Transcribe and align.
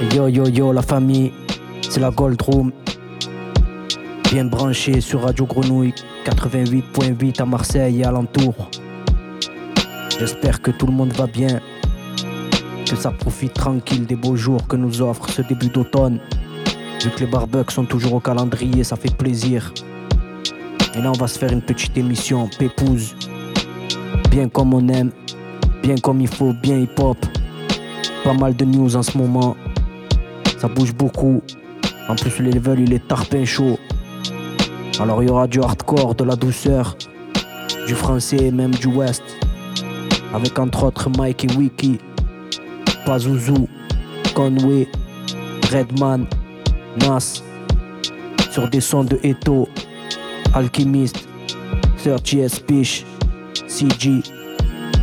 Yo 0.00 0.28
yo 0.28 0.46
yo 0.46 0.72
la 0.72 0.80
famille, 0.80 1.32
c'est 1.82 1.98
la 1.98 2.12
Gold 2.12 2.40
Room. 2.42 2.70
Bien 4.30 4.44
branché 4.44 5.00
sur 5.00 5.22
Radio 5.22 5.44
Grenouille 5.44 5.92
88.8 6.24 7.42
à 7.42 7.44
Marseille 7.44 8.00
et 8.00 8.04
alentour. 8.04 8.54
J'espère 10.16 10.62
que 10.62 10.70
tout 10.70 10.86
le 10.86 10.92
monde 10.92 11.12
va 11.14 11.26
bien. 11.26 11.60
Que 12.88 12.94
ça 12.94 13.10
profite 13.10 13.54
tranquille 13.54 14.06
des 14.06 14.14
beaux 14.14 14.36
jours 14.36 14.68
que 14.68 14.76
nous 14.76 15.02
offre 15.02 15.28
ce 15.30 15.42
début 15.42 15.68
d'automne. 15.68 16.20
Vu 17.02 17.10
que 17.10 17.20
les 17.24 17.26
barbecues 17.26 17.74
sont 17.74 17.84
toujours 17.84 18.14
au 18.14 18.20
calendrier, 18.20 18.84
ça 18.84 18.94
fait 18.94 19.14
plaisir. 19.16 19.74
Et 20.94 21.02
là, 21.02 21.10
on 21.10 21.18
va 21.18 21.26
se 21.26 21.40
faire 21.40 21.52
une 21.52 21.62
petite 21.62 21.96
émission 21.98 22.48
pépouse. 22.56 23.16
Bien 24.30 24.48
comme 24.48 24.74
on 24.74 24.88
aime, 24.90 25.10
bien 25.82 25.96
comme 25.96 26.20
il 26.20 26.28
faut, 26.28 26.52
bien 26.52 26.78
hip-hop. 26.78 27.18
Pas 28.22 28.34
mal 28.34 28.54
de 28.54 28.64
news 28.64 28.94
en 28.94 29.02
ce 29.02 29.18
moment. 29.18 29.56
Ça 30.58 30.66
bouge 30.68 30.92
beaucoup. 30.92 31.42
En 32.08 32.16
plus, 32.16 32.38
le 32.40 32.50
level, 32.50 32.80
il 32.80 32.92
est 32.92 33.06
tarpin 33.06 33.44
chaud. 33.44 33.78
Alors, 34.98 35.22
il 35.22 35.28
y 35.28 35.30
aura 35.30 35.46
du 35.46 35.60
hardcore, 35.60 36.14
de 36.16 36.24
la 36.24 36.34
douceur, 36.34 36.96
du 37.86 37.94
français 37.94 38.36
et 38.36 38.50
même 38.50 38.72
du 38.72 38.88
west. 38.88 39.22
Avec 40.34 40.58
entre 40.58 40.84
autres 40.84 41.08
Mike 41.16 41.44
et 41.44 41.56
Wiki, 41.56 41.98
Pazuzu, 43.06 43.68
Conway, 44.34 44.88
Redman, 45.72 46.26
Nas. 47.00 47.42
Sur 48.50 48.68
des 48.68 48.80
sons 48.80 49.04
de 49.04 49.18
Eto, 49.22 49.68
Alchemist, 50.52 51.28
30S 52.04 52.60
Pish, 52.62 53.06
CG. 53.66 54.22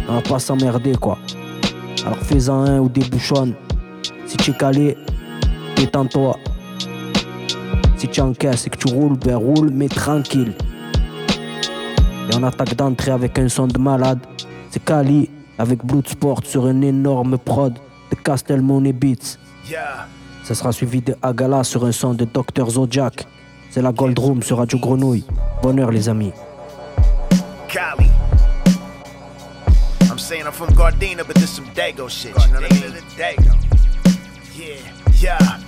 On 0.10 0.16
va 0.16 0.22
pas 0.22 0.40
s'emmerder 0.40 0.96
quoi. 0.96 1.18
Alors 2.06 2.20
fais-en 2.20 2.62
un 2.62 2.80
ou 2.80 2.90
des 2.90 3.04
bouchons. 3.06 3.54
Si 4.26 4.38
tu 4.38 4.52
es 4.52 4.54
calé, 4.54 4.98
détends-toi. 5.76 6.38
Si 7.98 8.08
tu 8.08 8.22
encaisses 8.22 8.68
et 8.68 8.70
que 8.70 8.78
tu 8.78 8.94
roules, 8.94 9.18
ben 9.18 9.36
roule, 9.36 9.70
mais 9.72 9.88
tranquille. 9.88 10.54
Et 12.30 12.36
on 12.36 12.44
attaque 12.44 12.76
d'entrée 12.76 13.12
avec 13.12 13.38
un 13.40 13.50
son 13.50 13.68
de 13.68 13.78
malade. 13.78 14.20
C'est 14.70 14.84
Kali 14.84 15.30
avec 15.58 15.86
Bloodsport 15.86 16.42
sur 16.44 16.66
un 16.66 16.82
énorme 16.82 17.38
prod 17.38 17.74
de 18.12 18.16
Castle 18.16 18.62
Money 18.62 18.94
Beats. 18.94 19.38
Ça 20.44 20.54
sera 20.54 20.72
suivi 20.72 21.02
de 21.02 21.16
Agala 21.22 21.64
sur 21.64 21.86
un 21.86 21.92
son 21.92 22.14
de 22.14 22.26
Dr 22.26 22.70
Zodiac. 22.70 23.26
C'est 23.72 23.82
la 23.82 23.92
Gold 23.92 24.18
Room 24.20 24.44
sur 24.44 24.58
Radio 24.58 24.78
Grenouille. 24.80 25.26
Bonheur 25.62 25.92
les 25.92 26.08
amis. 26.08 26.32
Cali. 27.68 28.10
I'm 30.10 30.20
saying 30.20 30.46
I'm 30.46 30.52
from 30.52 30.70
Gardena, 30.76 31.26
but 31.26 31.36
this 31.36 31.50
some 31.50 31.66
Dago 31.76 32.08
shit. 32.10 32.32
You 32.48 32.54
know 32.54 32.62
what 32.62 32.72
I 32.72 32.80
mean? 32.80 32.94
Dago. 33.18 33.56
Yeah, 34.56 35.05
yeah. 35.22 35.62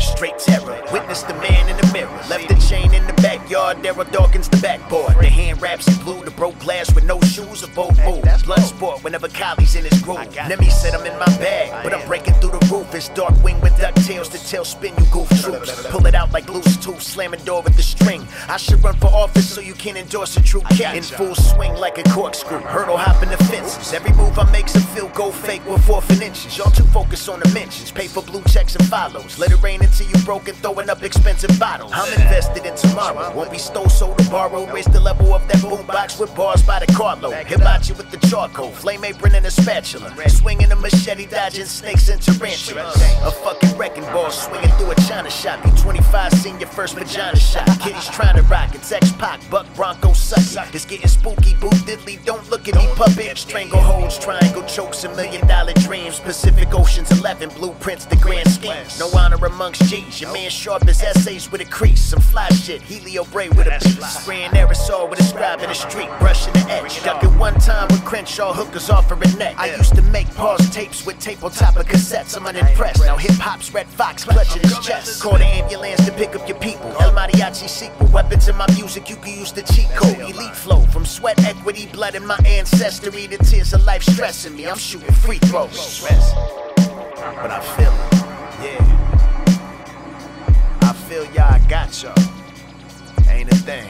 Straight 0.00 0.38
terror. 0.38 0.80
Witness 0.92 1.22
the 1.22 1.34
man 1.34 1.68
in 1.68 1.76
the 1.76 1.92
mirror. 1.92 2.10
Left 2.28 2.48
the 2.48 2.54
chain 2.68 2.92
in 2.94 3.06
the 3.06 3.12
backyard. 3.14 3.78
Daryl 3.78 4.10
Dawkins, 4.10 4.48
the 4.48 4.56
backboard. 4.58 5.16
The 5.18 5.28
hand 5.28 5.60
wraps 5.60 5.86
and 5.86 5.98
blue. 6.04 6.24
The 6.24 6.30
broke 6.30 6.58
glass 6.60 6.94
with 6.94 7.04
no 7.04 7.20
shoes 7.20 7.62
or 7.62 7.68
both 7.68 7.96
move. 8.04 8.24
Blood 8.44 8.62
sport 8.62 9.04
whenever 9.04 9.28
Kylie's 9.28 9.74
in 9.74 9.84
his 9.84 10.00
groove. 10.02 10.34
Nemi 10.48 10.70
said 10.70 10.94
I'm 10.94 11.04
in 11.06 11.18
my 11.18 11.26
bag, 11.38 11.84
but 11.84 11.92
I'm 11.92 12.06
breaking 12.06 12.34
through 12.34 12.58
the 12.58 12.66
roof. 12.70 12.94
It's 12.94 13.08
Darkwing 13.10 13.60
with 13.62 13.72
DuckTales 13.74 14.30
to 14.30 14.38
tail 14.48 14.64
spin 14.64 14.94
you 14.98 15.04
goof 15.12 15.28
troops. 15.40 15.86
Pull 15.88 16.06
it 16.06 16.14
out 16.14 16.32
like 16.32 16.48
loose 16.48 16.76
tooth, 16.78 17.02
slamming 17.02 17.44
door 17.44 17.62
with 17.62 17.76
the 17.76 17.82
string. 17.82 18.26
I 18.48 18.56
should 18.56 18.82
run 18.82 18.96
for 18.96 19.08
office 19.08 19.48
so 19.48 19.60
you 19.60 19.74
can 19.74 19.96
endorse 19.96 20.36
a 20.36 20.42
true 20.42 20.62
cat. 20.76 20.96
In 20.96 21.02
full 21.02 21.34
swing 21.34 21.74
like 21.74 21.98
a 21.98 22.04
corkscrew. 22.04 22.60
Hurdle 22.60 22.96
hopping 22.96 23.30
the 23.30 23.36
fences. 23.44 23.92
Every 23.92 24.12
move 24.12 24.38
I 24.38 24.50
make 24.50 24.68
some 24.68 24.82
feel 24.82 25.08
go 25.08 25.30
fake 25.30 25.64
with 25.66 25.84
fourth 25.84 26.08
and 26.10 26.22
inches. 26.22 26.56
Y'all 26.56 26.70
too 26.70 26.84
focused 26.84 27.28
on 27.28 27.40
the 27.40 27.48
mentions. 27.50 27.90
Pay 27.90 28.06
for 28.06 28.22
blue 28.22 28.42
checks 28.44 28.74
and 28.76 28.86
follows. 28.88 29.38
Let 29.38 29.52
it 29.52 29.62
rain 29.62 29.82
until 29.88 30.06
you 30.08 30.24
broke 30.24 30.48
and 30.48 30.56
throwing 30.58 30.90
up 30.90 31.02
expensive 31.02 31.58
bottles. 31.58 31.90
I'm 31.94 32.12
invested 32.20 32.64
in 32.66 32.74
tomorrow. 32.76 33.34
Won't 33.34 33.50
be 33.50 33.58
stole, 33.58 33.88
sold, 33.88 34.20
or 34.20 34.30
borrowed. 34.30 34.70
Raise 34.72 34.86
the 34.86 35.00
level 35.00 35.34
of 35.34 35.46
that 35.48 35.56
boombox 35.56 36.20
with 36.20 36.34
bars 36.34 36.62
by 36.62 36.78
the 36.78 36.86
carload. 36.92 37.34
Hibachi 37.46 37.94
with 37.94 38.10
the 38.10 38.18
charcoal. 38.28 38.70
Flame 38.70 39.04
apron 39.04 39.34
and 39.34 39.46
a 39.46 39.50
spatula. 39.50 40.14
Swinging 40.28 40.70
a 40.70 40.76
machete, 40.76 41.26
dodging 41.26 41.64
snakes 41.64 42.08
and 42.08 42.20
tarantulas. 42.20 42.96
A 43.22 43.30
fucking 43.30 43.76
wrecking 43.76 44.04
ball 44.04 44.30
swinging 44.30 44.70
through 44.76 44.90
a 44.90 44.94
China 45.08 45.30
shop. 45.30 45.64
You 45.64 45.72
25, 45.72 46.32
seen 46.34 46.60
your 46.60 46.68
first 46.68 46.94
vagina 46.94 47.38
shot. 47.38 47.66
Kitty's 47.80 48.08
trying 48.08 48.36
to 48.36 48.42
rock. 48.42 48.74
It's 48.74 48.92
X 48.92 49.12
Pac, 49.12 49.40
Buck 49.50 49.66
Bronco 49.74 50.10
sucky. 50.10 50.74
It's 50.74 50.84
getting 50.84 51.08
spooky, 51.08 51.54
boo 51.54 51.70
diddly. 51.88 52.22
Don't 52.24 52.48
look 52.50 52.68
at 52.68 52.74
me, 52.74 52.86
puppet. 52.94 53.36
Strangleholds, 53.36 54.20
triangle 54.20 54.64
chokes, 54.64 55.04
a 55.04 55.14
million 55.16 55.46
dollar 55.46 55.72
dreams. 55.74 56.20
Pacific 56.20 56.74
Oceans 56.74 57.10
11 57.18 57.50
blueprints, 57.50 58.04
the 58.04 58.16
grand 58.16 58.50
schemes. 58.50 58.98
No 58.98 59.08
honor 59.18 59.44
amongst 59.46 59.77
G's. 59.80 60.20
Your 60.20 60.32
man 60.32 60.50
sharp 60.50 60.86
as 60.88 61.02
essays 61.02 61.50
with 61.50 61.60
a 61.60 61.64
crease. 61.64 62.00
Some 62.00 62.20
fly 62.20 62.48
shit. 62.48 62.82
Helio 62.82 63.24
Bray 63.24 63.48
with 63.48 63.66
a 63.66 63.78
piece. 63.82 64.20
Spraying 64.20 64.50
aerosol 64.50 65.08
with 65.08 65.20
a 65.20 65.22
scribe 65.22 65.60
in 65.60 65.68
the 65.68 65.74
street. 65.74 66.08
Brushing 66.18 66.52
the 66.52 66.66
edge. 66.70 67.02
Ducking 67.02 67.38
one 67.38 67.54
time 67.60 67.88
with 67.88 68.04
Crenshaw 68.04 68.52
hookers 68.52 68.90
off 68.90 69.10
of 69.10 69.20
a 69.22 69.36
net. 69.36 69.54
I 69.58 69.74
used 69.76 69.94
to 69.94 70.02
make 70.02 70.28
pause 70.34 70.68
tapes 70.70 71.04
with 71.04 71.18
tape 71.18 71.42
on 71.42 71.50
top 71.50 71.76
of 71.76 71.86
cassettes. 71.86 72.36
I'm 72.36 72.46
unimpressed. 72.46 73.00
Now 73.04 73.16
hip 73.16 73.32
hop's 73.32 73.72
Redd 73.72 73.86
Foxx 73.88 74.24
clutching 74.24 74.62
his 74.62 74.78
chest. 74.80 75.22
Call 75.22 75.38
the 75.38 75.44
ambulance 75.44 76.04
to 76.06 76.12
pick 76.12 76.34
up 76.34 76.48
your 76.48 76.58
people. 76.58 76.88
El 77.00 77.12
Mariachi 77.12 77.68
sequel. 77.68 78.08
Weapons 78.08 78.48
in 78.48 78.56
my 78.56 78.66
music, 78.74 79.08
you 79.10 79.16
can 79.16 79.38
use 79.38 79.52
the 79.52 79.62
cheat 79.62 79.88
code. 79.90 80.18
Elite 80.18 80.54
flow 80.54 80.80
from 80.86 81.04
sweat, 81.04 81.38
equity, 81.44 81.86
blood 81.86 82.14
in 82.14 82.26
my 82.26 82.38
ancestry. 82.46 83.26
The 83.26 83.38
tears 83.38 83.72
of 83.72 83.84
life 83.84 84.02
stressing 84.02 84.56
me. 84.56 84.66
I'm 84.66 84.78
shooting 84.78 85.12
free 85.12 85.38
throws. 85.38 86.02
But 86.04 87.50
I 87.50 87.60
feel 87.76 87.92
it. 87.92 88.24
Yeah. 88.64 88.97
I 91.08 91.10
feel 91.10 91.24
y'all, 91.32 91.54
I 91.54 91.58
got 91.70 92.02
y'all. 92.02 92.12
Ain't 93.30 93.50
a 93.50 93.56
thing. 93.56 93.88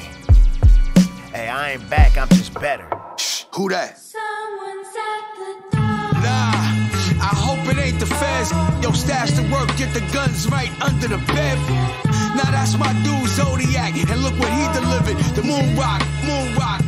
Hey, 1.34 1.48
I 1.48 1.72
ain't 1.72 1.90
back, 1.90 2.16
I'm 2.16 2.28
just 2.28 2.54
better. 2.54 2.88
Shh, 3.16 3.42
Who 3.56 3.68
that? 3.70 3.98
Someone's 3.98 4.86
at 4.94 5.24
the 5.34 5.52
door. 5.74 6.22
Nah, 6.22 6.54
I 7.18 7.34
hope 7.34 7.58
it 7.66 7.76
ain't 7.76 7.98
the 7.98 8.06
feds. 8.06 8.52
Yo, 8.84 8.92
stash 8.92 9.32
the 9.32 9.42
work, 9.50 9.66
get 9.76 9.92
the 9.94 10.00
guns 10.14 10.46
right 10.46 10.70
under 10.80 11.08
the 11.08 11.18
bed. 11.34 11.58
Now 12.38 12.52
that's 12.52 12.78
my 12.78 12.92
dude 13.02 13.28
Zodiac, 13.30 13.96
and 13.96 14.22
look 14.22 14.38
what 14.38 14.52
he 14.54 14.62
delivered. 14.78 15.18
The 15.34 15.42
moon 15.42 15.74
rock, 15.74 16.00
moon 16.22 16.54
rock. 16.54 16.82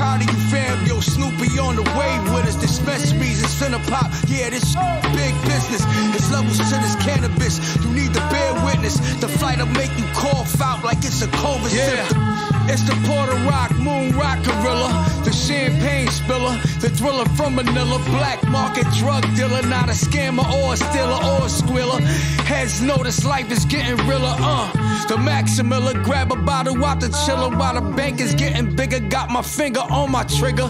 Proud 0.00 0.22
of 0.24 0.32
you, 0.32 0.40
fam. 0.48 0.86
Yo, 0.86 0.98
Snoopy 0.98 1.58
on 1.58 1.76
the 1.76 1.84
way 1.92 2.12
with 2.32 2.48
us. 2.48 2.56
Dispensaries 2.56 3.44
is 3.44 3.52
finna 3.52 3.76
pop. 3.84 4.08
Yeah, 4.28 4.48
this 4.48 4.72
big 5.12 5.36
business. 5.44 5.84
It's 6.16 6.32
levels 6.32 6.56
to 6.56 6.76
this 6.80 6.96
cannabis. 7.04 7.60
You 7.84 7.92
need 7.92 8.14
to 8.14 8.20
bear 8.32 8.54
witness. 8.64 8.96
The 9.20 9.28
flight'll 9.28 9.66
make 9.76 9.92
you 9.98 10.06
cough 10.14 10.58
out 10.62 10.82
like 10.84 11.04
it's 11.04 11.20
a 11.20 11.28
COVID 11.44 11.68
yeah. 11.76 12.08
symptom. 12.08 12.40
It's 12.72 12.80
the 12.88 12.96
Puerto 13.04 13.36
Rock, 13.44 13.76
Moon 13.76 14.16
Rock 14.16 14.42
Gorilla, 14.42 14.88
the 15.24 15.32
champagne 15.32 16.08
spiller, 16.08 16.56
the 16.80 16.88
thriller 16.88 17.26
from 17.36 17.56
Manila, 17.56 17.98
black 18.16 18.42
market 18.48 18.86
drug 18.96 19.22
dealer, 19.36 19.60
not 19.68 19.90
a 19.90 19.92
scammer 19.92 20.48
or 20.48 20.72
a 20.72 20.76
stealer 20.78 21.20
or 21.28 21.44
a 21.44 21.50
squealer. 21.50 22.00
Heads 22.48 22.80
notice 22.80 23.26
life 23.26 23.50
is 23.52 23.66
getting 23.66 23.96
realer, 24.08 24.34
uh. 24.38 24.89
The 25.10 25.16
Maximilla, 25.16 26.04
grab 26.04 26.30
a 26.30 26.36
bottle 26.36 26.84
out 26.84 27.00
the 27.00 27.08
chiller 27.26 27.50
while 27.56 27.74
the 27.74 27.80
bank 27.80 28.20
is 28.20 28.32
getting 28.32 28.72
bigger. 28.76 29.00
Got 29.00 29.28
my 29.28 29.42
finger 29.42 29.80
on 29.80 30.12
my 30.12 30.22
trigger. 30.22 30.68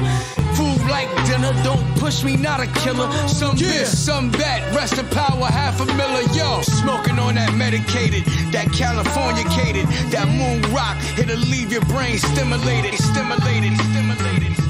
Food 0.57 0.81
like 0.89 1.09
dinner, 1.27 1.53
don't 1.63 1.85
push 1.99 2.25
me, 2.25 2.39
not 2.39 2.59
a 2.59 2.67
killer. 2.81 3.13
Some 3.29 3.55
this, 3.55 3.93
some 4.03 4.31
that, 4.41 4.75
rest 4.75 4.97
in 4.97 5.07
power, 5.09 5.45
half 5.45 5.79
a 5.81 5.85
miller, 5.85 6.23
yo. 6.33 6.63
Smoking 6.63 7.19
on 7.19 7.35
that 7.35 7.53
medicated, 7.55 8.25
that 8.51 8.73
California 8.73 9.45
cated, 9.45 9.85
that 10.11 10.27
moon 10.27 10.63
rock, 10.73 10.97
it'll 11.19 11.37
leave 11.37 11.71
your 11.71 11.85
brain 11.85 12.17
stimulated, 12.17 12.95
stimulated, 12.95 13.77
stimulated, 13.77 14.57
stimulated. 14.57 14.70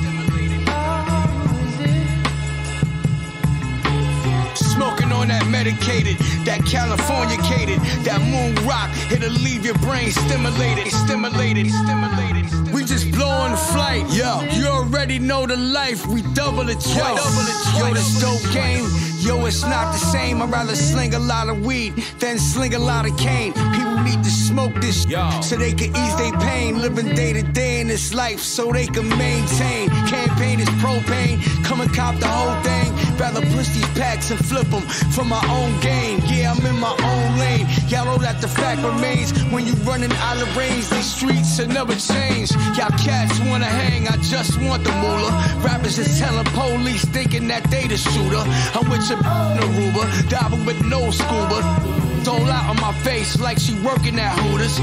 That 5.30 5.46
medicated, 5.48 6.18
that 6.44 6.60
California 6.66 7.36
cated, 7.46 7.78
that 8.04 8.20
moon 8.20 8.54
rock, 8.66 8.90
it'll 9.10 9.30
leave 9.46 9.64
your 9.64 9.78
brain 9.78 10.10
stimulated, 10.10 10.92
stimulated, 10.92 11.70
stimulated. 11.70 12.44
We 12.74 12.84
just 12.84 13.10
blowing 13.12 13.52
the 13.52 13.62
flight, 13.72 14.04
yo. 14.10 14.42
You 14.52 14.66
already 14.66 15.18
know 15.18 15.46
the 15.46 15.56
life, 15.56 16.06
we 16.06 16.22
double 16.34 16.68
it 16.68 16.80
twice. 16.80 17.78
Yo, 17.78 17.94
this 17.94 18.20
dope 18.20 18.42
game, 18.52 18.84
yo, 19.18 19.44
it's 19.46 19.62
not 19.62 19.92
the 19.92 19.98
same. 19.98 20.42
I'd 20.42 20.50
rather 20.50 20.74
sling 20.74 21.14
a 21.14 21.18
lot 21.18 21.48
of 21.48 21.64
weed 21.64 21.94
than 22.18 22.38
sling 22.38 22.74
a 22.74 22.78
lot 22.78 23.08
of 23.08 23.16
cane. 23.16 23.52
People 23.74 23.89
need 24.04 24.22
to 24.24 24.30
smoke 24.30 24.74
this 24.80 25.02
so 25.42 25.56
they 25.56 25.72
can 25.72 25.94
ease 25.96 26.16
their 26.16 26.32
pain. 26.40 26.80
Living 26.80 27.14
day 27.14 27.32
to 27.32 27.42
day 27.42 27.80
in 27.80 27.88
this 27.88 28.14
life 28.14 28.40
so 28.40 28.72
they 28.72 28.86
can 28.86 29.08
maintain. 29.18 29.88
Campaign 30.06 30.60
is 30.60 30.68
propane, 30.82 31.42
come 31.64 31.80
and 31.80 31.92
cop 31.94 32.16
the 32.16 32.26
whole 32.26 32.60
thing. 32.62 32.88
Rather 33.18 33.42
push 33.54 33.68
these 33.68 33.88
packs 33.98 34.30
and 34.30 34.40
flip 34.46 34.68
them 34.68 34.82
for 35.14 35.24
my 35.24 35.42
own 35.50 35.78
gain. 35.80 36.20
Yeah, 36.26 36.52
I'm 36.52 36.64
in 36.66 36.78
my 36.80 36.92
own 36.92 37.38
lane. 37.38 37.66
Y'all 37.88 38.04
know 38.06 38.18
that 38.18 38.40
the 38.40 38.48
fact 38.48 38.82
remains 38.82 39.32
when 39.52 39.66
you 39.66 39.74
running 39.84 40.12
out 40.12 40.40
of 40.40 40.56
range, 40.56 40.88
these 40.88 41.12
streets 41.14 41.58
will 41.58 41.68
never 41.68 41.94
change. 41.94 42.50
Y'all 42.76 42.90
cats 42.98 43.38
wanna 43.40 43.66
hang, 43.66 44.08
I 44.08 44.16
just 44.18 44.60
want 44.62 44.84
the 44.84 44.92
moolah. 44.92 45.32
Rappers 45.62 45.98
is 45.98 46.18
telling 46.18 46.46
police 46.46 47.04
thinking 47.04 47.48
that 47.48 47.64
they 47.70 47.86
the 47.86 47.96
shooter. 47.96 48.42
I'm 48.74 48.88
with 48.88 49.08
your 49.10 49.18
in 49.18 49.24
Aruba, 49.64 50.28
diving 50.30 50.64
with 50.64 50.82
no 50.86 51.10
scuba. 51.10 51.99
All 52.28 52.50
out 52.50 52.68
on 52.68 52.76
my 52.76 52.92
face 53.02 53.40
like 53.40 53.58
she 53.58 53.74
working 53.82 54.18
at 54.18 54.38
Hooters. 54.38 54.74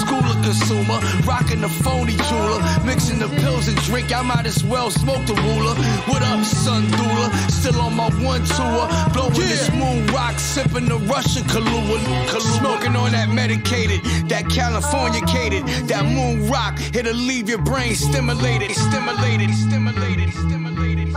School 0.00 0.24
of 0.24 0.42
consumer, 0.42 0.98
rocking 1.26 1.60
the 1.60 1.68
phony 1.68 2.16
jeweler. 2.28 2.60
Mixing 2.84 3.18
the 3.18 3.28
pills 3.40 3.68
and 3.68 3.76
drink, 3.82 4.14
I 4.14 4.22
might 4.22 4.46
as 4.46 4.64
well 4.64 4.90
smoke 4.90 5.26
the 5.26 5.34
ruler. 5.34 5.74
What 6.08 6.22
up, 6.22 6.44
son 6.44 6.84
doula? 6.86 7.50
Still 7.50 7.80
on 7.80 7.94
my 7.94 8.08
one 8.24 8.44
tour. 8.44 8.88
Blowing 9.12 9.34
this 9.34 9.70
moon 9.72 10.06
rock, 10.08 10.38
sipping 10.38 10.88
the 10.88 10.96
Russian 10.96 11.42
Kahlua. 11.44 11.98
Kahlua. 12.26 12.58
Smoking 12.58 12.96
on 12.96 13.12
that 13.12 13.28
medicated, 13.28 14.02
that 14.28 14.48
California 14.48 15.20
cated, 15.22 15.64
that 15.88 16.04
moon 16.04 16.48
rock. 16.48 16.78
It'll 16.94 17.14
leave 17.14 17.48
your 17.48 17.62
brain 17.62 17.94
stimulated, 17.94 18.70
stimulated, 18.72 19.54
stimulated, 19.54 20.32
stimulated. 20.32 21.08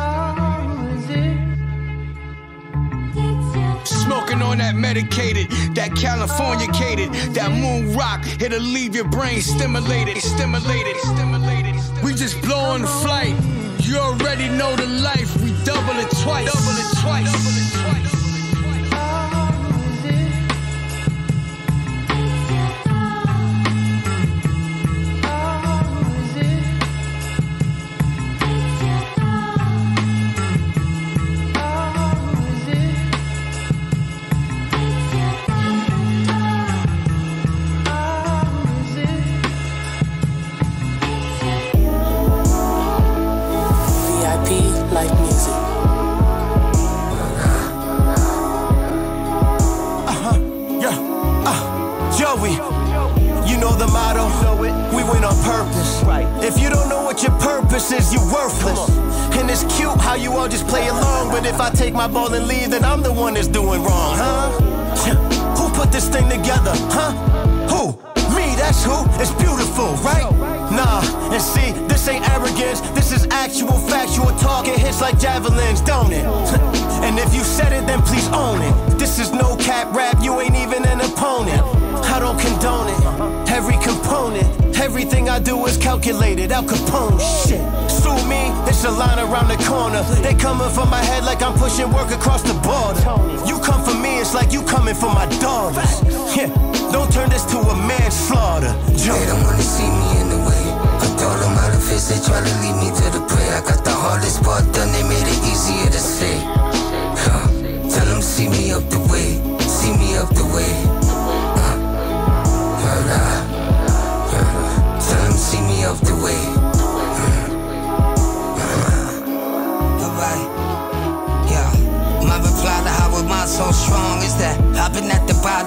Smoking 3.84 4.21
on 4.52 4.58
that 4.58 4.76
medicated, 4.76 5.50
that 5.76 5.96
California 5.96 6.68
cated, 6.68 7.10
that 7.34 7.52
moon 7.52 7.96
rock. 7.96 8.22
It'll 8.42 8.60
leave 8.60 8.94
your 8.94 9.08
brain 9.08 9.42
stimulated, 9.42 10.18
stimulated, 10.18 10.98
stimulated. 10.98 11.76
We 12.04 12.14
just 12.14 12.42
blowing 12.42 12.82
the 12.82 12.88
flight. 12.88 13.36
You 13.80 13.98
already 13.98 14.50
know 14.50 14.76
the 14.76 14.88
life. 14.88 15.32
We 15.42 15.52
double 15.64 15.98
it 16.04 16.12
twice. 16.24 16.52
Double 16.52 16.78
it 16.84 17.02
twice. 17.02 17.32
Double 17.32 17.50
it 17.50 17.64
twice. 17.64 17.71
Is, 57.90 58.14
you're 58.14 58.30
worthless. 58.32 58.90
And 59.40 59.50
it's 59.50 59.64
cute 59.76 59.98
how 59.98 60.14
you 60.14 60.34
all 60.34 60.48
just 60.48 60.68
play 60.68 60.88
along, 60.88 61.32
but 61.32 61.46
if 61.46 61.60
I 61.60 61.72
take 61.72 61.94
my 61.94 62.08
ball 62.08 62.32
and 62.34 62.46
leave, 62.48 62.70
then 62.70 62.84
I'm 62.84 63.02
the 63.02 63.12
one 63.12 63.34
that's 63.34 63.48
doing 63.48 63.82
wrong, 63.82 64.14
huh? 64.18 64.52
Who 65.58 65.74
put 65.74 65.92
this 65.92 66.08
thing 66.10 66.30
together, 66.30 66.74
huh? 66.94 67.12
Who? 67.72 67.98
Me, 68.36 68.56
that's 68.56 68.86
who. 68.86 69.04
It's 69.20 69.32
beautiful, 69.32 69.92
right? 70.08 70.24
Nah, 70.72 71.02
and 71.34 71.42
see, 71.42 71.72
this 71.88 72.08
ain't 72.08 72.24
arrogance. 72.30 72.80
This 72.92 73.12
is 73.12 73.28
actual 73.30 73.78
factual 73.90 74.32
talk. 74.38 74.68
It 74.68 74.80
hits 74.80 75.02
like 75.02 75.20
javelins, 75.20 75.82
don't 75.82 76.14
it? 76.14 76.26
And 77.02 77.18
if 77.18 77.34
you 77.34 77.42
said 77.42 77.74
it, 77.74 77.88
then 77.88 78.00
please 78.04 78.28
own 78.30 78.62
it. 78.62 79.00
This 79.00 79.18
is 79.18 79.32
no 79.32 79.58
cap 79.58 79.94
rap, 79.96 80.18
you 80.22 80.40
ain't 80.40 80.56
even 80.56 80.86
an 80.86 81.02
opponent. 81.02 81.64
I 82.06 82.20
don't 82.20 82.40
condone 82.40 82.88
it. 82.94 83.50
Every 83.50 83.74
component, 83.82 84.46
everything 84.82 85.30
I 85.30 85.40
do 85.40 85.66
is 85.68 85.78
calculated. 85.78 86.52
Al 86.52 86.64
Capone, 86.64 87.22
shit. 87.46 87.62
Sue 87.90 88.18
me, 88.26 88.50
it's 88.68 88.84
a 88.84 88.92
line 88.92 89.20
around 89.20 89.48
the 89.48 89.58
corner. 89.70 90.02
They 90.26 90.34
coming 90.34 90.70
for 90.70 90.86
my 90.86 91.02
head 91.04 91.24
like 91.24 91.42
I'm 91.44 91.54
pushing 91.54 91.90
work 91.94 92.12
across 92.12 92.42
the 92.42 92.58
border. 92.66 93.00
You 93.48 93.62
come 93.62 93.84
for 93.86 93.94
me, 93.94 94.20
it's 94.20 94.34
like 94.34 94.52
you 94.52 94.64
coming 94.64 94.96
for 94.96 95.14
my 95.14 95.28
daughters. 95.40 96.02
Yeah, 96.36 96.50
don't 96.92 97.12
turn 97.14 97.30
this 97.30 97.46
to 97.54 97.58
a 97.60 97.76
manslaughter. 97.88 98.74
They 98.90 99.26
don't 99.30 99.44
wanna 99.46 99.62
see 99.62 99.86
me 99.86 100.08
in 100.22 100.28
the 100.34 100.42
way. 100.50 100.66
I 101.06 101.08
told 101.22 101.38
them 101.40 101.54
how 101.62 101.70
to 101.70 101.80
face 101.80 102.10
they 102.10 102.20
try 102.26 102.42
to 102.42 102.54
lead 102.66 102.76
me 102.82 102.90
to 102.90 103.06
the 103.16 103.22
prey. 103.30 103.50
I 103.54 103.62
got 103.62 103.86
the 103.86 103.94
hardest 103.94 104.42
part 104.44 104.66
done, 104.74 104.92
they 104.92 105.04
made 105.04 105.28
it 105.30 105.42
easier 105.46 105.90
to 105.94 106.02
say. 106.18 106.36
Huh. 107.22 107.46
Tell 107.94 108.06
them 108.10 108.22
see 108.22 108.50
me 108.50 108.72
up 108.74 108.90
the 108.90 109.00
way, 109.12 109.38
see 109.62 109.94
me 110.02 110.18
up 110.18 110.30
the 110.34 110.46
way. 110.50 110.74
Huh. 111.62 113.51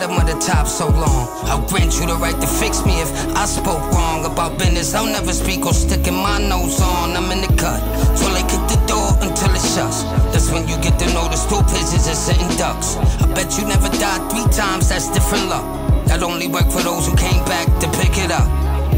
Bottom 0.06 0.20
of 0.20 0.26
the 0.28 0.38
top 0.44 0.66
so 0.66 0.88
long. 0.88 1.28
I'll 1.48 1.66
grant 1.68 1.96
you 1.98 2.06
the 2.06 2.16
right 2.16 2.36
to 2.36 2.46
fix 2.46 2.84
me 2.84 3.00
if 3.00 3.10
I 3.36 3.46
spoke 3.46 3.80
wrong 3.92 4.24
about 4.24 4.58
business. 4.58 4.94
I'll 4.94 5.06
never 5.06 5.32
speak 5.32 5.64
or 5.64 5.72
sticking 5.72 6.14
my 6.14 6.38
nose 6.38 6.80
on. 6.80 7.16
I'm 7.16 7.30
in 7.32 7.40
the 7.40 7.52
cut. 7.56 7.80
So 8.16 8.28
they 8.32 8.44
kick 8.44 8.60
the 8.68 8.80
door 8.84 9.16
until 9.24 9.50
it 9.54 9.64
shuts. 9.64 10.04
That's 10.32 10.50
when 10.50 10.68
you 10.68 10.76
get 10.82 10.98
to 11.00 11.06
know 11.14 11.28
the 11.28 11.36
stool 11.36 11.62
pigeons 11.64 12.06
and 12.06 12.16
sitting 12.16 12.48
ducks. 12.56 12.96
I 12.96 13.26
bet 13.34 13.56
you 13.56 13.64
never 13.66 13.88
died 13.96 14.20
three 14.30 14.48
times, 14.52 14.88
that's 14.88 15.08
different 15.10 15.48
luck. 15.48 15.64
That 16.06 16.22
only 16.22 16.48
work 16.48 16.68
for 16.68 16.82
those 16.82 17.08
who 17.08 17.16
came 17.16 17.40
back 17.48 17.66
to 17.80 17.86
pick 17.96 18.18
it 18.20 18.30
up. 18.30 18.48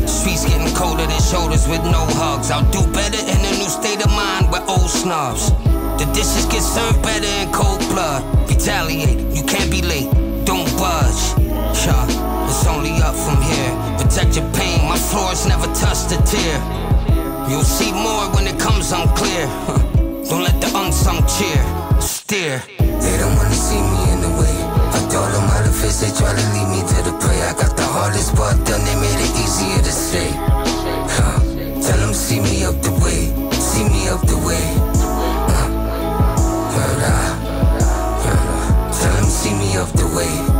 Streets 0.08 0.44
getting 0.46 0.74
colder 0.74 1.06
than 1.06 1.22
shoulders 1.22 1.68
with 1.68 1.82
no 1.86 2.02
hugs. 2.18 2.50
I'll 2.50 2.66
do 2.70 2.82
better 2.92 3.18
in 3.18 3.38
a 3.46 3.52
new 3.58 3.70
state 3.70 4.02
of 4.02 4.10
mind 4.10 4.50
with 4.50 4.66
old 4.68 4.90
snobs. 4.90 5.50
The 6.02 6.06
dishes 6.14 6.46
get 6.46 6.62
served 6.62 7.02
better 7.02 7.30
in 7.42 7.52
cold 7.52 7.80
blood. 7.94 8.22
Retaliate, 8.48 9.18
you 9.34 9.42
can't 9.44 9.70
be 9.70 9.82
late. 9.82 10.25
Don't 10.56 10.72
budge. 10.80 11.36
Yeah, 11.84 12.48
it's 12.48 12.66
only 12.66 12.96
up 13.04 13.14
from 13.14 13.36
here. 13.42 13.72
Protect 14.00 14.36
your 14.36 14.48
pain, 14.56 14.80
my 14.88 14.96
floors 14.96 15.44
never 15.46 15.68
touched 15.76 16.16
a 16.16 16.18
tear. 16.24 16.56
You'll 17.50 17.70
see 17.78 17.92
more 17.92 18.24
when 18.32 18.46
it 18.46 18.58
comes 18.58 18.90
unclear. 18.90 19.44
Don't 20.24 20.44
let 20.48 20.56
the 20.64 20.72
unsung 20.72 21.20
cheer 21.28 21.60
steer. 22.00 22.64
They 22.78 23.16
don't 23.20 23.36
wanna 23.36 23.52
see 23.52 23.76
me 23.76 24.00
in 24.14 24.20
the 24.24 24.32
way. 24.40 24.56
I 24.96 25.00
told 25.12 25.28
them 25.36 25.44
how 25.52 25.60
to 25.60 25.68
face, 25.68 26.00
they 26.00 26.12
try 26.16 26.32
to 26.32 26.46
lead 26.56 26.68
me 26.72 26.80
to 26.88 26.98
the 27.04 27.12
prey. 27.20 27.36
I 27.42 27.52
got 27.52 27.76
the 27.76 27.84
hardest 27.84 28.34
part 28.34 28.56
done, 28.64 28.82
they 28.88 28.96
made 28.96 29.20
it 29.20 29.32
easier 29.36 29.76
to 29.76 29.92
say. 29.92 30.30
Huh. 31.16 31.36
Tell 31.84 31.98
them 32.00 32.14
see 32.14 32.40
me 32.40 32.64
up 32.64 32.80
the 32.80 32.92
way, 33.04 33.28
see 33.60 33.84
me 33.84 34.08
up 34.08 34.22
the 34.24 34.38
way. 34.40 34.64
Huh. 35.52 35.68
Word 36.72 37.02
up. 37.12 37.35
Up 39.76 39.92
the 39.92 40.06
way. 40.06 40.55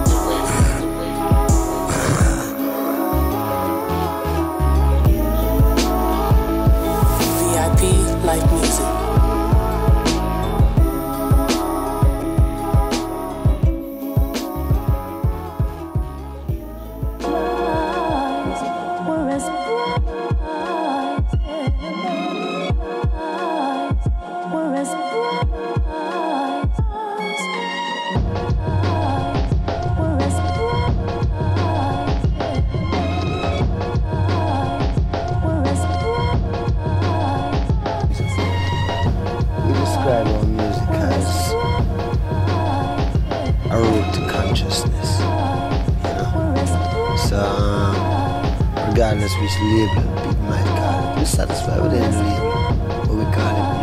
Regardless 49.16 49.40
which 49.40 49.60
call 50.76 51.16
we're 51.16 51.24
satisfied 51.24 51.80
with 51.82 51.94
any 51.94 52.16
label. 52.16 52.52
But 53.06 53.14
we 53.14 53.24
call 53.34 53.72
it 53.72 53.75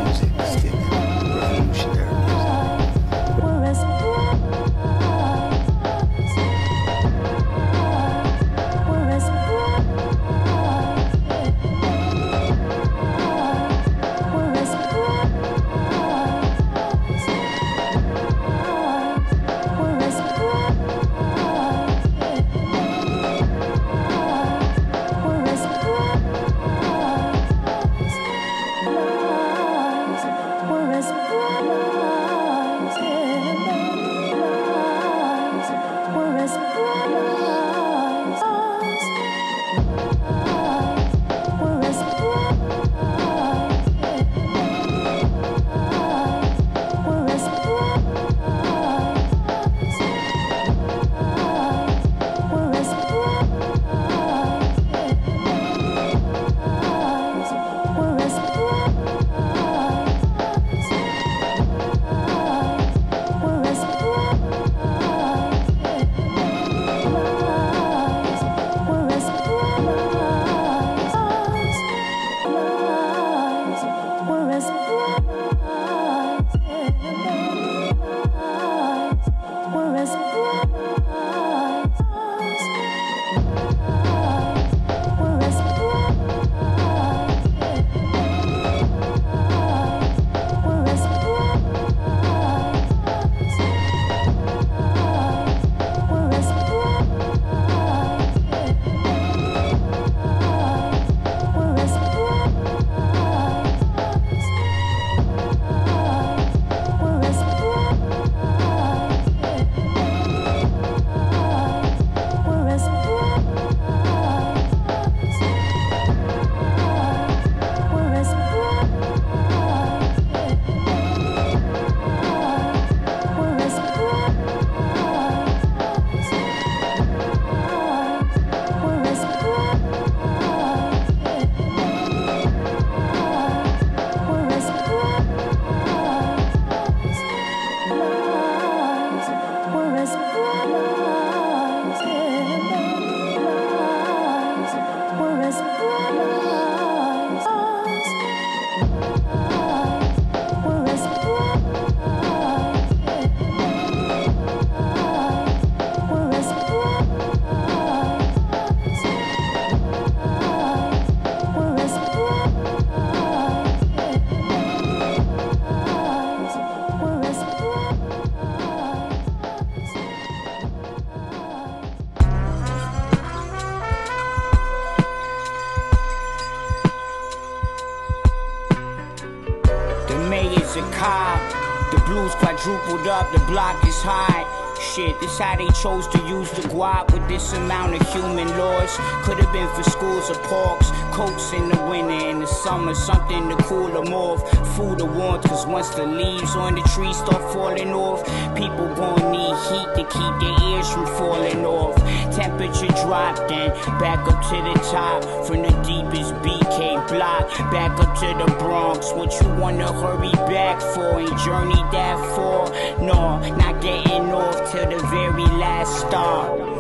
block 183.53 183.86
is 183.86 184.01
high. 184.01 184.41
Shit, 184.81 185.13
this 185.22 185.38
how 185.38 185.55
they 185.55 185.69
chose 185.77 186.07
to 186.07 186.19
use 186.25 186.50
the 186.57 186.65
guap 186.74 187.13
with 187.13 187.25
this 187.29 187.53
amount 187.53 187.93
of 187.93 188.01
human 188.10 188.50
loss. 188.57 188.98
Could 189.22 189.38
have 189.38 189.53
been 189.53 189.69
for 189.77 189.83
schools 189.88 190.31
or 190.31 190.39
parks, 190.50 190.89
coats 191.13 191.53
in 191.53 191.70
the 191.70 191.79
winter, 191.86 192.29
in 192.29 192.39
the 192.39 192.48
summer, 192.48 192.96
something 192.96 193.50
to 193.50 193.55
cool 193.63 193.88
them 193.88 194.13
off. 194.13 194.41
Food 194.75 195.01
or 195.01 195.12
warmth, 195.12 195.48
cause 195.48 195.65
once 195.67 195.89
the 195.89 196.05
leaves 196.05 196.55
on 196.55 196.74
the 196.74 196.82
tree 196.93 197.13
start 197.13 197.41
falling 197.53 197.93
off, 197.93 198.25
people 198.55 198.88
gon' 198.96 199.32
need 199.32 199.55
heat 199.70 199.89
to 199.96 200.03
keep 200.15 200.34
their 200.41 200.58
ears 200.70 200.89
from 200.91 201.05
falling 201.17 201.65
off. 201.65 201.96
Temperature 202.36 202.93
dropped 203.05 203.51
and 203.51 203.72
back 204.00 204.20
up 204.27 204.41
to 204.50 204.58
the 204.67 204.74
top 204.91 205.24
from 205.46 205.62
the 205.62 205.74
deepest 205.86 206.34
BK 206.41 207.08
block, 207.08 207.48
back 207.72 207.93
up 208.00 208.17
to 208.20 208.27
the 208.43 208.50
Bronx. 208.58 209.13
What 209.13 209.32
you 209.39 209.50
wanna 209.62 209.91
hurry 209.93 210.32
back 210.50 210.82
for? 210.82 211.20
Ain't 211.20 211.38
journey 211.39 211.82
that 211.91 212.17
far? 212.36 212.70
No, 213.00 213.38
not 213.58 213.82
getting 213.82 214.32
off 214.32 214.72
till 214.72 214.89
the 214.89 215.00
very 215.08 215.46
last 215.62 216.08
stop. 216.08 216.74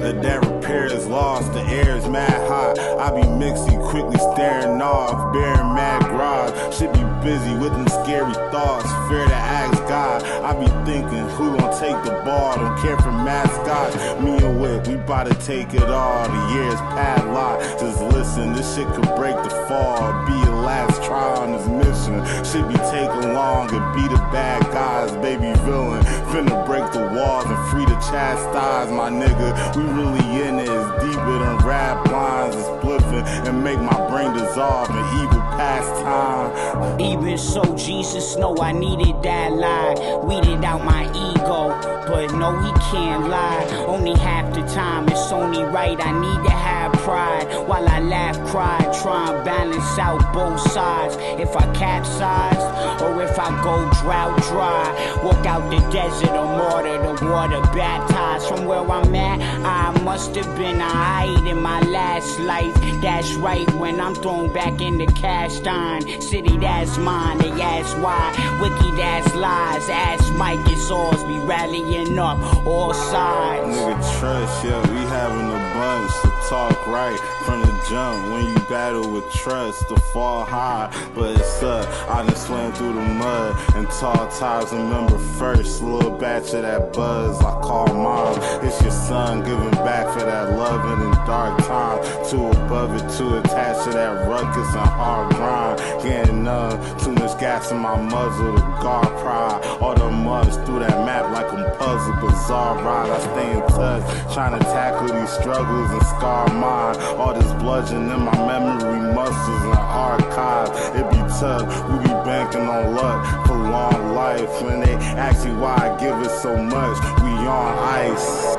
The 0.00 0.18
that 0.22 0.44
repair 0.44 0.86
is 0.86 1.06
lost, 1.06 1.52
the 1.52 1.60
air 1.62 1.96
is 1.96 2.08
mad 2.08 2.48
hot. 2.48 2.78
I 2.78 3.10
be 3.20 3.26
mixing, 3.28 3.67
quickly 3.76 4.18
staring 4.32 4.80
off, 4.80 5.32
bearing 5.32 5.74
mad 5.74 6.02
garage. 6.04 6.52
Should 6.76 6.92
be 6.92 7.04
busy 7.22 7.54
with 7.54 7.72
them 7.72 7.88
scary 7.88 8.32
thoughts, 8.50 8.88
fear 9.08 9.26
to 9.26 9.34
ask 9.34 9.76
God. 9.88 10.22
I 10.44 10.52
be 10.58 10.66
thinking, 10.90 11.28
who 11.36 11.56
gon' 11.56 11.78
take 11.78 11.98
the 12.04 12.22
ball? 12.24 12.56
Don't 12.56 12.78
care 12.80 12.96
for 12.98 13.12
mascots. 13.12 13.96
Me 14.22 14.36
and 14.38 14.60
Whip, 14.60 14.86
we 14.86 14.96
bout 14.96 15.26
to 15.26 15.34
take 15.46 15.74
it 15.74 15.88
all. 15.90 16.28
The 16.28 16.54
year's 16.54 16.80
padlocked. 16.96 17.80
Just 17.80 18.00
listen, 18.00 18.52
this 18.52 18.74
shit 18.74 18.86
could 18.88 19.14
break 19.16 19.36
the 19.36 19.50
fall. 19.68 20.26
Be 20.26 20.32
your 20.32 20.62
last 20.62 21.02
try 21.04 21.36
on 21.36 21.52
this 21.52 21.66
mission. 21.66 22.18
Should 22.44 22.68
be 22.68 22.78
taking 22.90 23.32
long 23.34 23.72
and 23.74 23.94
be 23.94 24.02
the 24.08 24.20
bad 24.32 24.62
guys, 24.72 25.10
baby 25.18 25.52
villain. 25.64 26.02
Finna 26.30 26.64
break 26.66 26.90
the 26.92 27.04
walls 27.14 27.46
and 27.46 27.70
free 27.70 27.86
to 27.86 27.98
chastise 28.10 28.90
my 28.90 29.10
nigga. 29.10 29.76
We 29.76 29.82
really 29.82 30.42
in 30.46 30.58
it, 30.58 30.68
it's 30.68 31.04
deeper 31.04 31.38
than 31.38 31.56
rap 31.66 32.06
lines. 32.10 32.54
It's 32.54 32.68
spliffing 32.68 33.24
and 33.48 33.57
make 33.62 33.80
my 33.80 34.08
brain 34.08 34.32
dissolve 34.32 34.90
in 34.90 34.96
evil 35.20 35.40
pastime. 35.56 37.00
Even 37.00 37.38
so, 37.38 37.62
Jesus 37.76 38.36
know 38.36 38.56
I 38.58 38.72
needed 38.72 39.22
that 39.22 39.52
lie. 39.52 39.94
Weeded 40.24 40.64
out 40.64 40.84
my 40.84 41.04
ego, 41.10 41.68
but 42.08 42.32
no, 42.34 42.58
he 42.60 42.72
can't 42.90 43.28
lie. 43.28 43.66
Only 43.86 44.18
half 44.18 44.54
the 44.54 44.62
time, 44.74 45.08
it's 45.08 45.32
only 45.32 45.62
right. 45.62 45.98
I 46.00 46.12
need 46.12 46.48
to 46.48 46.52
have 46.52 46.97
while 47.08 47.88
I 47.88 48.00
laugh, 48.00 48.36
cry, 48.50 48.78
try 49.02 49.34
and 49.34 49.44
balance 49.44 49.98
out 49.98 50.32
both 50.32 50.60
sides. 50.72 51.16
If 51.40 51.56
I 51.56 51.72
capsize 51.74 53.02
or 53.02 53.22
if 53.22 53.38
I 53.38 53.50
go 53.62 53.90
drought 54.00 54.36
dry, 54.42 55.20
walk 55.22 55.46
out 55.46 55.70
the 55.70 55.78
desert 55.90 56.30
or 56.30 56.46
water, 56.46 56.98
the 57.02 57.24
water 57.24 57.60
baptized 57.76 58.46
from 58.48 58.66
where 58.66 58.80
I'm 58.80 59.14
at. 59.14 59.40
I 59.64 60.02
must 60.02 60.34
have 60.36 60.56
been 60.56 60.80
alright 60.80 61.46
in 61.46 61.62
my 61.62 61.80
last 61.80 62.38
life. 62.40 62.74
That's 63.00 63.32
right 63.34 63.70
when 63.74 64.00
I'm 64.00 64.14
thrown 64.14 64.52
back 64.52 64.80
in 64.80 64.98
the 64.98 65.06
cast 65.06 65.66
iron 65.66 66.20
city. 66.20 66.56
That's 66.58 66.98
mine. 66.98 67.38
They 67.38 67.50
ask 67.50 67.96
why, 68.02 68.58
wiki 68.60 68.96
that's 68.96 69.34
lies. 69.34 69.88
Ask 69.88 70.32
Mike, 70.34 70.58
it's 70.66 70.90
ours. 70.90 71.22
Be 71.24 71.38
rallying 71.46 72.18
up 72.18 72.38
all 72.66 72.92
sides. 72.92 73.76
Nigga 73.76 74.18
trust, 74.18 74.64
yeah, 74.64 74.80
we 74.90 74.98
having 75.08 75.48
a 75.48 75.74
bunch 75.74 76.37
talk 76.48 76.86
right 76.86 77.18
from 77.44 77.60
the 77.60 77.86
jump. 77.90 78.32
When 78.32 78.46
you 78.48 78.58
battle 78.68 79.10
with 79.10 79.30
trust, 79.32 79.88
to 79.88 79.96
fall 80.12 80.44
high, 80.44 80.90
but 81.14 81.38
it's 81.38 81.62
up. 81.62 81.86
I 82.10 82.24
done 82.24 82.36
swam 82.36 82.72
through 82.72 82.94
the 82.94 83.00
mud 83.00 83.56
and 83.74 83.88
tall 83.90 84.28
ties. 84.28 84.72
Remember 84.72 85.18
first, 85.18 85.82
little 85.82 86.10
batch 86.10 86.54
of 86.54 86.62
that 86.62 86.92
buzz 86.92 87.38
I 87.40 87.60
call 87.60 87.86
mom. 87.88 88.38
It's 88.64 88.80
your 88.82 88.90
son 88.90 89.44
giving 89.44 89.70
back 89.84 90.12
for 90.12 90.24
that 90.24 90.56
loving 90.56 91.06
in 91.06 91.12
dark 91.26 91.58
time. 91.66 91.98
Too 92.28 92.46
above 92.46 92.94
it, 92.96 93.16
too 93.16 93.38
attached 93.38 93.84
to 93.84 93.90
that 93.90 94.26
ruckus 94.28 94.74
and 94.74 94.88
hard 94.88 95.34
grind. 95.34 95.78
Getting 96.02 96.44
numb, 96.44 96.98
too 96.98 97.12
much 97.12 97.38
gas 97.38 97.70
in 97.70 97.78
my 97.78 98.00
muzzle 98.00 98.54
to 98.54 98.62
guard 98.82 99.08
pride. 99.18 99.64
All 99.80 99.94
the 99.94 100.10
months 100.10 100.56
through 100.64 100.80
that 100.80 101.04
map 101.04 101.30
like 101.32 101.52
I'm 101.52 101.76
puzzle, 101.76 102.14
bizarre 102.14 102.82
ride. 102.82 103.10
I 103.10 103.20
stay 103.20 103.52
in 103.52 103.60
touch, 103.68 104.34
trying 104.34 104.58
to 104.58 104.64
tackle 104.64 105.08
these 105.08 105.30
struggles 105.30 105.90
and 105.90 106.02
mine. 106.46 106.96
All 107.18 107.34
this 107.34 107.52
bludgeon 107.62 108.10
in 108.10 108.20
my 108.20 108.36
memory 108.46 109.14
muscles 109.14 109.62
and 109.62 109.74
archives. 109.74 110.70
It 110.98 111.10
be 111.10 111.18
tough, 111.40 111.66
we 111.90 111.98
be 111.98 112.14
banking 112.24 112.62
on 112.62 112.94
luck 112.94 113.46
for 113.46 113.56
long 113.56 114.14
life. 114.14 114.62
When 114.62 114.80
they 114.80 114.94
ask 114.94 115.46
you 115.46 115.56
why 115.58 115.74
I 115.76 116.00
give 116.00 116.20
it 116.22 116.30
so 116.40 116.56
much, 116.56 116.96
we 117.22 117.30
on 117.46 117.78
ice. 117.78 118.56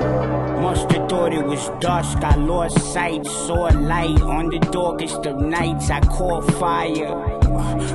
Have 0.91 1.09
thought 1.09 1.33
it 1.33 1.43
was 1.43 1.69
dusk. 1.79 2.19
I 2.23 2.35
lost 2.35 2.79
sight, 2.93 3.25
saw 3.25 3.69
light 3.73 4.21
on 4.21 4.49
the 4.49 4.59
darkest 4.59 5.25
of 5.25 5.37
nights. 5.37 5.89
I 5.89 5.99
caught 6.01 6.43
fire. 6.59 7.38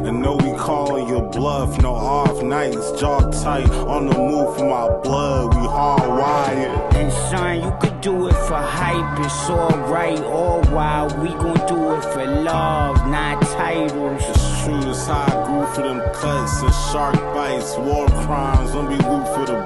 And 0.06 0.23
know 0.23 0.37
we 0.37 0.52
calling 0.59 1.09
your 1.09 1.23
bluff, 1.30 1.80
no 1.80 1.94
off 1.94 2.42
nights, 2.42 2.92
jaw 3.00 3.21
tight, 3.30 3.71
on 3.71 4.06
the 4.06 4.18
move 4.18 4.56
for 4.56 4.64
my 4.64 4.88
blood, 5.02 5.54
we 5.54 5.66
hardwired. 5.66 6.94
And 6.94 7.12
son, 7.30 7.62
you 7.62 7.76
could 7.80 8.00
do 8.00 8.28
it 8.28 8.35
for 8.49 8.56
hype. 8.56 9.18
It's 9.25 9.50
alright, 9.50 10.21
all 10.21 10.62
while 10.64 11.09
we 11.21 11.28
gon' 11.28 11.66
do 11.66 11.94
it 11.94 12.04
for 12.12 12.26
love, 12.26 12.97
not 13.09 13.40
titles. 13.42 14.54
It's 14.66 14.73
true, 14.73 14.90
it's 14.90 15.09
I 15.11 15.44
grew 15.44 15.66
for 15.75 15.83
them 15.83 16.00
cuts 16.14 16.62
and 16.62 16.75
shark 16.90 17.14
bites, 17.35 17.76
war 17.76 18.06
crimes, 18.25 18.73
don't 18.73 18.88
be 18.88 18.94
loot 18.94 19.26
for 19.35 19.44
the 19.44 19.61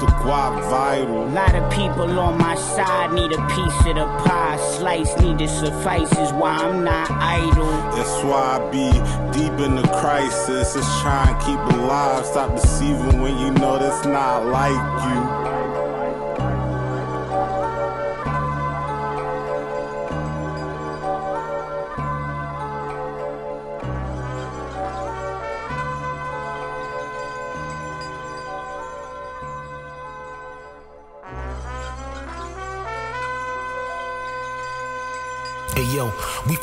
the 0.00 0.06
guap 0.22 0.58
vital. 0.70 1.24
A 1.24 1.28
lot 1.28 1.54
of 1.54 1.70
people 1.70 2.18
on 2.18 2.38
my 2.38 2.54
side 2.54 3.12
need 3.12 3.30
a 3.32 3.46
piece 3.48 3.86
of 3.86 3.96
the 3.96 4.06
pie. 4.24 4.56
Slice 4.78 5.14
need 5.20 5.38
to 5.38 5.48
suffice 5.48 6.10
is 6.12 6.32
why 6.32 6.56
I'm 6.56 6.82
not 6.82 7.10
idle. 7.10 7.66
That's 7.94 8.24
why 8.24 8.58
I 8.58 8.70
be 8.70 8.90
Deep 9.38 9.60
in 9.60 9.76
the 9.76 9.88
crisis, 10.00 10.76
it's 10.76 11.00
trying 11.02 11.38
to 11.38 11.44
keep 11.44 11.58
alive. 11.76 12.24
Stop 12.24 12.54
deceiving 12.54 13.20
when 13.20 13.36
you 13.38 13.50
know 13.52 13.78
that's 13.78 14.06
not 14.06 14.46
like 14.46 14.72
you. 15.08 15.41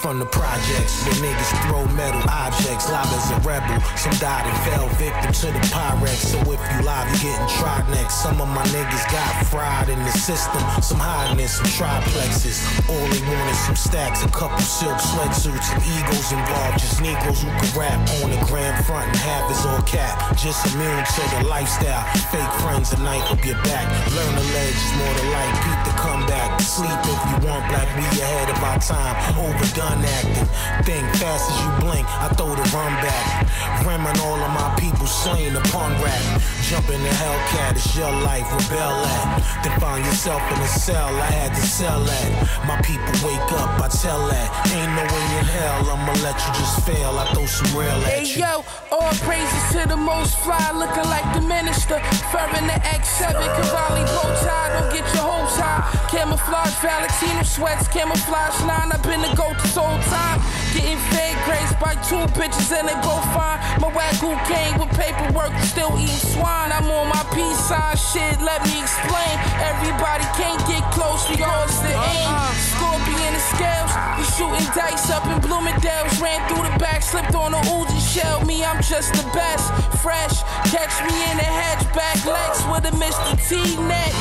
From 0.10 0.18
the 0.18 0.25
projects 0.25 1.06
where 1.06 1.22
niggas 1.22 1.54
throw 1.70 1.86
metal 1.94 2.25
objects, 2.34 2.89
live 2.89 3.06
as 3.13 3.30
a 3.30 3.38
rebel. 3.46 3.78
Some 3.94 4.18
died 4.18 4.42
and 4.42 4.58
fell 4.66 4.89
victim 4.98 5.30
to 5.30 5.48
the 5.54 5.62
Pyrex. 5.70 6.34
So 6.34 6.42
if 6.50 6.58
you 6.58 6.82
live, 6.82 7.06
you 7.13 7.30
getting 7.30 7.50
tried 7.62 7.86
next. 7.94 8.18
Some 8.25 8.42
of 8.42 8.50
my 8.50 8.66
niggas 8.74 9.06
got 9.13 9.46
fried 9.54 9.86
in 9.86 10.01
the 10.01 10.10
system. 10.18 10.66
Some 10.82 10.98
hiding 10.98 11.38
in 11.38 11.48
some 11.48 11.70
triplexes. 11.78 12.58
All 12.89 13.06
they 13.13 13.22
want 13.30 13.54
is 13.54 13.60
some 13.70 13.78
stacks, 13.78 14.25
a 14.25 14.30
couple 14.34 14.58
silk 14.66 14.98
sweatsuits 14.98 15.70
and 15.78 15.82
egos 15.86 16.34
involved. 16.34 16.82
Just 16.82 17.06
Negroes 17.06 17.46
who 17.46 17.54
can 17.62 17.70
rap 17.78 18.01
on 18.25 18.34
the 18.34 18.42
grand 18.50 18.82
front 18.89 19.06
and 19.13 19.18
half 19.22 19.46
is 19.54 19.62
all 19.70 19.84
cap. 19.86 20.18
Just 20.34 20.74
immune 20.74 21.06
to 21.06 21.22
the 21.38 21.46
lifestyle. 21.46 22.01
Fake 22.34 22.54
friends 22.66 22.89
a 22.94 23.00
knife 23.06 23.30
up 23.30 23.46
your 23.46 23.62
back. 23.62 23.86
Learn 24.18 24.34
the 24.34 24.46
ledge 24.58 24.82
more 24.98 25.13
to 25.22 25.25
life. 25.38 25.54
Beat 25.70 25.82
the 25.86 25.96
comeback. 26.01 26.50
Sleep 26.66 26.98
if 26.98 27.22
you 27.30 27.38
want 27.46 27.62
black. 27.70 27.86
We 27.94 28.10
ahead 28.25 28.50
of 28.50 28.58
our 28.66 28.82
time. 28.82 29.13
Overdone 29.38 29.99
acting. 30.06 30.46
Think 30.86 31.06
fast 31.18 31.50
as 31.51 31.58
you 31.62 31.70
blink. 31.86 32.08
I 32.08 32.29
throw 32.29 32.50
the 32.56 32.68
run 32.75 32.94
back. 33.03 33.48
Ramming 33.86 34.20
all 34.22 34.39
of 34.39 34.51
my 34.53 34.75
people 34.79 35.08
slain 35.08 35.56
upon 35.56 35.91
rap. 36.01 36.41
Jump 36.69 36.88
in 36.89 37.01
the 37.01 37.09
Hellcat. 37.09 37.71
It's 37.81 37.97
your 37.97 38.11
life. 38.21 38.45
Rebel 38.69 39.01
at. 39.01 39.41
Then 39.63 39.73
find 39.79 40.05
yourself 40.05 40.39
in 40.53 40.59
a 40.61 40.67
cell. 40.67 41.09
I 41.17 41.25
had 41.33 41.49
to 41.55 41.61
sell 41.65 41.97
that. 42.05 42.29
My 42.69 42.77
people 42.85 43.09
wake 43.25 43.49
up. 43.57 43.81
I 43.81 43.89
tell 43.89 44.21
that. 44.29 44.47
Ain't 44.69 44.93
no 44.93 45.01
way 45.09 45.25
in 45.41 45.45
hell. 45.49 45.89
I'ma 45.89 46.13
let 46.21 46.38
you 46.38 46.51
just 46.61 46.85
fail. 46.85 47.17
I 47.17 47.25
throw 47.33 47.47
some 47.47 47.73
real 47.73 47.89
at 47.89 48.21
Hey 48.21 48.29
you. 48.29 48.45
yo, 48.45 48.61
all 48.93 49.09
praises 49.25 49.63
to 49.73 49.89
the 49.89 49.97
most 49.97 50.38
fly, 50.45 50.61
looking 50.77 51.09
like 51.09 51.25
the 51.33 51.41
minister. 51.41 51.97
Ferrin 52.29 52.67
the 52.69 52.77
X7, 52.85 53.33
Cavalli 53.33 54.05
bow 54.13 54.29
tie, 54.45 54.69
don't 54.77 54.93
get 54.93 55.05
your 55.17 55.25
hopes 55.25 55.58
high. 55.58 55.82
Camouflage 56.13 56.75
Valentino 56.86 57.41
sweats, 57.49 57.88
camouflage 57.89 58.62
line. 58.69 58.93
I've 58.93 59.01
been 59.01 59.21
the 59.25 59.34
goat 59.34 59.58
this 59.58 59.73
whole 59.73 59.97
time. 60.13 60.38
Getting 60.77 61.01
fake 61.10 61.38
grades 61.49 61.73
by 61.82 61.97
two 62.05 62.21
bitches 62.38 62.69
and 62.77 62.86
they 62.88 62.97
both 63.01 63.25
fine. 63.34 63.58
My 63.82 63.89
wagyu 63.89 64.38
came 64.45 64.77
with 64.77 64.93
paperwork, 64.93 65.49
still 65.65 65.89
eating 65.97 66.21
swine. 66.38 66.59
I'm 66.67 66.91
on 66.91 67.08
my 67.08 67.24
peace 67.32 67.60
sign 67.72 67.95
shit, 67.95 68.41
let 68.41 68.60
me 68.67 68.82
explain. 68.82 69.36
Everybody 69.63 70.26
can't 70.36 70.60
get 70.67 70.84
close, 70.91 71.24
we 71.32 71.39
all 71.39 71.67
the 71.67 71.95
uh-huh. 71.95 72.19
aim. 72.19 72.32
Scorpion 72.76 73.32
and 73.32 73.48
scales, 73.56 73.91
we 74.19 74.24
shooting 74.36 74.67
dice 74.76 75.08
up 75.12 75.24
in 75.32 75.39
Bloomingdale's. 75.39 76.19
Ran 76.19 76.43
through 76.50 76.67
the 76.67 76.76
back, 76.80 77.02
slipped 77.02 77.36
on 77.36 77.54
a 77.54 77.62
Uzi 77.72 78.02
shell. 78.02 78.43
Me, 78.45 78.63
I'm 78.63 78.82
just 78.84 79.13
the 79.13 79.24
best. 79.32 79.72
Fresh, 80.04 80.43
catch 80.74 80.95
me 81.08 81.15
in 81.32 81.38
the 81.38 81.48
hatchback, 81.48 82.26
Lex 82.28 82.65
with 82.67 82.91
a 82.91 82.93
Mr. 83.00 83.38
T 83.48 83.78
net. 83.88 84.12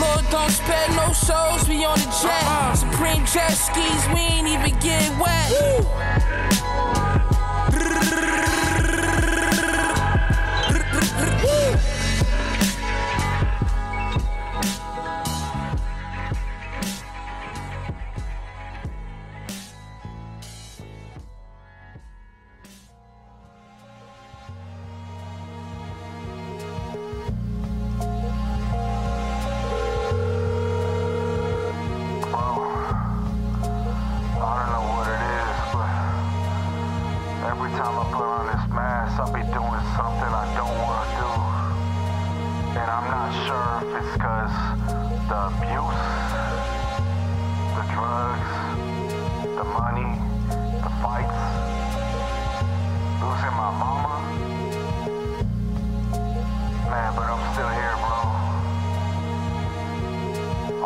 Lord, 0.00 0.24
don't 0.30 0.50
spare 0.50 0.88
no 0.96 1.12
souls, 1.12 1.68
we 1.68 1.84
on 1.84 1.98
the 1.98 2.10
jet. 2.20 2.44
Uh-huh. 2.44 2.74
Supreme 2.74 3.24
jet 3.24 3.56
skis, 3.56 4.02
we 4.12 4.20
ain't 4.20 4.48
even 4.48 4.74
get 4.80 5.08
wet. 5.20 6.15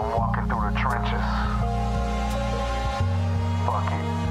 I'm 0.01 0.11
walking 0.13 0.47
through 0.47 0.63
the 0.63 0.79
trenches. 0.79 1.21
Fuck 3.67 3.93
it. 3.93 4.30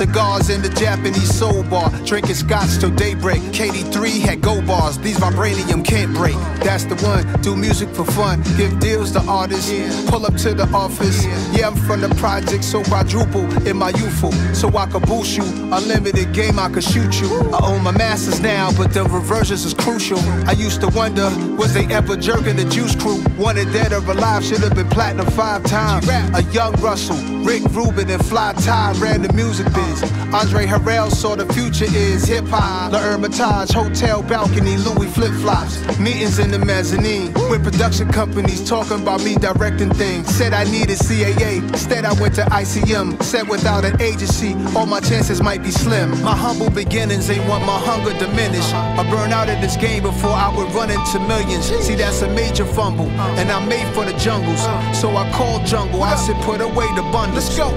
Cigars 0.00 0.48
in 0.48 0.62
the 0.62 0.70
Japanese 0.70 1.28
soul 1.28 1.62
bar, 1.64 1.90
drinking 2.06 2.34
scotch 2.34 2.78
till 2.78 2.88
daybreak. 2.88 3.42
KD3 3.52 4.20
had 4.20 4.40
go 4.40 4.62
bars, 4.62 4.96
these 4.96 5.18
vibranium 5.18 5.84
can't 5.84 6.14
break. 6.14 6.36
That's 6.64 6.84
the 6.84 6.94
one, 7.04 7.26
do 7.42 7.54
music 7.54 7.90
for 7.90 8.06
fun, 8.06 8.42
give 8.56 8.80
deals 8.80 9.12
to 9.12 9.20
artists, 9.28 9.70
pull 10.08 10.24
up 10.24 10.36
to 10.36 10.54
the 10.54 10.66
office. 10.72 11.26
Yeah, 11.52 11.66
I'm 11.66 11.76
from 11.76 12.00
the 12.00 12.08
project, 12.14 12.64
so 12.64 12.82
quadruple 12.82 13.44
in 13.68 13.76
my 13.76 13.90
youthful, 13.90 14.32
so 14.54 14.74
I 14.74 14.86
could 14.86 15.02
boost 15.02 15.36
you. 15.36 15.44
Unlimited 15.70 16.32
game, 16.32 16.58
I 16.58 16.70
could 16.70 16.84
shoot 16.84 17.20
you. 17.20 17.28
I 17.52 17.60
own 17.66 17.82
my 17.82 17.90
masters 17.90 18.40
now, 18.40 18.72
but 18.78 18.94
the 18.94 19.04
reversions 19.04 19.66
is 19.66 19.74
crucial. 19.74 20.18
I 20.48 20.52
used 20.52 20.80
to 20.80 20.88
wonder, 20.88 21.28
was 21.58 21.74
they 21.74 21.84
ever 21.92 22.16
jerking 22.16 22.56
the 22.56 22.64
juice 22.64 22.96
crew? 22.96 23.22
Wanted 23.36 23.70
dead 23.74 23.92
or 23.92 23.98
alive, 23.98 24.44
should 24.44 24.60
have 24.60 24.74
been 24.74 24.88
platinum 24.88 25.26
five 25.32 25.62
times. 25.64 26.08
A 26.08 26.42
young 26.54 26.72
Russell, 26.80 27.18
Rick 27.44 27.64
Rubin, 27.72 28.08
and 28.08 28.24
Fly 28.24 28.54
Ty 28.54 28.92
ran 28.92 29.20
the 29.20 29.32
music 29.34 29.66
biz. 29.74 29.89
Andre 30.32 30.66
Harrell 30.66 31.10
saw 31.10 31.34
the 31.34 31.50
future 31.52 31.86
is 31.86 32.24
hip 32.24 32.46
hop. 32.46 32.92
The 32.92 32.98
Hermitage, 32.98 33.72
hotel 33.72 34.22
balcony, 34.22 34.76
Louis 34.76 35.08
flip 35.10 35.32
flops. 35.42 35.76
Meetings 35.98 36.38
in 36.38 36.50
the 36.50 36.58
mezzanine 36.58 37.32
with 37.50 37.64
production 37.64 38.10
companies 38.12 38.66
talking 38.68 39.02
about 39.02 39.22
me 39.24 39.34
directing 39.34 39.92
things. 39.92 40.28
Said 40.28 40.52
I 40.52 40.64
needed 40.64 40.98
CAA, 40.98 41.62
instead 41.68 42.04
I 42.04 42.12
went 42.20 42.34
to 42.36 42.42
ICM. 42.42 43.22
Said 43.22 43.48
without 43.48 43.84
an 43.84 44.00
agency, 44.00 44.54
all 44.76 44.86
my 44.86 45.00
chances 45.00 45.42
might 45.42 45.62
be 45.62 45.70
slim. 45.70 46.10
My 46.22 46.36
humble 46.36 46.70
beginnings 46.70 47.28
ain't 47.30 47.46
want 47.48 47.64
my 47.66 47.78
hunger 47.78 48.16
diminished. 48.18 48.72
I 48.74 49.08
burn 49.10 49.32
out 49.32 49.48
in 49.48 49.60
this 49.60 49.76
game 49.76 50.02
before 50.02 50.30
I 50.30 50.54
would 50.56 50.72
run 50.74 50.90
into 50.90 51.18
millions. 51.20 51.66
See, 51.66 51.94
that's 51.94 52.22
a 52.22 52.28
major 52.28 52.64
fumble, 52.64 53.08
and 53.38 53.50
I'm 53.50 53.68
made 53.68 53.92
for 53.94 54.04
the 54.04 54.16
jungles. 54.18 54.62
So 54.98 55.16
I 55.16 55.30
called 55.32 55.66
jungle. 55.66 56.02
I 56.02 56.14
said, 56.16 56.36
put 56.42 56.60
away 56.60 56.86
the 56.94 57.02
bundles. 57.12 57.30
Let's 57.34 57.56
go. 57.56 57.70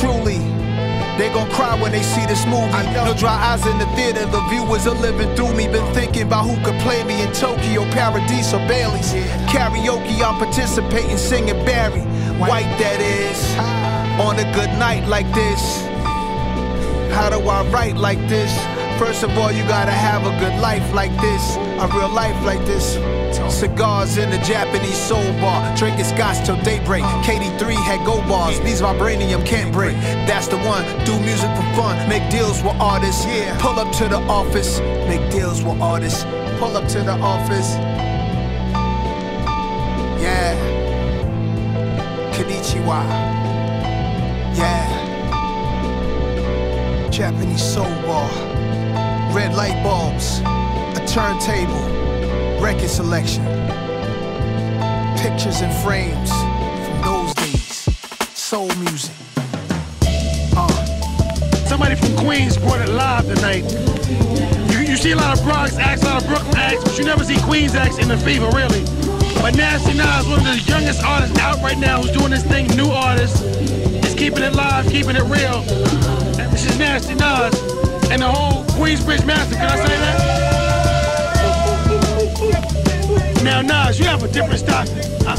Truly. 0.00 0.57
They 1.18 1.28
gon' 1.34 1.50
cry 1.50 1.74
when 1.82 1.90
they 1.90 2.02
see 2.02 2.24
this 2.26 2.46
movie. 2.46 2.70
No 2.94 3.12
dry 3.12 3.34
eyes 3.34 3.66
in 3.66 3.76
the 3.78 3.86
theater, 3.96 4.24
the 4.26 4.40
viewers 4.48 4.86
are 4.86 4.94
living 4.94 5.34
through 5.34 5.52
me. 5.52 5.66
Been 5.66 5.92
thinking 5.92 6.22
about 6.22 6.46
who 6.46 6.54
could 6.64 6.80
play 6.80 7.02
me 7.02 7.22
in 7.22 7.32
Tokyo, 7.32 7.82
Paradise, 7.90 8.54
or 8.54 8.62
Bailey's. 8.68 9.12
Karaoke, 9.50 10.22
I'm 10.22 10.38
participating, 10.38 11.18
singing 11.18 11.58
Barry. 11.66 12.02
White, 12.38 12.70
that 12.78 13.00
is. 13.00 13.38
On 14.20 14.38
a 14.38 14.46
good 14.54 14.70
night 14.78 15.08
like 15.08 15.26
this. 15.34 15.60
How 17.12 17.30
do 17.30 17.40
I 17.48 17.66
write 17.70 17.96
like 17.96 18.20
this? 18.28 18.52
First 18.96 19.24
of 19.24 19.36
all, 19.38 19.50
you 19.50 19.64
gotta 19.66 19.90
have 19.90 20.24
a 20.24 20.30
good 20.38 20.60
life 20.60 20.92
like 20.94 21.10
this, 21.20 21.56
a 21.56 21.88
real 21.94 22.10
life 22.10 22.38
like 22.44 22.64
this. 22.64 22.96
Cigars 23.50 24.18
in 24.18 24.30
the 24.30 24.38
Japanese 24.38 24.96
soul 24.96 25.24
bar, 25.40 25.76
drinking 25.76 26.04
scotch 26.04 26.44
till 26.46 26.60
daybreak. 26.62 27.02
KD3 27.02 27.74
had 27.74 28.04
go 28.06 28.16
bars, 28.28 28.60
these 28.60 28.80
vibranium 28.80 29.44
can't 29.44 29.72
break. 29.72 29.94
That's 30.26 30.48
the 30.48 30.58
one, 30.58 30.84
do 31.04 31.18
music 31.20 31.50
for 31.56 31.66
fun, 31.74 32.08
make 32.08 32.30
deals 32.30 32.62
with 32.62 32.76
artists. 32.80 33.24
Yeah, 33.26 33.56
Pull 33.60 33.78
up 33.78 33.92
to 33.96 34.08
the 34.08 34.18
office, 34.28 34.80
make 35.08 35.30
deals 35.30 35.62
with 35.62 35.80
artists. 35.80 36.24
Pull 36.58 36.76
up 36.76 36.88
to 36.88 37.02
the 37.02 37.12
office. 37.20 37.74
Yeah. 40.22 40.54
Konnichiwa. 42.32 43.02
Yeah. 44.56 45.08
Japanese 47.10 47.62
soul 47.62 47.84
bar. 48.06 48.28
red 49.34 49.54
light 49.54 49.82
bulbs, 49.82 50.40
a 50.98 51.04
turntable, 51.06 51.84
record 52.60 52.90
selection, 52.90 53.44
pictures 55.16 55.60
and 55.60 55.72
frames 55.82 56.30
from 56.30 57.02
those 57.02 57.34
days, 57.34 57.88
soul 58.34 58.68
music. 58.76 59.14
Uh. 60.56 60.68
Somebody 61.66 61.94
from 61.94 62.16
Queens 62.16 62.56
brought 62.56 62.80
it 62.80 62.88
live 62.88 63.26
tonight. 63.26 63.64
You, 64.72 64.80
you 64.80 64.96
see 64.96 65.12
a 65.12 65.16
lot 65.16 65.38
of 65.38 65.44
Bronx 65.44 65.76
acts, 65.76 66.02
a 66.02 66.06
lot 66.06 66.22
of 66.22 66.28
Brooklyn 66.28 66.56
acts, 66.56 66.82
but 66.82 66.98
you 66.98 67.04
never 67.04 67.22
see 67.22 67.38
Queens 67.42 67.74
acts 67.74 67.98
in 67.98 68.08
the 68.08 68.16
fever, 68.16 68.48
really. 68.50 68.82
But 69.40 69.56
Nasty 69.56 69.94
Nas, 69.94 70.26
one 70.26 70.40
of 70.40 70.44
the 70.44 70.62
youngest 70.66 71.04
artists 71.04 71.38
out 71.38 71.62
right 71.62 71.78
now 71.78 72.02
who's 72.02 72.10
doing 72.10 72.30
this 72.30 72.44
thing, 72.44 72.66
new 72.76 72.88
artist, 72.88 73.44
is 73.44 74.14
keeping 74.14 74.42
it 74.42 74.54
live, 74.54 74.86
keeping 74.90 75.14
it 75.14 75.24
real. 75.24 75.62
And 76.40 76.50
this 76.52 76.64
is 76.64 76.78
Nasty 76.78 77.14
Nas 77.14 77.54
and 78.10 78.22
the 78.22 78.28
whole 78.28 78.64
Queensbridge 78.74 79.24
Master. 79.26 79.54
Can 79.54 79.70
I 79.70 79.76
say 79.76 79.96
that? 79.96 80.47
Now, 83.48 83.62
Nas, 83.62 83.98
you 83.98 84.04
have 84.04 84.22
a 84.22 84.28
different 84.28 84.60
style. 84.60 84.86
I, 85.26 85.32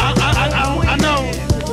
I, 0.00 0.48
I, 0.48 0.92
I, 0.92 0.96
know 0.96 1.20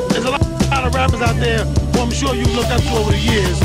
there's 0.09 0.25
a 0.25 0.31
lot, 0.31 0.41
of 0.83 0.93
rappers 0.93 1.21
out 1.21 1.37
there 1.37 1.63
who 1.63 1.99
I'm 2.01 2.11
sure 2.11 2.35
you've 2.35 2.53
looked 2.53 2.71
up 2.71 2.81
to 2.81 2.89
over 2.89 3.11
the 3.11 3.17
years. 3.17 3.57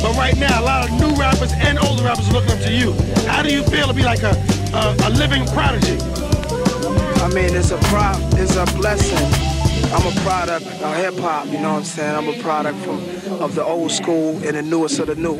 But 0.00 0.16
right 0.16 0.34
now, 0.38 0.58
a 0.58 0.64
lot 0.64 0.88
of 0.88 0.98
new 0.98 1.14
rappers 1.20 1.52
and 1.52 1.78
older 1.80 2.02
rappers 2.02 2.30
are 2.30 2.32
looking 2.32 2.52
up 2.52 2.60
to 2.60 2.72
you. 2.72 2.94
How 3.28 3.42
do 3.42 3.52
you 3.52 3.62
feel 3.64 3.88
to 3.88 3.92
be 3.92 4.04
like 4.04 4.22
a, 4.22 4.32
a, 4.72 4.96
a 5.04 5.10
living 5.10 5.44
prodigy? 5.48 5.98
I 7.20 7.28
mean, 7.28 7.54
it's 7.54 7.72
a 7.72 7.78
prop, 7.92 8.16
it's 8.40 8.56
a 8.56 8.64
blessing. 8.80 9.18
I'm 9.92 10.06
a 10.06 10.20
product 10.22 10.64
of 10.64 10.96
hip 10.96 11.18
hop, 11.18 11.46
you 11.48 11.60
know 11.60 11.74
what 11.74 11.80
I'm 11.80 11.84
saying? 11.84 12.16
I'm 12.16 12.28
a 12.28 12.42
product 12.42 12.78
from 12.78 13.00
of 13.42 13.54
the 13.54 13.62
old 13.62 13.92
school 13.92 14.30
and 14.46 14.56
the 14.56 14.62
newest 14.62 14.98
of 14.98 15.08
the 15.08 15.14
new. 15.14 15.36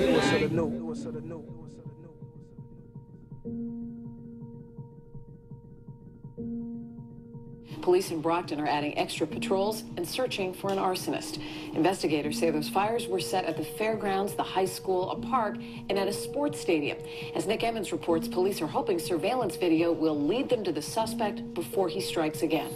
Police 7.82 8.10
in 8.10 8.20
Brockton 8.20 8.60
are 8.60 8.66
adding 8.66 8.96
extra 8.98 9.26
patrols 9.26 9.84
and 9.96 10.06
searching 10.06 10.52
for 10.52 10.70
an 10.70 10.78
arsonist. 10.78 11.40
Investigators 11.74 12.38
say 12.38 12.50
those 12.50 12.68
fires 12.68 13.06
were 13.06 13.20
set 13.20 13.44
at 13.44 13.56
the 13.56 13.64
fairgrounds, 13.64 14.34
the 14.34 14.42
high 14.42 14.64
school, 14.64 15.10
a 15.10 15.16
park, 15.16 15.56
and 15.88 15.98
at 15.98 16.08
a 16.08 16.12
sports 16.12 16.60
stadium. 16.60 16.98
As 17.34 17.46
Nick 17.46 17.62
Emmons 17.62 17.92
reports, 17.92 18.28
police 18.28 18.60
are 18.60 18.66
hoping 18.66 18.98
surveillance 18.98 19.56
video 19.56 19.92
will 19.92 20.18
lead 20.18 20.48
them 20.48 20.64
to 20.64 20.72
the 20.72 20.82
suspect 20.82 21.54
before 21.54 21.88
he 21.88 22.00
strikes 22.00 22.42
again. 22.42 22.70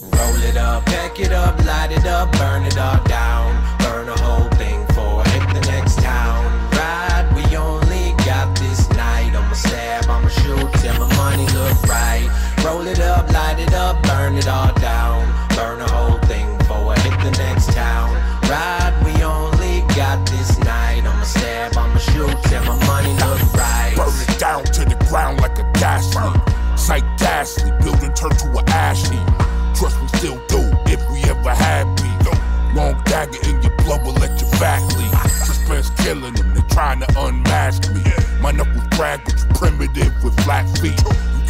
Roll 0.00 0.42
it 0.44 0.56
up, 0.56 0.86
pack 0.86 1.18
it 1.18 1.32
up, 1.32 1.58
light 1.64 1.90
it 1.90 2.06
up, 2.06 2.30
burn 2.32 2.64
it 2.64 2.78
all 2.78 3.02
down. 3.04 3.78
Burn 3.80 4.06
the 4.06 4.16
whole 4.22 4.48
thing 4.50 4.86
for 4.94 5.24
hit 5.30 5.54
the 5.54 5.60
next 5.70 5.98
town. 5.98 6.44
Ride, 6.70 7.30
we 7.34 7.56
only 7.56 8.14
got 8.24 8.56
this 8.58 8.88
night. 8.90 9.34
I'ma 9.34 9.52
stab, 9.54 10.04
I'ma 10.08 10.28
shoot 10.28 10.72
till 10.80 10.94
my 11.00 11.16
money 11.16 11.46
look 11.46 11.82
right. 11.84 12.47
Roll 12.68 12.86
it 12.86 13.00
up, 13.00 13.32
light 13.32 13.58
it 13.58 13.72
up, 13.72 14.02
burn 14.02 14.36
it 14.36 14.46
all 14.46 14.74
down. 14.74 15.24
Burn 15.56 15.78
the 15.78 15.90
whole 15.90 16.18
thing 16.28 16.46
for 16.68 16.92
hit 17.00 17.18
the 17.24 17.30
next 17.38 17.72
town. 17.72 18.12
Ride, 18.42 18.92
we 19.06 19.22
only 19.22 19.80
got 19.96 20.28
this 20.28 20.58
night. 20.58 21.00
I'ma 21.00 21.22
stab, 21.22 21.74
I'ma 21.78 21.96
shoot 21.96 22.36
till 22.44 22.62
my 22.64 22.76
money 22.86 23.14
look 23.24 23.40
right. 23.54 23.94
Burn 23.96 24.12
it 24.20 24.38
down 24.38 24.64
to 24.64 24.84
the 24.84 25.02
ground 25.08 25.40
like 25.40 25.58
a 25.58 25.64
gas 25.80 26.14
leak. 26.14 26.78
Sight 26.78 27.04
ghastly, 27.16 27.72
building 27.80 28.12
turn 28.12 28.36
to 28.36 28.58
an 28.58 28.68
ash 28.68 29.00
heap. 29.08 29.26
Trust 29.74 29.98
me, 30.02 30.08
still 30.18 30.36
do 30.48 30.60
if 30.92 31.00
we 31.10 31.24
ever 31.24 31.54
had 31.54 31.86
beef. 31.96 32.76
Long 32.76 33.02
dagger 33.04 33.40
in 33.48 33.62
your 33.62 33.74
blood 33.78 34.04
will 34.04 34.12
let 34.20 34.38
your 34.42 34.50
back 34.60 34.84
leak. 34.98 35.14
Suspense 35.24 35.88
killing 36.04 36.34
them, 36.34 36.52
they're 36.52 36.68
trying 36.68 37.00
to 37.00 37.08
unmask 37.16 37.90
me. 37.94 38.02
My 38.42 38.52
knuckles 38.52 38.86
drag 38.90 39.24
but 39.24 39.40
you 39.40 39.46
primitive 39.54 40.12
with 40.22 40.38
flat 40.44 40.68
feet. 40.80 41.00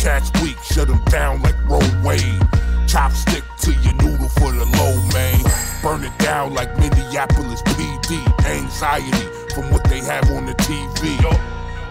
Catch 0.09 0.41
weak, 0.41 0.57
shut 0.63 0.89
them 0.89 1.05
down 1.11 1.43
like 1.43 1.55
Wade. 1.69 2.41
Chopstick 2.89 3.45
to 3.61 3.75
your 3.85 3.93
noodle 4.01 4.31
for 4.41 4.51
the 4.53 4.65
low 4.65 4.97
man. 5.13 5.45
Burn 5.83 6.03
it 6.03 6.19
down 6.19 6.55
like 6.55 6.75
Minneapolis 6.79 7.61
PD. 7.61 8.17
Anxiety 8.47 9.29
from 9.55 9.71
what 9.71 9.85
they 9.91 9.99
have 9.99 10.25
on 10.31 10.47
the 10.47 10.55
TV. 10.65 11.13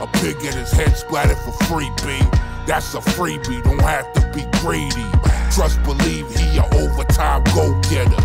A 0.01 0.07
pig 0.17 0.35
at 0.47 0.55
his 0.55 0.71
head 0.71 0.97
splattered 0.97 1.37
for 1.37 1.51
free 1.65 1.91
beam. 2.03 2.27
That's 2.65 2.95
a 2.95 3.01
freebie, 3.01 3.63
don't 3.63 3.79
have 3.83 4.11
to 4.13 4.21
be 4.33 4.41
greedy. 4.61 5.05
Trust, 5.53 5.83
believe 5.83 6.27
he 6.35 6.57
a 6.57 6.65
overtime 6.73 7.43
go 7.53 7.79
getter. 7.81 8.17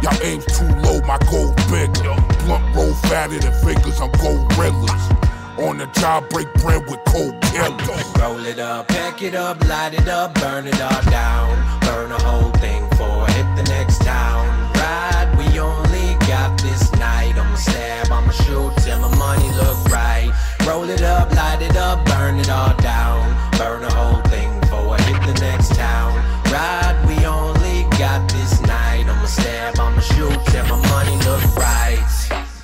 Y'all 0.00 0.16
aims 0.22 0.46
too 0.46 0.64
low, 0.80 1.02
my 1.02 1.18
goal 1.30 1.52
bigger. 1.68 2.16
Blunt 2.46 2.74
roll 2.74 2.94
fatter 3.04 3.38
than 3.38 3.52
fingers 3.62 4.00
on 4.00 4.10
gorillas. 4.12 5.25
On 5.58 5.78
the 5.78 5.86
job, 5.86 6.28
break 6.28 6.52
bread 6.54 6.82
with 6.86 7.00
cold 7.06 7.40
killers. 7.40 8.12
Roll 8.20 8.44
it 8.44 8.58
up, 8.58 8.88
pack 8.88 9.22
it 9.22 9.34
up, 9.34 9.66
light 9.66 9.94
it 9.94 10.06
up, 10.06 10.34
burn 10.34 10.66
it 10.66 10.78
all 10.82 11.02
down. 11.10 11.80
Burn 11.80 12.10
the 12.10 12.18
whole 12.18 12.50
thing 12.60 12.86
for 12.90 13.26
hit 13.32 13.48
the 13.56 13.64
next 13.70 14.04
town. 14.04 14.46
Ride, 14.74 15.34
we 15.38 15.58
only 15.58 16.14
got 16.28 16.60
this 16.60 16.92
night. 16.96 17.32
I'ma 17.38 17.54
stab, 17.56 18.12
I'ma 18.12 18.32
shoot 18.32 18.70
till 18.84 19.00
my 19.00 19.16
money 19.16 19.48
look 19.56 19.82
right. 19.86 20.30
Roll 20.66 20.90
it 20.90 21.00
up, 21.00 21.34
light 21.34 21.62
it 21.62 21.76
up, 21.76 22.04
burn 22.04 22.38
it 22.38 22.50
all 22.50 22.76
down. 22.76 23.24
Burn 23.56 23.80
the 23.80 23.94
whole 23.94 24.20
thing 24.28 24.60
for 24.68 24.94
hit 25.08 25.22
the 25.24 25.40
next 25.40 25.74
town. 25.74 26.12
Ride, 26.52 27.02
we 27.08 27.24
only 27.24 27.88
got 27.96 28.28
this 28.30 28.60
night. 28.60 29.06
I'ma 29.08 29.24
stab, 29.24 29.78
I'ma 29.80 30.00
shoot 30.00 30.38
till 30.52 30.66
my 30.66 30.78
money 30.90 31.16
look 31.24 31.56
right. 31.56 32.04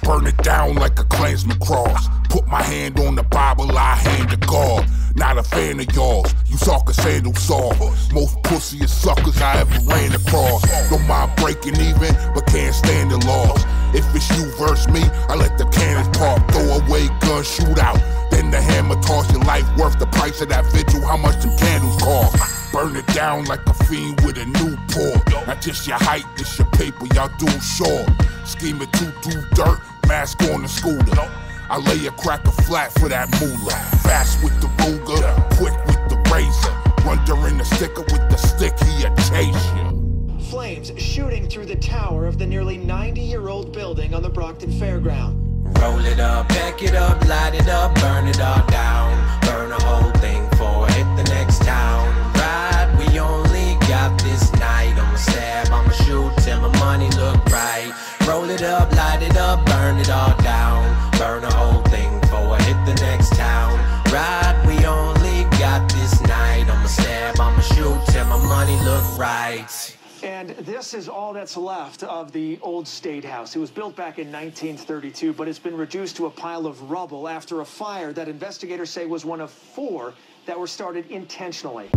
Burn 0.02 0.26
it 0.26 0.36
down 0.38 0.74
like 0.74 0.98
a 0.98 1.04
Klansman 1.04 1.58
cross. 1.58 2.06
Put 2.32 2.48
my 2.48 2.62
hand 2.62 2.98
on 2.98 3.14
the 3.14 3.22
Bible, 3.24 3.76
I 3.76 3.94
hand 3.94 4.30
to 4.30 4.38
God. 4.38 4.88
Not 5.14 5.36
a 5.36 5.42
fan 5.42 5.78
of 5.78 5.94
yours, 5.94 6.34
you 6.46 6.56
soccer 6.56 6.94
sandal 6.94 7.34
soft. 7.34 7.78
Most 8.14 8.42
pussiest 8.42 8.88
suckers 8.88 9.38
I 9.42 9.60
ever 9.60 9.78
ran 9.84 10.14
across. 10.14 10.62
Don't 10.88 11.06
mind 11.06 11.30
breaking 11.36 11.76
even, 11.76 12.16
but 12.32 12.46
can't 12.46 12.74
stand 12.74 13.10
the 13.10 13.18
loss. 13.26 13.62
If 13.92 14.08
it's 14.16 14.30
you 14.30 14.46
versus 14.56 14.88
me, 14.88 15.02
I 15.28 15.34
let 15.34 15.58
the 15.58 15.66
cannons 15.66 16.08
pop. 16.16 16.40
Throw 16.52 16.80
away 16.80 17.08
gun 17.20 17.44
shootout. 17.44 18.00
Then 18.30 18.50
the 18.50 18.62
hammer 18.62 18.96
toss 19.02 19.30
your 19.30 19.42
life 19.42 19.68
worth 19.76 19.98
the 19.98 20.06
price 20.06 20.40
of 20.40 20.48
that 20.48 20.64
vigil. 20.72 21.04
How 21.06 21.18
much 21.18 21.36
them 21.42 21.54
candles 21.58 22.00
cost? 22.00 22.72
Burn 22.72 22.96
it 22.96 23.06
down 23.08 23.44
like 23.44 23.60
a 23.66 23.74
fiend 23.84 24.22
with 24.22 24.38
a 24.38 24.46
new 24.46 24.78
port. 24.88 25.46
Not 25.46 25.60
just 25.60 25.86
your 25.86 25.98
height, 25.98 26.24
it's 26.38 26.58
your 26.58 26.70
paper, 26.70 27.04
y'all 27.14 27.28
do 27.38 27.46
short. 27.60 28.08
Scheming 28.46 28.90
to 28.90 29.12
do 29.20 29.42
dirt, 29.52 29.78
mask 30.08 30.40
on 30.44 30.62
the 30.62 30.68
scooter. 30.68 31.30
I 31.70 31.78
lay 31.78 32.06
a 32.06 32.10
cracker 32.12 32.50
flat 32.50 32.92
for 32.92 33.08
that 33.08 33.30
moolah. 33.40 33.72
Fast 34.02 34.42
with 34.42 34.58
the 34.60 34.68
Ruger, 34.82 35.34
quick 35.56 35.74
with 35.86 36.08
the 36.08 36.16
razor. 36.30 37.06
Run 37.06 37.24
during 37.24 37.58
the 37.58 37.64
sticker 37.64 38.02
with 38.02 38.28
the 38.30 38.36
stick, 38.36 38.78
he 38.80 39.04
a 39.04 39.14
chase 39.28 39.66
you. 39.76 40.38
Flames 40.50 40.92
shooting 40.96 41.48
through 41.48 41.66
the 41.66 41.76
tower 41.76 42.26
of 42.26 42.38
the 42.38 42.46
nearly 42.46 42.76
90 42.76 43.20
year 43.20 43.48
old 43.48 43.72
building 43.72 44.14
on 44.14 44.22
the 44.22 44.28
Brockton 44.28 44.70
Fairground. 44.70 45.38
Roll 45.80 46.04
it 46.04 46.20
up, 46.20 46.48
pack 46.48 46.82
it 46.82 46.94
up, 46.94 47.26
light 47.26 47.54
it 47.54 47.68
up, 47.68 47.94
burn 47.96 48.28
it 48.28 48.40
all 48.40 48.64
down. 48.66 49.40
Burn 49.42 49.70
the 49.70 49.82
whole 49.84 50.10
thing 50.20 50.48
for 50.58 50.86
hit 50.88 51.06
the 51.16 51.24
next 51.34 51.62
town. 51.62 52.08
Ride, 52.34 52.94
we 52.98 53.18
only 53.18 53.76
got 53.88 54.20
this 54.22 54.52
night. 54.54 54.94
I'ma 54.96 55.16
stab, 55.16 55.68
I'ma 55.68 55.90
shoot 55.90 56.32
till 56.44 56.60
my 56.60 56.78
money 56.78 57.08
look 57.16 57.44
right. 57.46 57.92
Roll 58.28 58.50
it 58.50 58.62
up, 58.62 58.92
light 58.92 59.22
it 59.22 59.36
up, 59.36 59.64
burn 59.66 59.98
it 59.98 60.10
all 60.10 60.36
down. 60.42 61.11
Burn 61.22 61.42
the 61.42 61.54
whole 61.54 61.82
thing 61.82 62.20
for 62.22 62.56
hit 62.64 62.84
the 62.84 63.00
next 63.00 63.36
town. 63.36 63.78
Ride, 64.12 64.60
we 64.66 64.84
only 64.84 65.44
got 65.56 65.88
this 65.92 66.20
night. 66.22 66.64
I'ma 66.68 66.86
stab, 66.86 67.38
I'ma 67.38 67.60
shoot 67.60 68.00
till 68.08 68.24
my 68.24 68.44
money 68.48 68.76
look 68.84 69.04
right. 69.16 69.96
And 70.24 70.48
this 70.66 70.94
is 70.94 71.08
all 71.08 71.32
that's 71.32 71.56
left 71.56 72.02
of 72.02 72.32
the 72.32 72.58
old 72.60 72.88
State 72.88 73.24
House. 73.24 73.54
It 73.54 73.60
was 73.60 73.70
built 73.70 73.94
back 73.94 74.18
in 74.18 74.32
1932, 74.32 75.32
but 75.32 75.46
it's 75.46 75.60
been 75.60 75.76
reduced 75.76 76.16
to 76.16 76.26
a 76.26 76.30
pile 76.30 76.66
of 76.66 76.90
rubble 76.90 77.28
after 77.28 77.60
a 77.60 77.64
fire 77.64 78.12
that 78.14 78.26
investigators 78.26 78.90
say 78.90 79.06
was 79.06 79.24
one 79.24 79.40
of 79.40 79.52
four 79.52 80.14
that 80.46 80.58
were 80.58 80.66
started 80.66 81.08
intentionally. 81.08 81.88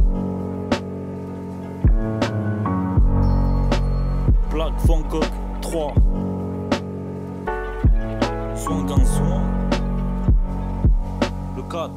Black 4.51 4.77
Bangkok 4.85 5.63
3 5.63 6.14
Soin 8.65 8.83
gang 8.85 9.05
soin 9.05 9.43
Le 11.55 11.61
4 11.61 11.91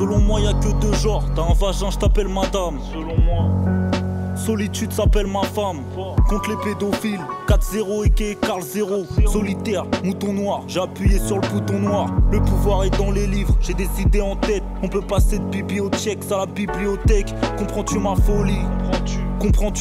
Selon 0.00 0.18
moi 0.18 0.40
y 0.40 0.48
a 0.48 0.52
que 0.54 0.72
deux 0.80 0.92
genres. 0.94 1.22
T'as 1.36 1.42
un 1.42 1.54
vagin 1.54 1.90
je 1.92 1.96
t'appelle 1.96 2.26
madame. 2.26 2.80
Selon 2.92 3.16
moi. 3.24 3.44
Solitude 4.34 4.92
s'appelle 4.92 5.28
ma 5.28 5.44
femme. 5.44 5.82
Contre 6.28 6.50
les 6.50 6.56
pédophiles. 6.56 7.20
4-0 7.46 8.22
et 8.22 8.34
Carl 8.34 8.60
0 8.60 9.04
Solitaire, 9.24 9.84
mouton 10.02 10.32
noir. 10.32 10.62
J'ai 10.66 10.80
appuyé 10.80 11.20
sur 11.20 11.36
le 11.36 11.46
bouton 11.48 11.78
noir. 11.78 12.08
Le 12.32 12.40
pouvoir 12.40 12.82
est 12.82 12.98
dans 12.98 13.12
les 13.12 13.28
livres. 13.28 13.56
J'ai 13.60 13.74
des 13.74 13.88
idées 14.00 14.20
en 14.20 14.34
tête. 14.34 14.64
On 14.82 14.88
peut 14.88 15.00
passer 15.00 15.38
de 15.38 15.44
bibliothèque 15.44 16.24
à 16.32 16.38
la 16.38 16.46
bibliothèque. 16.46 17.32
Comprends-tu 17.56 18.00
ma 18.00 18.16
folie? 18.16 18.58
Comprends-tu? 18.82 19.25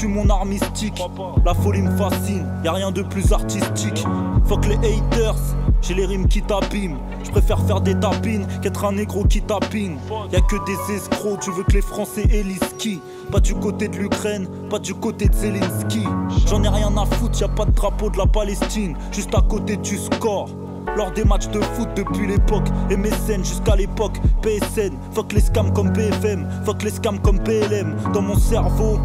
Mon 0.07 0.29
art 0.29 0.45
mystique 0.45 1.01
La 1.45 1.53
folie 1.53 1.81
me 1.81 1.91
fascine, 1.97 2.45
y 2.63 2.67
a 2.67 2.73
rien 2.73 2.91
de 2.91 3.01
plus 3.01 3.31
artistique. 3.31 4.05
Fuck 4.45 4.65
les 4.67 4.75
haters, 4.75 5.35
J'ai 5.81 5.93
les 5.93 6.05
rimes 6.05 6.27
qui 6.27 6.41
t'abîment. 6.41 6.97
Je 7.23 7.31
préfère 7.31 7.59
faire 7.61 7.81
des 7.81 7.95
tapines 7.95 8.45
qu'être 8.61 8.85
un 8.85 8.93
négro 8.93 9.23
qui 9.23 9.41
tapine. 9.41 9.97
Y 10.31 10.35
a 10.35 10.41
que 10.41 10.55
des 10.65 10.95
escrocs, 10.95 11.39
tu 11.41 11.51
veux 11.51 11.63
que 11.63 11.73
les 11.73 11.81
Français 11.81 12.23
élisent 12.31 12.75
qui 12.77 13.01
Pas 13.31 13.39
du 13.39 13.55
côté 13.55 13.87
de 13.87 13.97
l'Ukraine, 13.97 14.47
pas 14.69 14.79
du 14.79 14.93
côté 14.93 15.27
de 15.27 15.33
Zelensky. 15.33 16.03
J'en 16.47 16.63
ai 16.63 16.69
rien 16.69 16.95
à 16.97 17.05
foutre, 17.05 17.39
y 17.39 17.43
a 17.43 17.47
pas 17.47 17.65
de 17.65 17.71
drapeau 17.71 18.09
de 18.09 18.17
la 18.17 18.27
Palestine, 18.27 18.95
juste 19.11 19.33
à 19.35 19.41
côté 19.41 19.77
du 19.77 19.97
score. 19.97 20.49
Lors 20.95 21.11
des 21.11 21.25
matchs 21.25 21.49
de 21.49 21.59
foot 21.59 21.89
depuis 21.95 22.27
l'époque 22.27 22.67
MSN 22.89 23.43
jusqu'à 23.43 23.75
l'époque 23.75 24.17
PSN 24.41 24.93
Fuck 25.11 25.33
les 25.33 25.41
scams 25.41 25.73
comme 25.73 25.89
BFM 25.89 26.47
Fuck 26.63 26.83
les 26.83 26.91
scams 26.91 27.19
comme 27.19 27.39
PLM 27.39 27.97
Dans 28.13 28.21
mon 28.21 28.37
cerveau 28.37 28.99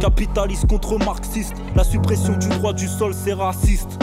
Capitaliste 0.00 0.66
contre 0.66 0.98
marxiste 0.98 1.54
La 1.74 1.84
suppression 1.84 2.36
du 2.36 2.48
droit 2.48 2.72
du 2.72 2.88
sol 2.88 3.12
c'est 3.14 3.34
raciste 3.34 3.98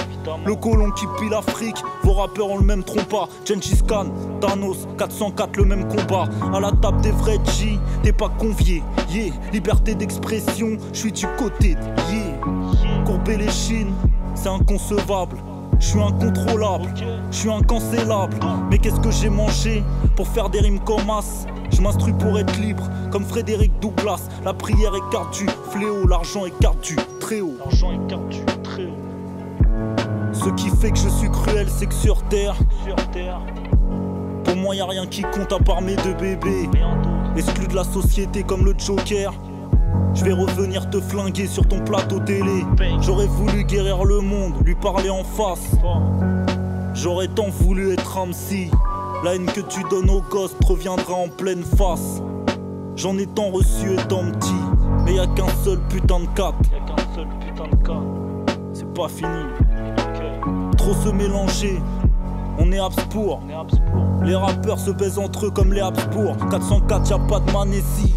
le 0.46 0.56
colon 0.56 0.92
qui 0.92 1.06
pille 1.18 1.30
l'Afrique, 1.30 1.78
vos 2.04 2.14
rappeurs 2.14 2.50
ont 2.50 2.58
le 2.58 2.66
même 2.66 2.84
trompa. 2.84 3.28
Gengis 3.46 3.82
Khan, 3.88 4.06
Thanos, 4.40 4.88
404, 4.98 5.58
le 5.58 5.66
même 5.66 5.88
combat. 5.88 6.26
À 6.54 6.60
la 6.60 6.72
table 6.72 7.02
des 7.02 7.12
vrais 7.12 7.40
G, 7.58 7.80
t'es 8.04 8.14
pas 8.14 8.30
convié. 8.30 8.84
Yeah, 9.10 9.34
liberté 9.52 9.96
d'expression, 9.96 10.78
je 10.94 10.98
suis 10.98 11.12
du 11.12 11.26
côté 11.38 11.76
de 11.76 11.82
yeah. 12.14 13.04
Courber 13.06 13.38
les 13.38 13.50
chines, 13.50 13.94
c'est 14.36 14.50
inconcevable. 14.50 15.38
Je 15.82 15.88
suis 15.88 16.00
incontrôlable, 16.00 16.94
je 17.32 17.36
suis 17.36 17.52
incancellable. 17.52 18.38
Mais 18.70 18.78
qu'est-ce 18.78 19.00
que 19.00 19.10
j'ai 19.10 19.30
mangé 19.30 19.84
pour 20.16 20.28
faire 20.28 20.50
des 20.50 20.60
rimes 20.60 20.80
comme 20.80 21.10
as? 21.10 21.48
Je 21.72 21.82
m'instruis 21.82 22.14
pour 22.14 22.38
être 22.38 22.56
libre, 22.60 22.84
comme 23.12 23.26
Frédéric 23.26 23.72
Douglas. 23.82 24.30
La 24.46 24.54
prière 24.54 24.94
écarte 24.96 25.34
du 25.34 25.48
fléau, 25.72 26.08
l'argent 26.08 26.46
écarte 26.46 26.82
du 26.84 26.96
très 27.20 27.42
haut. 27.42 27.56
L'argent 27.60 27.92
écarte 27.92 28.30
du 28.30 28.46
très 28.64 28.86
haut. 28.86 29.02
Ce 30.32 30.50
qui 30.52 30.70
fait 30.70 30.92
que 30.92 31.00
je 31.00 31.10
suis 31.10 31.32
cruel, 31.32 31.68
c'est 31.68 31.88
que 31.88 31.94
sur 31.94 32.22
terre, 32.24 32.56
pour 34.44 34.56
moi 34.56 34.76
y 34.76 34.82
a 34.82 34.86
rien 34.86 35.08
qui 35.08 35.24
compte 35.24 35.52
à 35.52 35.60
part 35.60 35.82
mes 35.82 35.96
deux 35.96 36.14
bébés. 36.14 36.70
Exclu 37.36 37.68
de 37.68 37.76
la 37.76 37.84
société 37.84 38.44
comme 38.44 38.66
le 38.66 38.76
Joker. 38.78 39.34
Je 40.14 40.26
vais 40.26 40.34
revenir 40.34 40.90
te 40.90 41.00
flinguer 41.00 41.48
sur 41.48 41.68
ton 41.68 41.80
plateau 41.80 42.20
télé. 42.20 42.66
J'aurais 43.02 43.28
voulu 43.28 43.64
guérir 43.64 44.04
le 44.04 44.20
monde, 44.20 44.54
lui 44.66 44.76
parler 44.76 45.10
en 45.10 45.24
face. 45.24 45.76
J'aurais 46.94 47.28
tant 47.28 47.50
voulu 47.50 47.92
être 47.94 48.18
un 48.18 48.32
psy. 48.32 48.70
La 49.24 49.36
haine 49.36 49.46
que 49.46 49.62
tu 49.62 49.82
donnes 49.90 50.10
aux 50.10 50.22
gosses 50.22 50.56
reviendra 50.66 51.14
en 51.14 51.28
pleine 51.28 51.64
face. 51.64 52.22
J'en 52.96 53.18
ai 53.18 53.26
tant 53.26 53.50
reçu 53.50 53.94
étant 53.94 54.24
petit, 54.32 54.54
mais 55.06 55.16
y 55.16 55.20
a 55.20 55.28
qu'un 55.28 55.48
seul 55.64 55.80
putain 55.90 56.20
de 56.20 56.28
cap. 56.36 56.56
C'est 58.74 58.94
pas 58.94 59.08
fini. 59.08 59.30
Trop 60.78 60.94
se 60.94 61.10
mélanger, 61.10 61.80
on 62.60 62.72
est 62.72 62.80
Habsbourg. 62.80 63.42
Les 64.24 64.36
rappeurs 64.36 64.80
se 64.80 64.92
baisent 64.92 65.20
entre 65.20 65.48
eux 65.48 65.52
comme 65.52 65.74
les 65.74 65.82
Habsbourg. 65.82 66.36
404, 66.50 67.10
y'a 67.10 67.20
pas 67.20 67.40
de 67.40 67.52
Manessi. 67.52 68.14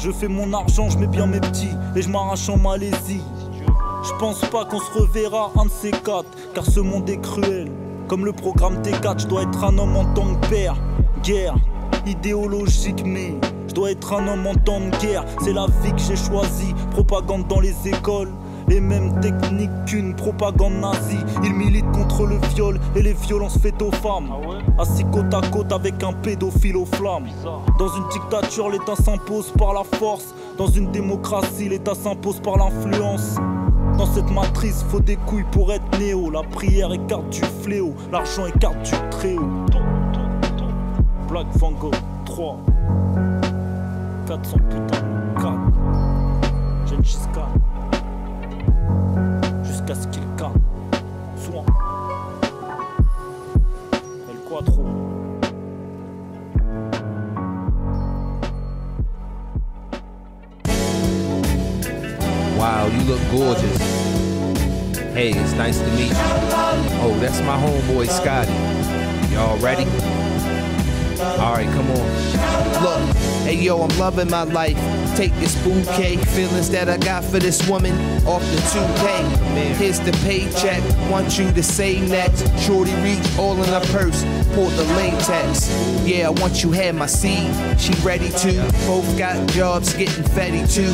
Je 0.00 0.10
fais 0.10 0.28
mon 0.28 0.52
argent, 0.52 0.90
je 0.90 0.98
mets 0.98 1.06
bien 1.06 1.26
mes 1.26 1.40
petits 1.40 1.70
et 1.94 2.02
je 2.02 2.08
m'arrache 2.08 2.48
en 2.48 2.58
Malaisie. 2.58 3.22
Je 4.04 4.12
pense 4.18 4.40
pas 4.42 4.64
qu'on 4.64 4.78
se 4.78 4.90
reverra 4.92 5.50
un 5.58 5.64
de 5.64 5.70
ces 5.70 5.90
quatre, 5.90 6.28
car 6.54 6.64
ce 6.64 6.80
monde 6.80 7.08
est 7.10 7.20
cruel. 7.20 7.70
Comme 8.06 8.24
le 8.24 8.32
programme 8.32 8.82
T4, 8.82 9.22
je 9.22 9.26
dois 9.26 9.42
être 9.42 9.64
un 9.64 9.76
homme 9.78 9.96
en 9.96 10.04
tant 10.14 10.34
que 10.36 10.46
père. 10.48 10.76
Guerre, 11.22 11.56
idéologique, 12.06 13.02
mais 13.04 13.34
je 13.68 13.74
dois 13.74 13.90
être 13.90 14.12
un 14.12 14.28
homme 14.28 14.46
en 14.46 14.54
temps 14.54 14.80
de 14.80 14.96
guerre. 14.98 15.24
C'est 15.42 15.52
la 15.52 15.66
vie 15.82 15.92
que 15.92 15.98
j'ai 15.98 16.16
choisie. 16.16 16.72
Propagande 16.92 17.48
dans 17.48 17.60
les 17.60 17.74
écoles. 17.88 18.30
Les 18.68 18.80
mêmes 18.80 19.20
techniques 19.20 19.70
qu'une 19.86 20.14
propagande 20.14 20.74
nazie. 20.80 21.24
Ils 21.44 21.54
militent 21.54 21.90
contre 21.92 22.26
le 22.26 22.38
viol 22.54 22.80
et 22.94 23.02
les 23.02 23.12
violences 23.12 23.58
faites 23.58 23.80
aux 23.80 23.92
femmes. 23.92 24.30
Assis 24.78 25.04
côte 25.04 25.32
à 25.32 25.40
côte 25.52 25.72
avec 25.72 26.02
un 26.02 26.12
pédophile 26.12 26.76
aux 26.76 26.86
flammes. 26.86 27.28
Dans 27.78 27.88
une 27.88 28.08
dictature, 28.08 28.68
l'État 28.70 28.96
s'impose 28.96 29.52
par 29.56 29.72
la 29.72 29.84
force. 29.84 30.34
Dans 30.58 30.66
une 30.66 30.90
démocratie, 30.90 31.68
l'État 31.68 31.94
s'impose 31.94 32.40
par 32.40 32.56
l'influence. 32.56 33.36
Dans 33.96 34.06
cette 34.06 34.30
matrice, 34.30 34.84
faut 34.88 35.00
des 35.00 35.16
couilles 35.16 35.46
pour 35.52 35.72
être 35.72 35.98
néo. 35.98 36.30
La 36.30 36.42
prière 36.42 36.92
écarte 36.92 37.30
du 37.30 37.42
fléau, 37.62 37.94
l'argent 38.10 38.46
écarte 38.46 38.82
du 38.82 38.92
très 39.10 39.36
haut. 39.36 39.66
Black 41.28 41.46
Van 41.56 41.72
Gogh 41.72 41.94
3 42.24 42.60
400 44.26 44.56
putain 44.70 45.02
4 45.36 45.52
Gengis 46.86 47.18
Khan 47.34 47.48
Jusqu'à 49.86 50.02
ce 50.02 50.08
qu'il 50.08 50.22
Soin 51.36 51.64
Wow, 62.56 62.88
you 62.88 63.00
look 63.04 63.20
gorgeous. 63.30 63.78
Hey, 65.14 65.30
it's 65.30 65.52
nice 65.52 65.78
to 65.78 65.90
meet 65.92 66.08
you. 66.08 66.14
Oh, 67.02 67.16
that's 67.20 67.40
my 67.42 67.56
homeboy 67.56 68.08
Scotty. 68.08 68.52
Y'all 69.32 69.56
ready? 69.58 69.86
Alright, 71.20 71.68
come 71.74 71.90
on. 71.92 72.35
Look, 72.86 73.16
hey 73.42 73.56
yo, 73.56 73.82
I'm 73.82 73.98
loving 73.98 74.30
my 74.30 74.44
life. 74.44 74.78
Take 75.16 75.34
this 75.40 75.60
bouquet, 75.64 76.18
feelings 76.18 76.70
that 76.70 76.88
I 76.88 76.96
got 76.98 77.24
for 77.24 77.40
this 77.40 77.68
woman 77.68 77.92
off 78.24 78.42
the 78.42 78.58
2K. 78.58 79.74
Here's 79.74 79.98
the 79.98 80.12
paycheck, 80.24 80.80
want 81.10 81.36
you 81.36 81.50
to 81.50 81.64
say 81.64 82.00
next. 82.06 82.46
Shorty 82.60 82.94
reach 83.02 83.26
all 83.40 83.60
in 83.60 83.68
her 83.70 83.84
purse, 83.90 84.22
pull 84.54 84.68
the 84.68 84.84
latex. 84.94 85.68
Yeah, 86.06 86.28
I 86.28 86.30
want 86.30 86.62
you 86.62 86.70
had 86.70 86.94
my 86.94 87.06
seed, 87.06 87.52
she 87.76 87.92
ready 88.04 88.28
to. 88.28 88.52
Both 88.86 89.18
got 89.18 89.48
jobs, 89.48 89.92
getting 89.92 90.22
fatty 90.22 90.64
too. 90.68 90.92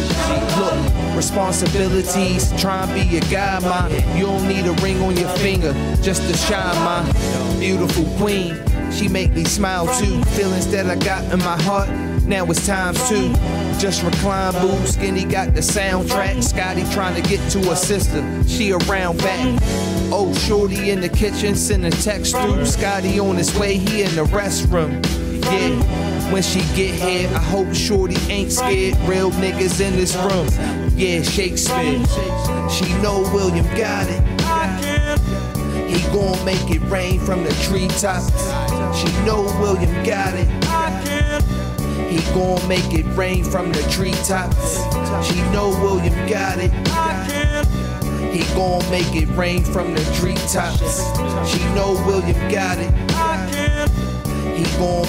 Look, 0.59 1.15
responsibilities, 1.15 2.59
try 2.59 2.85
and 2.85 2.95
be 2.95 3.19
a 3.19 3.21
guy, 3.31 3.59
ma. 3.59 3.89
You 4.17 4.25
don't 4.25 4.49
need 4.49 4.65
a 4.65 4.73
ring 4.83 5.03
on 5.03 5.15
your 5.15 5.29
finger, 5.45 5.75
just 6.01 6.23
to 6.23 6.35
shine, 6.39 6.75
ma. 6.87 7.05
Beautiful 7.59 8.07
queen. 8.17 8.59
She 8.95 9.09
make 9.09 9.33
me 9.33 9.45
smile 9.45 9.87
too. 9.99 10.23
Feelings 10.33 10.71
that 10.73 10.87
I 10.87 10.97
got 10.97 11.25
in 11.33 11.39
my 11.41 11.61
heart. 11.63 11.89
Now 12.27 12.45
it's 12.47 12.67
times 12.67 13.09
two. 13.09 13.33
Just 13.79 14.03
recline, 14.03 14.53
boo. 14.53 14.87
Skinny 14.87 15.25
got 15.25 15.55
the 15.55 15.61
soundtrack. 15.61 16.43
Scotty 16.43 16.85
trying 16.93 17.21
to 17.21 17.29
get 17.29 17.41
to 17.53 17.59
her 17.71 17.75
sister. 17.75 18.23
She 18.47 18.73
around 18.73 19.19
back. 19.19 19.61
Oh, 20.13 20.33
shorty 20.35 20.91
in 20.91 21.01
the 21.01 21.09
kitchen, 21.09 21.55
send 21.55 21.85
a 21.87 21.91
text 21.91 22.37
through. 22.37 22.67
Scotty 22.67 23.19
on 23.19 23.37
his 23.37 23.57
way, 23.59 23.77
he 23.77 24.03
in 24.03 24.15
the 24.15 24.25
restroom. 24.25 25.03
Yeah, 25.45 26.33
when 26.33 26.43
she 26.43 26.61
get 26.77 26.95
here, 26.95 27.29
I 27.35 27.41
hope 27.41 27.75
shorty 27.75 28.17
ain't 28.31 28.53
scared. 28.53 28.97
Real 29.09 29.31
niggas 29.33 29.81
in 29.81 29.97
this 29.97 30.15
room. 30.15 30.49
Yeah, 30.97 31.23
Shakespeare. 31.23 32.05
She 32.71 32.93
know 33.03 33.29
William 33.35 33.67
got 33.77 34.07
it. 34.09 34.23
He 35.89 36.01
gon' 36.13 36.43
make 36.45 36.71
it 36.71 36.81
rain 36.83 37.19
from 37.21 37.43
the 37.43 37.53
treetops. 37.65 38.31
She 38.95 39.09
know 39.25 39.43
William 39.61 39.93
got 40.05 40.35
it. 40.35 40.49
He 42.11 42.19
gon' 42.35 42.67
make 42.69 42.93
it 42.93 43.07
rain 43.17 43.45
from 43.45 43.73
the 43.73 43.83
treetops. 43.91 44.77
She 45.27 45.41
know 45.51 45.71
William 45.83 46.15
got 46.29 46.59
it. 46.59 46.71
He 48.33 48.43
gon' 48.55 48.89
make 48.91 49.15
it 49.15 49.29
rain 49.37 49.65
from 49.65 49.95
the 49.95 50.05
treetops. 50.19 51.03
She 51.51 51.59
know 51.75 51.93
William 52.07 52.51
got 52.51 52.79
it. 52.79 53.12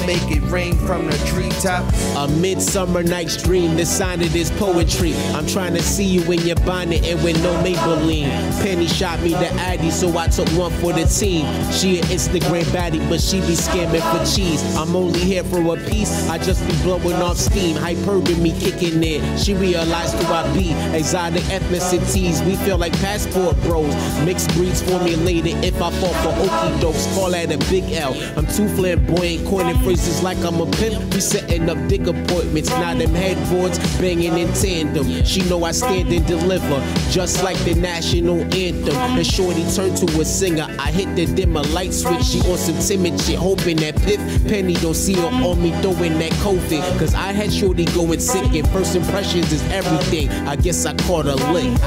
Make 0.05 0.29
it 0.29 0.43
rain 0.51 0.75
from 0.75 1.07
the 1.07 1.17
treetops. 1.25 2.15
A 2.15 2.27
midsummer 2.27 3.01
night's 3.01 3.41
dream, 3.41 3.75
the 3.75 3.85
sign 3.85 4.21
of 4.21 4.31
this 4.31 4.51
poetry. 4.59 5.15
I'm 5.33 5.47
trying 5.47 5.73
to 5.73 5.81
see 5.81 6.03
you 6.03 6.21
in 6.31 6.41
your 6.41 6.57
bonnet 6.57 7.03
and 7.05 7.23
with 7.23 7.41
no 7.41 7.53
Maybelline. 7.63 8.29
Penny 8.61 8.85
shot 8.85 9.19
me 9.21 9.29
the 9.29 9.47
Addy, 9.53 9.89
so 9.89 10.15
I 10.15 10.27
took 10.27 10.47
one 10.49 10.71
for 10.73 10.93
the 10.93 11.05
team. 11.05 11.45
She 11.71 11.97
an 11.97 12.05
Instagram 12.05 12.65
baddie, 12.65 13.07
but 13.09 13.19
she 13.19 13.39
be 13.41 13.55
scamming 13.55 14.03
for 14.11 14.23
cheese. 14.35 14.61
I'm 14.75 14.95
only 14.95 15.19
here 15.19 15.43
for 15.43 15.61
a 15.73 15.77
piece, 15.89 16.29
I 16.29 16.37
just 16.37 16.67
be 16.67 16.75
blowing 16.83 17.15
off 17.21 17.37
steam. 17.37 17.75
Hypergamy 17.77 18.59
kicking 18.59 19.03
in. 19.03 19.37
She 19.37 19.55
realized 19.55 20.15
who 20.17 20.31
I 20.31 20.43
be. 20.53 20.73
Exotic 20.95 21.43
ethnicities, 21.43 22.45
we 22.45 22.57
feel 22.57 22.77
like 22.77 22.93
passport 22.99 23.59
bros. 23.61 23.95
Mixed 24.23 24.53
breeds 24.53 24.83
formulated 24.83 25.63
if 25.63 25.81
I 25.81 25.89
fall 25.91 26.13
for 26.21 26.33
okie 26.45 26.79
dokes. 26.79 27.11
Call 27.15 27.31
that 27.31 27.51
a 27.51 27.57
big 27.71 27.91
L. 27.93 28.13
I'm 28.37 28.45
too 28.45 28.67
flamboyant, 28.67 29.47
coining 29.63 29.81
phrases 29.83 30.21
like 30.21 30.37
I'm 30.39 30.59
a 30.61 30.65
pimp. 30.71 31.13
We 31.13 31.19
setting 31.19 31.69
up 31.69 31.77
dick 31.87 32.07
appointments, 32.07 32.69
now 32.69 32.95
them 32.95 33.13
headboards 33.13 33.79
banging 33.99 34.37
in 34.37 34.51
tandem. 34.53 35.23
She 35.25 35.41
know 35.43 35.63
I 35.63 35.71
stand 35.71 36.09
and 36.09 36.25
deliver, 36.25 36.79
just 37.09 37.43
like 37.43 37.57
the 37.59 37.73
national 37.75 38.41
anthem. 38.53 38.95
And 38.95 39.25
Shorty 39.25 39.63
turned 39.73 39.97
to 39.97 40.21
a 40.21 40.25
singer. 40.25 40.67
I 40.79 40.91
hit 40.91 41.15
the 41.15 41.25
dimmer 41.33 41.63
light 41.63 41.93
switch. 41.93 42.23
She 42.23 42.39
on 42.41 42.57
some 42.57 42.79
timid 42.79 43.19
shit, 43.21 43.37
hoping 43.37 43.77
that 43.77 43.95
Piff 44.01 44.19
Penny 44.47 44.73
don't 44.75 44.95
see 44.95 45.13
her 45.13 45.27
on 45.27 45.61
me 45.61 45.71
throwing 45.81 46.19
that 46.19 46.31
COVID. 46.43 46.99
Cause 46.99 47.13
I 47.13 47.31
had 47.31 47.51
Shorty 47.51 47.85
going 47.85 48.19
sick, 48.19 48.53
and 48.53 48.67
first 48.69 48.95
impressions 48.95 49.51
is 49.51 49.63
everything. 49.71 50.29
I 50.47 50.55
guess 50.55 50.85
I 50.85 50.93
caught 50.95 51.25
a 51.25 51.35
lick. 51.51 51.77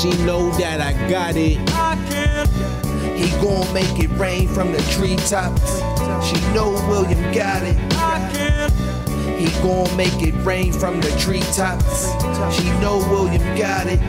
She 0.00 0.10
know 0.24 0.50
that 0.58 0.80
I 0.80 0.92
got 1.10 1.34
it. 1.36 1.58
He 3.16 3.28
gon' 3.42 3.72
make 3.74 4.02
it 4.02 4.08
rain 4.18 4.48
from 4.48 4.72
the 4.72 4.80
treetops. 4.92 5.99
She 6.24 6.40
know 6.52 6.72
William 6.88 7.20
got 7.32 7.62
it. 7.62 7.76
He 9.38 9.48
gon' 9.62 9.96
make 9.96 10.20
it 10.22 10.34
rain 10.44 10.72
from 10.72 11.00
the 11.00 11.10
treetops. 11.18 12.06
She 12.56 12.68
know 12.80 12.98
William 13.10 13.42
got 13.56 13.86
it. 13.86 14.00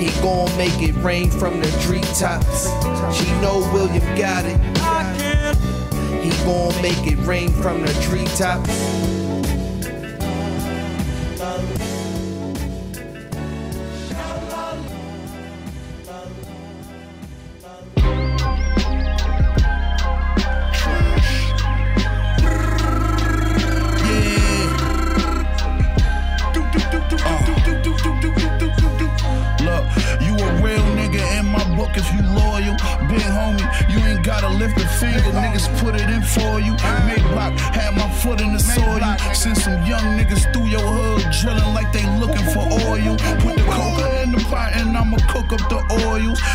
He 0.00 0.10
gon' 0.22 0.56
make 0.56 0.80
it 0.80 0.94
rain 1.02 1.30
from 1.30 1.60
the 1.60 1.70
treetops. 1.82 2.68
She 3.16 3.30
know 3.40 3.68
William 3.72 4.04
got 4.16 4.44
it. 4.44 4.58
He 6.22 6.30
gon' 6.44 6.82
make 6.82 7.06
it 7.06 7.18
rain 7.26 7.50
from 7.50 7.82
the 7.82 7.92
treetops. 8.02 9.17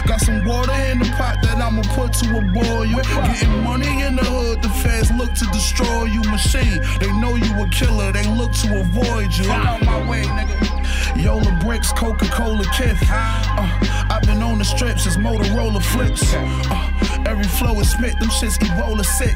Got 0.07 0.21
some 0.21 0.43
water 0.45 0.73
in 0.91 0.99
the 0.99 1.09
pot 1.17 1.37
that 1.43 1.57
I'ma 1.57 1.81
put 1.95 2.13
to 2.13 2.37
a 2.37 2.41
boil. 2.41 2.85
You. 2.85 3.01
Getting 3.03 3.63
money 3.63 4.01
in 4.03 4.15
the 4.15 4.23
hood, 4.23 4.61
the 4.61 4.69
feds 4.69 5.11
look 5.11 5.33
to 5.33 5.45
destroy 5.47 6.05
you. 6.05 6.21
Machine, 6.23 6.81
they 6.99 7.11
know 7.19 7.35
you 7.35 7.51
a 7.61 7.67
killer, 7.69 8.11
they 8.11 8.25
look 8.27 8.51
to 8.63 8.79
avoid 8.79 9.35
you. 9.37 9.49
Out 9.51 9.81
my 9.83 10.09
way, 10.09 10.23
nigga. 10.23 10.73
Yola 11.21 11.59
bricks, 11.63 11.91
Coca 11.93 12.25
Cola 12.25 12.65
Kith. 12.75 12.97
Uh, 13.09 14.07
I've 14.09 14.23
been 14.23 14.41
on 14.41 14.57
the 14.57 14.65
strip 14.65 14.99
since 14.99 15.17
Motorola 15.17 15.81
flips. 15.81 16.33
Uh, 16.33 17.23
every 17.27 17.45
flow 17.45 17.79
is 17.79 17.91
spit, 17.91 18.19
them 18.19 18.29
shits 18.29 18.57
Ebola 18.57 19.05
sick. 19.05 19.35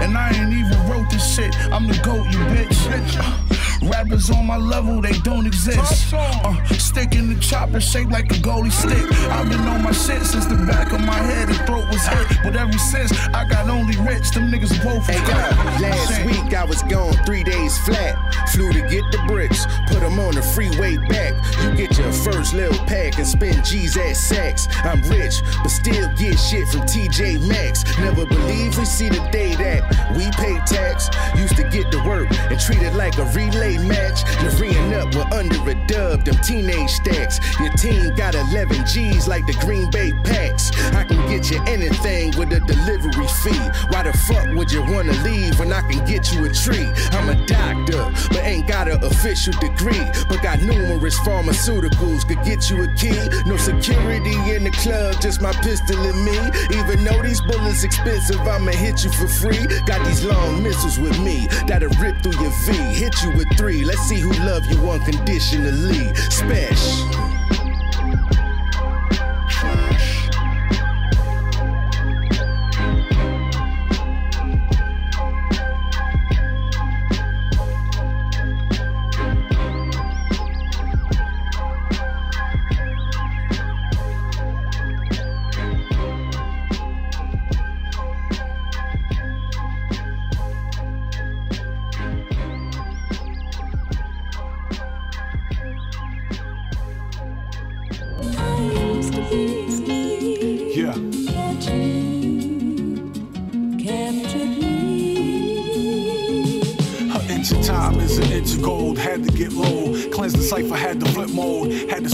And 0.00 0.16
I 0.16 0.30
ain't 0.34 0.52
even 0.52 0.78
wrote 0.88 1.10
this 1.10 1.34
shit, 1.34 1.54
I'm 1.72 1.86
the 1.86 1.98
GOAT, 2.02 2.26
you 2.30 2.38
bitch. 2.50 3.18
Uh, 3.18 3.51
rappers 3.88 4.30
on 4.30 4.46
my 4.46 4.56
level, 4.56 5.00
they 5.00 5.18
don't 5.20 5.46
exist. 5.46 6.12
Uh, 6.14 6.64
stick 6.78 7.14
in 7.14 7.32
the 7.32 7.40
chopper, 7.40 7.80
shaped 7.80 8.10
like 8.10 8.30
a 8.30 8.40
goalie 8.40 8.72
stick. 8.72 9.10
I've 9.30 9.48
been 9.48 9.60
on 9.60 9.82
my 9.82 9.92
shit 9.92 10.22
since 10.22 10.46
the 10.46 10.56
back 10.66 10.92
of 10.92 11.00
my 11.00 11.18
head 11.18 11.48
and 11.48 11.58
throat 11.66 11.86
was 11.88 12.06
hit. 12.06 12.38
But 12.44 12.56
ever 12.56 12.78
since, 12.78 13.12
I 13.28 13.44
got 13.48 13.68
only 13.68 13.96
rich, 13.98 14.30
them 14.30 14.50
niggas 14.50 14.82
both 14.82 15.06
Hey, 15.06 15.18
yo, 15.18 15.88
last 15.88 16.24
week 16.26 16.54
I 16.54 16.64
was 16.64 16.82
gone 16.84 17.14
three 17.24 17.44
days 17.44 17.78
flat. 17.84 18.16
Flew 18.52 18.72
to 18.72 18.80
get 18.88 19.04
the 19.10 19.22
bricks, 19.26 19.66
put 19.88 20.00
them 20.00 20.18
on 20.18 20.34
the 20.34 20.42
freeway 20.42 20.96
back. 21.08 21.34
You 21.62 21.74
get 21.74 21.98
your 21.98 22.12
first 22.12 22.54
little 22.54 22.78
pack 22.86 23.18
and 23.18 23.26
spend 23.26 23.64
G's 23.64 23.96
at 23.96 24.16
sex. 24.16 24.68
I'm 24.84 25.02
rich, 25.02 25.42
but 25.62 25.70
still 25.70 26.08
get 26.16 26.38
shit 26.38 26.68
from 26.68 26.82
TJ 26.82 27.48
Maxx. 27.48 27.84
Never 27.98 28.26
believe 28.26 28.76
we 28.78 28.84
see 28.84 29.08
the 29.08 29.26
day 29.30 29.54
that 29.56 29.82
we 30.16 30.30
pay 30.32 30.58
tax. 30.66 31.08
Used 31.36 31.56
to 31.56 31.64
get 31.70 31.90
to 31.92 31.98
work 32.04 32.28
and 32.30 32.60
treat 32.60 32.82
it 32.82 32.94
like 32.94 33.18
a 33.18 33.24
relay 33.36 33.71
match. 33.78 34.24
Navreeing 34.42 34.92
up, 34.98 35.14
we're 35.14 35.38
under 35.38 35.58
a 35.70 35.74
dub, 35.86 36.24
them 36.24 36.36
teenage 36.42 36.90
stacks. 36.90 37.40
Your 37.60 37.72
team 37.74 38.14
got 38.14 38.34
11 38.34 38.86
G's 38.86 39.28
like 39.28 39.46
the 39.46 39.54
Green 39.64 39.90
Bay 39.90 40.12
Packs. 40.24 40.70
I 40.92 41.04
can 41.04 41.20
get 41.28 41.50
you 41.50 41.62
anything 41.66 42.36
with 42.36 42.52
a 42.52 42.60
delivery 42.60 43.28
fee. 43.42 43.66
Why 43.90 44.02
the 44.02 44.12
fuck 44.26 44.48
would 44.56 44.70
you 44.70 44.82
wanna 44.82 45.12
leave 45.22 45.58
when 45.58 45.72
I 45.72 45.82
can 45.82 46.04
get 46.04 46.32
you 46.32 46.44
a 46.44 46.50
treat? 46.52 46.90
I'm 47.12 47.28
a 47.28 47.46
doctor, 47.46 48.04
but 48.28 48.42
ain't 48.44 48.66
got 48.66 48.88
an 48.88 49.02
official 49.04 49.52
degree. 49.60 50.04
But 50.28 50.42
got 50.42 50.60
numerous 50.62 51.18
pharmaceuticals, 51.20 52.26
could 52.26 52.42
get 52.44 52.70
you 52.70 52.82
a 52.82 52.88
key. 52.94 53.18
No 53.46 53.56
security 53.56 54.34
in 54.54 54.64
the 54.64 54.70
club, 54.82 55.20
just 55.20 55.40
my 55.40 55.52
pistol 55.62 55.98
and 55.98 56.24
me. 56.24 56.38
Even 56.78 57.04
though 57.04 57.22
these 57.22 57.40
bullets 57.40 57.84
expensive, 57.84 58.40
I'ma 58.40 58.72
hit 58.72 59.04
you 59.04 59.10
for 59.12 59.28
free. 59.28 59.66
Got 59.86 60.04
these 60.06 60.24
long 60.24 60.62
missiles 60.62 60.98
with 60.98 61.18
me 61.20 61.46
that'll 61.66 61.90
rip 62.00 62.22
through 62.22 62.40
your 62.40 62.52
V. 62.66 62.72
Hit 62.72 63.14
you 63.22 63.30
with 63.36 63.48
three, 63.56 63.61
let's 63.62 64.00
see 64.02 64.18
who 64.18 64.32
love 64.44 64.66
you 64.66 64.90
unconditionally. 64.90 66.12
Special. 66.30 67.41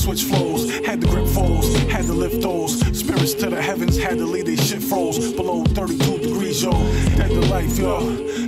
Switch 0.09 0.25
flows. 0.25 0.71
Had 0.87 1.03
to 1.03 1.07
grip 1.07 1.27
foes. 1.27 1.77
Had 1.83 2.07
to 2.07 2.15
lift 2.15 2.41
those. 2.41 2.81
Spirits 2.99 3.35
to 3.35 3.51
the 3.51 3.61
heavens. 3.61 3.99
Had 3.99 4.17
to 4.17 4.25
lead 4.25 4.47
they 4.47 4.57
shit 4.57 4.83
froze. 4.83 5.35
Below 5.35 5.65
32 5.65 6.19
degrees, 6.21 6.63
yo. 6.63 6.71
Dead 7.19 7.29
to 7.29 7.41
life, 7.51 7.79
yo. 7.79 8.01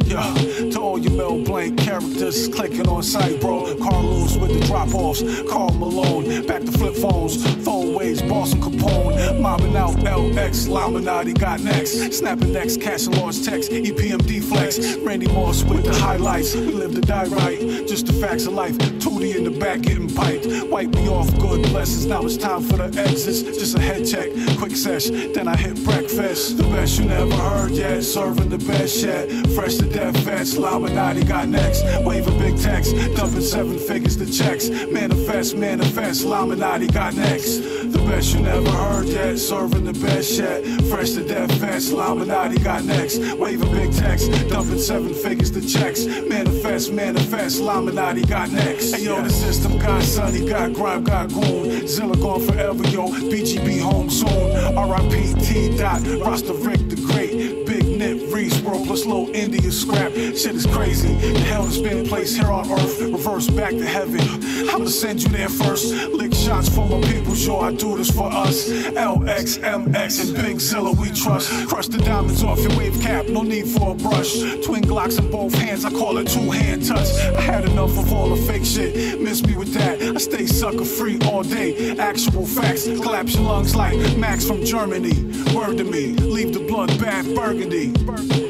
Yo. 0.06 0.70
To 0.70 0.80
all 0.80 0.98
you 0.98 1.10
Mel 1.10 1.44
Blanc 1.44 1.78
characters 1.78 2.48
clicking 2.48 2.88
on 2.88 3.02
sight, 3.02 3.42
bro. 3.42 3.76
Carlos 3.76 4.38
with 4.38 4.58
the 4.58 4.66
drop 4.68 4.94
offs. 4.94 5.22
Karl 5.50 5.74
Malone. 5.74 6.46
Back 6.46 6.62
to 6.62 6.72
flip 6.72 6.94
phones. 6.94 7.44
Phone 7.62 7.92
waves. 7.92 8.22
Boston 8.22 8.62
Capone. 8.62 8.99
Mobbing 9.40 9.74
out 9.74 9.96
LX. 9.96 10.68
Laminati 10.68 11.38
got 11.38 11.60
next. 11.60 12.12
Snapping 12.12 12.52
necks. 12.52 12.76
Cashing 12.76 13.14
large 13.14 13.42
text. 13.42 13.70
EPMD 13.70 14.44
flex. 14.44 14.78
Randy 14.98 15.28
Moss 15.28 15.64
with 15.64 15.84
the 15.84 15.94
highlights. 15.94 16.54
We 16.54 16.72
live 16.72 16.94
to 16.94 17.00
die 17.00 17.24
right. 17.24 17.58
Just 17.86 18.06
the 18.06 18.12
facts 18.12 18.44
of 18.46 18.52
life. 18.52 18.76
Tootie 18.76 19.34
in 19.34 19.44
the 19.44 19.50
back 19.50 19.80
getting 19.80 20.08
piped. 20.08 20.46
Wipe 20.68 20.90
me 20.90 21.08
off. 21.08 21.26
Good 21.38 21.62
blessings. 21.70 22.04
Now 22.04 22.22
it's 22.22 22.36
time 22.36 22.62
for 22.62 22.76
the 22.76 23.00
exits. 23.00 23.40
Just 23.42 23.76
a 23.76 23.80
head 23.80 24.06
check. 24.06 24.28
Quick 24.58 24.76
sesh. 24.76 25.08
Then 25.08 25.48
I 25.48 25.56
hit 25.56 25.82
breakfast. 25.84 26.58
The 26.58 26.64
best 26.64 26.98
you 26.98 27.06
never 27.06 27.34
heard 27.34 27.70
yet. 27.70 28.02
Serving 28.02 28.50
the 28.50 28.58
best 28.58 29.02
yet. 29.02 29.30
Fresh 29.54 29.76
to 29.76 29.88
death 29.88 30.16
vets. 30.18 30.56
Laminati 30.56 31.26
got 31.26 31.48
next. 31.48 31.82
Wave 32.04 32.26
a 32.26 32.32
big 32.32 32.58
text. 32.58 32.94
Dumping 33.16 33.40
seven 33.40 33.78
figures 33.78 34.16
to 34.18 34.30
checks. 34.30 34.68
Manifest, 34.68 35.56
manifest. 35.56 36.26
Laminati 36.26 36.92
got 36.92 37.14
next. 37.14 37.79
The 37.90 37.98
best 38.08 38.34
you 38.34 38.40
never 38.40 38.70
heard 38.70 39.06
yet. 39.06 39.38
Serving 39.38 39.84
the 39.84 39.92
best 39.92 40.38
yet. 40.38 40.64
Fresh 40.90 41.12
to 41.12 41.26
death 41.26 41.52
fast, 41.60 41.92
Laminati 41.92 42.62
got 42.62 42.84
next. 42.84 43.18
Wave 43.34 43.62
a 43.62 43.66
big 43.66 43.92
text. 43.92 44.30
Dumping 44.48 44.78
seven 44.78 45.12
figures 45.12 45.50
to 45.50 45.60
checks. 45.60 46.06
Manifest, 46.06 46.92
manifest. 46.92 47.60
Laminati 47.60 48.28
got 48.28 48.50
next. 48.50 48.94
Hey 48.94 49.04
yo, 49.04 49.20
the 49.22 49.30
system 49.30 49.78
got 49.78 50.02
sunny, 50.02 50.46
got 50.48 50.72
grime, 50.72 51.04
got 51.04 51.28
goon. 51.30 51.86
Zilla 51.88 52.16
gone 52.16 52.40
forever, 52.46 52.86
yo. 52.88 53.08
BGB 53.08 53.80
home 53.80 54.08
soon. 54.08 54.30
RIP 54.76 55.38
T 55.42 55.76
dot. 55.76 56.00
Rasta 56.24 56.54
Rick 56.54 56.88
the 56.88 56.96
Great. 57.12 57.29
Nip 58.48 58.62
World 58.62 58.86
plus 58.86 59.04
low 59.04 59.28
India 59.28 59.70
scrap. 59.70 60.12
Shit 60.12 60.54
is 60.54 60.66
crazy. 60.66 61.12
The 61.14 61.40
hell 61.40 61.64
has 61.64 61.78
been 61.78 62.06
placed 62.06 62.36
here 62.36 62.50
on 62.50 62.70
earth. 62.70 63.00
Reverse 63.00 63.48
back 63.50 63.70
to 63.70 63.84
heaven. 63.84 64.20
I'ma 64.70 64.86
send 64.86 65.22
you 65.22 65.28
there 65.28 65.48
first. 65.48 65.92
Lick 66.12 66.32
shots 66.32 66.68
for 66.68 66.86
my 66.88 67.00
people. 67.06 67.34
Sure, 67.34 67.62
I 67.62 67.72
do 67.72 67.98
this 67.98 68.10
for 68.10 68.30
us. 68.32 68.68
LX, 68.68 69.58
MX, 69.58 70.20
and 70.24 70.36
Big 70.36 70.60
Zilla 70.60 70.92
we 70.92 71.10
trust. 71.10 71.50
Crush 71.68 71.88
the 71.88 71.98
diamonds 71.98 72.42
off 72.42 72.60
your 72.60 72.76
wave 72.78 72.98
cap. 73.02 73.26
No 73.28 73.42
need 73.42 73.66
for 73.66 73.92
a 73.92 73.94
brush. 73.94 74.32
Twin 74.64 74.84
Glocks 74.84 75.18
in 75.18 75.30
both 75.30 75.54
hands. 75.54 75.84
I 75.84 75.90
call 75.90 76.16
it 76.18 76.28
two 76.28 76.50
hand 76.50 76.86
touch. 76.86 77.08
I 77.36 77.40
had 77.40 77.64
enough 77.66 77.98
of 77.98 78.12
all 78.12 78.30
the 78.30 78.36
fake 78.46 78.64
shit. 78.64 79.20
Miss 79.20 79.44
me 79.44 79.54
with 79.54 79.74
that. 79.74 80.00
Stay 80.20 80.44
sucker 80.44 80.84
free 80.84 81.18
all 81.24 81.42
day. 81.42 81.96
Actual 81.98 82.44
facts. 82.44 82.84
Collapse 82.84 83.34
your 83.34 83.44
lungs 83.44 83.74
like 83.74 83.96
Max 84.18 84.46
from 84.46 84.62
Germany. 84.62 85.14
Word 85.54 85.78
to 85.78 85.84
me. 85.84 86.08
Leave 86.08 86.52
the 86.52 86.60
blood 86.60 86.88
bath 87.00 87.24
burgundy. 87.34 87.86
The 87.86 88.49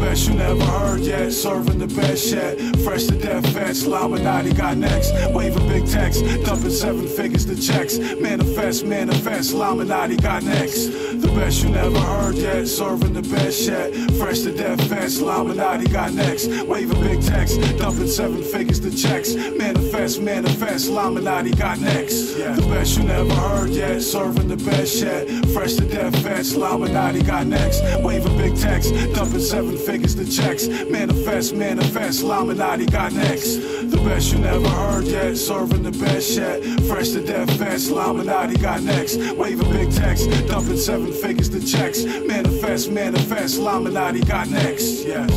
best 0.00 0.28
you 0.28 0.34
never 0.34 0.64
heard 0.64 1.00
yet. 1.00 1.32
Serving 1.32 1.78
the 1.78 1.86
best 1.86 2.32
yet. 2.32 2.58
Fresh 2.84 3.06
to 3.06 3.18
death 3.18 3.46
vets. 3.46 3.84
Laminati 3.84 4.56
got 4.56 4.76
next. 4.76 5.12
Waving 5.32 5.66
big 5.68 5.86
text. 5.86 6.24
Dumping 6.44 6.70
seven 6.70 7.06
figures 7.06 7.44
to 7.46 7.56
checks. 7.56 7.98
Manifest, 7.98 8.84
manifest. 8.84 9.54
Laminati 9.54 10.20
got 10.20 10.42
next. 10.42 10.86
The 11.20 11.32
best 11.34 11.62
you 11.62 11.70
never 11.70 11.98
heard 11.98 12.36
yet. 12.36 12.66
Serving 12.66 13.12
the 13.12 13.22
best 13.22 13.66
yet. 13.68 13.92
Fresh 14.18 14.40
to 14.40 14.56
death 14.56 14.80
vets. 14.82 15.20
Laminati 15.20 15.90
got 15.92 16.12
next. 16.12 16.48
Waving 16.66 17.00
big 17.02 17.22
text. 17.22 17.60
Dumping 17.78 18.08
seven 18.08 18.42
figures 18.42 18.80
to 18.80 18.90
checks. 18.90 19.34
Manifest, 19.34 20.20
manifest. 20.20 20.90
Laminati 20.90 21.56
got 21.58 21.80
next. 21.80 22.38
Yeah. 22.38 22.54
The 22.54 22.62
best 22.62 22.98
you 22.98 23.04
never 23.04 23.34
heard 23.34 23.70
yet. 23.70 24.00
Serving 24.02 24.48
the 24.48 24.56
best 24.56 25.02
yet. 25.02 25.28
Fresh 25.52 25.74
to 25.74 25.88
death 25.88 26.14
vets. 26.16 26.54
Laminati 26.54 27.26
got 27.26 27.46
next. 27.46 27.82
Waving 28.02 28.36
big 28.36 28.56
text. 28.56 28.92
Dumping 29.14 29.40
seven 29.40 29.76
figures 29.88 30.14
the 30.14 30.26
checks. 30.26 30.68
Manifest, 30.68 31.54
manifest. 31.54 32.22
Laminati 32.22 32.90
got 32.92 33.10
next. 33.12 33.56
The 33.90 33.96
best 34.04 34.32
you 34.32 34.38
never 34.38 34.68
heard 34.68 35.06
yet. 35.06 35.34
Serving 35.34 35.82
the 35.82 35.92
best 35.92 36.36
yet. 36.36 36.62
Fresh 36.82 37.08
to 37.10 37.24
death 37.24 37.48
vets. 37.52 37.88
Laminati 37.88 38.60
got 38.60 38.82
next. 38.82 39.16
Waving 39.32 39.72
big 39.72 39.90
text. 39.90 40.28
Dumping 40.46 40.76
seven 40.76 41.10
figures 41.10 41.48
the 41.48 41.60
checks. 41.60 42.04
Manifest, 42.04 42.90
manifest. 42.90 43.58
Laminati 43.60 44.28
got 44.28 44.50
next. 44.50 45.06
Yes. 45.06 45.30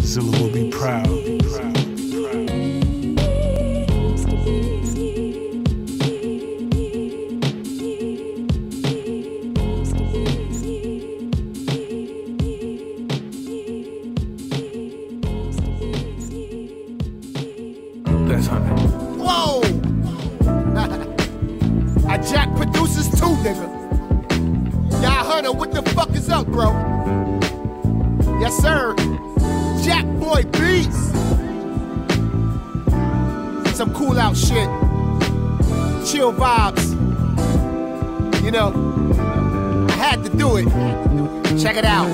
Zilla 0.02 0.40
will 0.40 0.50
be 0.50 0.70
proud. 0.70 1.39
What 25.48 25.72
the 25.72 25.82
fuck 25.90 26.10
is 26.10 26.28
up, 26.28 26.46
bro? 26.46 26.70
Yes, 28.40 28.56
sir. 28.58 28.94
Jack 29.82 30.04
Boy 30.18 30.42
Beats. 30.52 31.10
Some 33.76 33.92
cool 33.94 34.18
out 34.18 34.36
shit. 34.36 34.68
Chill 36.06 36.32
vibes. 36.32 36.92
You 38.44 38.50
know, 38.50 38.72
I 39.88 39.92
had 39.92 40.24
to 40.24 40.30
do 40.36 40.56
it. 40.56 40.68
Check 41.60 41.76
it 41.76 41.84
out. 41.84 42.08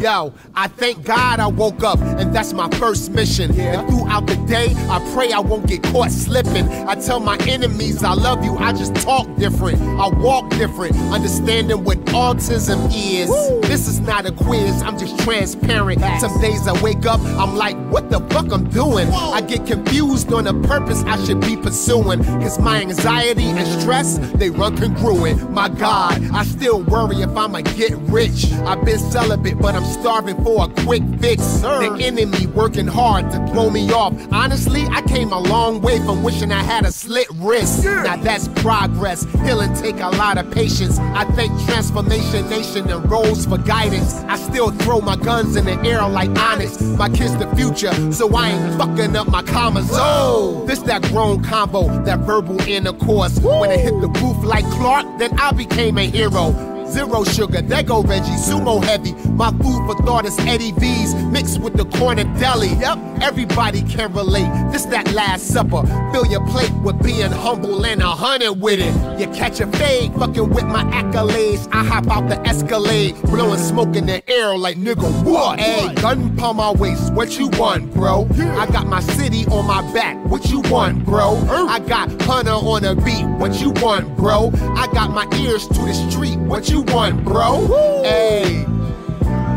Yo, 0.00 0.32
I 0.54 0.66
thank 0.66 1.04
God 1.04 1.40
I 1.40 1.46
woke 1.46 1.84
up, 1.84 2.00
and 2.00 2.34
that's 2.34 2.54
my 2.54 2.70
first 2.78 3.10
mission. 3.10 3.54
And 3.60 3.86
throughout 3.86 4.26
the 4.26 4.36
day, 4.46 4.72
I 4.88 4.98
pray 5.12 5.30
I 5.30 5.40
won't 5.40 5.66
get 5.66 5.82
caught 5.82 6.10
slipping. 6.10 6.66
I 6.88 6.94
tell 6.94 7.20
my 7.20 7.36
enemies 7.46 8.02
I 8.02 8.14
love 8.14 8.42
you, 8.42 8.56
I 8.56 8.72
just 8.72 8.94
talk 8.96 9.26
different. 9.36 9.78
I 9.82 10.08
walk 10.08 10.48
different, 10.50 10.96
understanding 11.12 11.84
what 11.84 11.98
autism 12.06 12.90
is. 12.94 13.28
This 13.68 13.88
is 13.88 14.00
not 14.00 14.24
a 14.24 14.32
quiz, 14.32 14.82
I'm 14.82 14.98
just 14.98 15.18
transparent. 15.18 16.00
Some 16.18 16.40
days 16.40 16.66
I 16.66 16.80
wake 16.82 17.04
up, 17.04 17.20
I'm 17.20 17.56
like, 17.56 17.76
what 17.90 18.08
the 18.08 18.20
fuck 18.30 18.50
I'm 18.52 18.70
doing? 18.70 19.06
I 19.08 19.42
get 19.42 19.66
confused 19.66 20.32
on 20.32 20.44
the 20.44 20.54
purpose 20.66 21.02
I 21.04 21.22
should 21.26 21.42
be 21.42 21.58
pursuing. 21.58 22.24
Cause 22.24 22.58
my 22.58 22.80
anxiety 22.80 23.44
and 23.44 23.82
stress, 23.82 24.16
they 24.36 24.48
run 24.48 24.78
congruent. 24.78 25.50
My 25.50 25.68
God, 25.68 26.22
I 26.32 26.44
still 26.44 26.82
worry 26.84 27.16
if 27.16 27.36
I'ma 27.36 27.60
get 27.60 27.92
rich. 28.08 28.50
I've 28.64 28.82
been 28.82 28.98
celibate, 28.98 29.58
but 29.58 29.74
I'm 29.74 29.89
starving 29.90 30.42
for 30.44 30.64
a 30.64 30.68
quick 30.84 31.02
fix. 31.20 31.42
The 31.60 31.96
enemy 32.00 32.46
working 32.46 32.86
hard 32.86 33.30
to 33.32 33.38
blow 33.52 33.70
me 33.70 33.90
off. 33.92 34.14
Honestly, 34.32 34.86
I 34.90 35.02
came 35.02 35.32
a 35.32 35.38
long 35.38 35.80
way 35.80 35.98
from 35.98 36.22
wishing 36.22 36.52
I 36.52 36.62
had 36.62 36.84
a 36.84 36.92
slit 36.92 37.28
wrist. 37.36 37.84
Now 37.84 38.16
that's 38.16 38.48
progress. 38.48 39.24
Healing 39.44 39.74
take 39.74 40.00
a 40.00 40.10
lot 40.10 40.38
of 40.38 40.50
patience. 40.50 40.98
I 40.98 41.24
thank 41.32 41.50
Transformation 41.66 42.48
Nation 42.48 42.90
and 42.90 43.10
Rose 43.10 43.46
for 43.46 43.58
guidance. 43.58 44.14
I 44.24 44.36
still 44.36 44.70
throw 44.70 45.00
my 45.00 45.16
guns 45.16 45.56
in 45.56 45.64
the 45.64 45.78
air 45.82 46.06
like 46.08 46.30
honest. 46.38 46.80
My 46.82 47.08
kids 47.08 47.36
the 47.36 47.46
future, 47.56 47.92
so 48.12 48.34
I 48.34 48.50
ain't 48.50 48.78
fucking 48.78 49.16
up 49.16 49.28
my 49.28 49.42
commas. 49.42 49.88
Oh, 49.92 50.64
this 50.66 50.80
that 50.80 51.02
grown 51.02 51.42
combo, 51.42 51.88
that 52.04 52.20
verbal 52.20 52.60
intercourse. 52.62 53.38
When 53.40 53.70
I 53.70 53.76
hit 53.76 54.00
the 54.00 54.08
roof 54.08 54.44
like 54.44 54.64
Clark, 54.72 55.06
then 55.18 55.38
I 55.38 55.52
became 55.52 55.98
a 55.98 56.06
hero. 56.06 56.69
Zero 56.90 57.22
sugar, 57.24 57.62
there 57.62 57.82
go 57.82 58.02
Reggie, 58.02 58.32
sumo 58.32 58.82
heavy. 58.82 59.12
My 59.30 59.50
food 59.52 59.86
for 59.86 59.94
thought 60.04 60.26
is 60.26 60.38
Eddie 60.40 60.72
V's 60.72 61.14
mixed 61.26 61.60
with 61.60 61.74
the 61.74 61.84
corner 61.98 62.24
deli. 62.38 62.68
Yep, 62.80 62.98
everybody 63.22 63.82
can 63.82 64.12
relate. 64.12 64.50
This 64.72 64.86
that 64.86 65.12
last 65.12 65.46
supper. 65.48 65.82
Fill 66.12 66.26
your 66.26 66.44
plate 66.48 66.72
with 66.82 67.00
being 67.02 67.30
humble 67.30 67.86
and 67.86 68.02
a 68.02 68.10
hundred 68.10 68.54
with 68.54 68.80
it. 68.80 69.20
You 69.20 69.28
catch 69.28 69.60
a 69.60 69.66
fade, 69.68 70.12
fucking 70.14 70.50
with 70.50 70.64
my 70.64 70.82
accolades. 70.84 71.68
I 71.72 71.84
hop 71.84 72.08
out 72.08 72.28
the 72.28 72.40
Escalade, 72.46 73.20
blowing 73.22 73.58
smoke 73.58 73.94
in 73.94 74.06
the 74.06 74.28
air 74.28 74.56
like 74.56 74.76
nigga 74.76 75.24
what? 75.24 75.60
Hey, 75.60 75.94
gun 75.94 76.32
upon 76.34 76.56
my 76.56 76.72
waist, 76.72 77.12
what 77.12 77.38
you 77.38 77.48
want, 77.50 77.92
bro? 77.94 78.26
I 78.36 78.66
got 78.66 78.86
my 78.86 79.00
city 79.00 79.46
on 79.46 79.66
my 79.66 79.80
back, 79.92 80.16
what 80.26 80.50
you 80.50 80.60
want, 80.62 81.04
bro? 81.04 81.36
I 81.48 81.78
got 81.80 82.10
Hunter 82.22 82.50
on 82.50 82.84
a 82.84 82.94
beat, 82.94 83.24
what 83.38 83.60
you 83.60 83.70
want, 83.70 84.16
bro? 84.16 84.50
I 84.76 84.86
got 84.92 85.10
my 85.10 85.26
ears 85.38 85.66
to 85.68 85.80
the 85.80 85.94
street, 86.10 86.36
what 86.38 86.68
you 86.68 86.79
want, 86.82 87.24
bro? 87.24 87.66
Hey, 88.02 88.64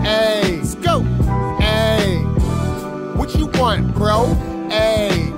hey, 0.04 0.58
let's 0.58 0.76
go. 0.76 1.02
Hey, 1.60 2.18
what 3.16 3.36
you 3.36 3.48
want, 3.60 3.94
bro? 3.96 4.26
Hey, 4.70 5.32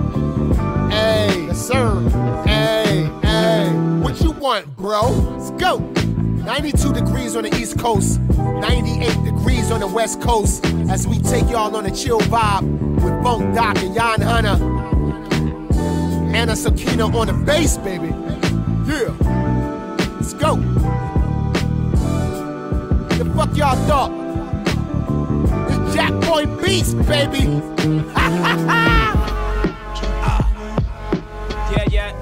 hey, 0.90 1.46
yes, 1.46 1.66
sir. 1.66 2.00
Hey, 2.46 3.10
hey, 3.22 3.70
what 4.00 4.20
you 4.20 4.32
want, 4.32 4.76
bro? 4.76 5.08
Let's 5.10 5.50
go. 5.52 5.78
92 5.78 6.92
degrees 6.92 7.36
on 7.36 7.42
the 7.42 7.54
East 7.56 7.78
Coast, 7.78 8.20
98 8.20 9.24
degrees 9.24 9.70
on 9.70 9.80
the 9.80 9.86
West 9.86 10.20
Coast. 10.20 10.64
As 10.88 11.06
we 11.06 11.18
take 11.18 11.48
y'all 11.50 11.74
on 11.76 11.86
a 11.86 11.90
chill 11.90 12.20
vibe 12.20 12.62
with 13.02 13.22
Funk 13.22 13.54
Doc 13.54 13.76
and 13.78 13.94
Jan 13.94 14.20
Hunter. 14.20 14.76
Anna 16.34 16.54
Sakina 16.54 17.06
on 17.16 17.26
the 17.26 17.32
bass, 17.32 17.78
baby. 17.78 18.08
Yeah. 18.86 19.14
Let's 20.16 20.34
go. 20.34 20.75
Fuck 23.36 23.54
y'all 23.54 23.76
thought? 23.86 24.12
It's 25.68 25.94
Jack 25.94 26.12
Boy 26.22 26.46
Beats, 26.62 26.94
baby. 26.94 27.62
Yeah, 31.68 31.84
yeah. 31.90 32.12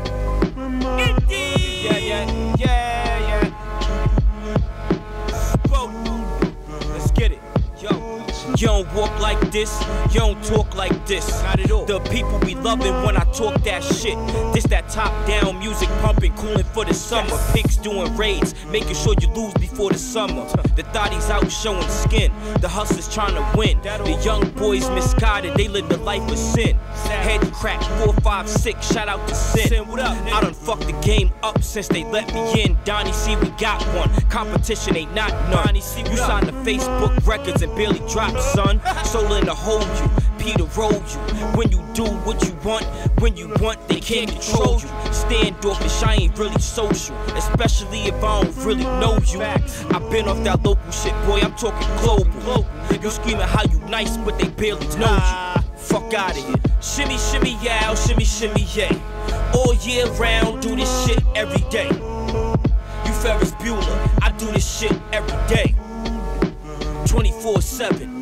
Yeah, 1.29 1.99
yeah, 1.99 2.55
yeah, 2.59 3.19
yeah. 3.29 3.51
Whoa. 5.69 5.85
Let's 6.93 7.11
get 7.13 7.31
it. 7.33 7.41
Yo. 7.81 7.91
You 8.57 8.67
don't 8.67 8.93
walk 8.95 9.19
like 9.21 9.41
this, 9.53 9.81
you 10.13 10.21
don't 10.21 10.43
talk 10.45 10.74
like 10.75 11.07
this. 11.07 11.29
Not 11.43 11.61
at 11.61 11.71
all. 11.71 11.85
The 11.85 12.01
people 12.01 12.39
be 12.41 12.55
loving 12.55 12.95
when 13.05 13.17
I 13.17 13.25
talk 13.33 13.63
that 13.65 13.83
shit. 13.83 14.17
This 14.53 14.65
that 14.65 14.89
top 14.89 15.13
down 15.27 15.59
music 15.59 15.89
pumping, 16.01 16.35
cooling 16.35 16.65
for 16.65 16.85
the 16.85 16.95
summer. 16.95 17.37
Pigs 17.53 17.77
doing 17.77 18.17
raids, 18.17 18.55
making 18.67 18.95
sure 18.95 19.15
you 19.21 19.29
lose 19.29 19.55
before 19.55 19.91
the 19.91 19.99
summer. 19.99 20.45
The 20.77 20.83
thotties 20.95 21.31
out 21.31 21.51
showing 21.51 21.89
skin, 21.89 22.33
the 22.61 22.69
hustlers 22.69 23.13
trying 23.13 23.35
to 23.35 23.59
win. 23.59 23.81
The 23.83 24.21
young 24.25 24.49
boys 24.51 24.89
misguided, 24.91 25.55
they 25.55 25.69
live 25.69 25.89
the 25.89 25.99
life 25.99 26.29
of 26.31 26.39
sin. 26.39 26.77
Head 27.05 27.41
crack, 27.53 27.83
four, 28.01 28.13
five, 28.23 28.49
six, 28.49 28.93
shout 28.93 29.09
out 29.09 29.27
to 29.29 29.35
Sin. 29.35 29.85
I 29.85 30.41
done 30.41 30.55
fucked 30.55 30.87
the 30.87 30.93
game 31.03 31.31
up 31.43 31.63
since 31.63 31.89
they 31.89 32.05
let 32.05 32.33
me 32.33 32.63
in. 32.63 32.77
Donnie 32.85 33.13
C, 33.13 33.37
we 33.37 33.49
got 33.51 33.83
one. 33.95 34.11
Competition 34.31 34.97
ain't 34.97 35.15
not 35.15 35.31
none. 35.51 35.75
You 35.75 35.81
signed 35.81 36.47
the 36.47 36.53
Facebook 36.53 37.27
records 37.27 37.63
and 37.63 37.75
barely 37.77 38.01
dropped, 38.11 38.41
son. 38.43 38.81
Soul 39.05 39.33
in 39.35 39.47
to 39.47 39.55
hold 39.55 39.83
you. 39.83 40.34
Peter 40.45 40.65
roll 40.77 40.93
you. 40.93 41.19
When 41.57 41.73
you 41.73 41.83
do 41.95 42.05
what 42.27 42.45
you 42.47 42.55
want, 42.63 42.85
when 43.21 43.35
you 43.35 43.49
want, 43.61 43.89
they 43.89 43.99
can't 43.99 44.31
control 44.31 44.75
you. 44.79 44.89
Standoffish, 45.11 46.03
I 46.03 46.15
ain't 46.17 46.39
really 46.39 46.61
social, 46.61 47.17
especially 47.29 48.03
if 48.03 48.23
I 48.23 48.43
don't 48.43 48.57
really 48.65 48.85
know 48.85 49.19
you. 49.27 49.41
I've 49.41 50.11
been 50.11 50.29
off 50.29 50.45
that 50.45 50.63
local 50.63 50.91
shit, 50.91 51.15
boy, 51.25 51.41
I'm 51.41 51.55
talking 51.55 51.89
global. 52.03 52.67
You 53.03 53.11
screaming 53.11 53.47
how 53.47 53.63
you 53.73 53.79
nice, 53.89 54.19
but 54.19 54.39
they 54.39 54.49
barely 54.49 54.87
know 54.99 55.15
you. 55.15 55.63
Fuck 55.79 56.13
out 56.13 56.37
of 56.37 56.37
here. 56.37 56.57
Shimmy, 56.83 57.17
shimmy, 57.17 57.57
yow, 57.63 57.93
oh, 57.93 57.95
shimmy, 57.95 58.25
shimmy, 58.25 58.67
yay. 58.75 59.01
All 59.55 59.75
year 59.77 60.07
round, 60.13 60.61
do 60.61 60.77
this 60.77 61.07
shit 61.07 61.23
every 61.35 61.67
day. 61.71 61.89
You 61.89 63.13
Ferris 63.23 63.53
Bueller, 63.53 64.23
I 64.23 64.31
do 64.37 64.47
this 64.53 64.79
shit 64.79 64.93
every 65.11 65.55
day. 65.55 65.75
24 67.07 67.63
7. 67.63 68.14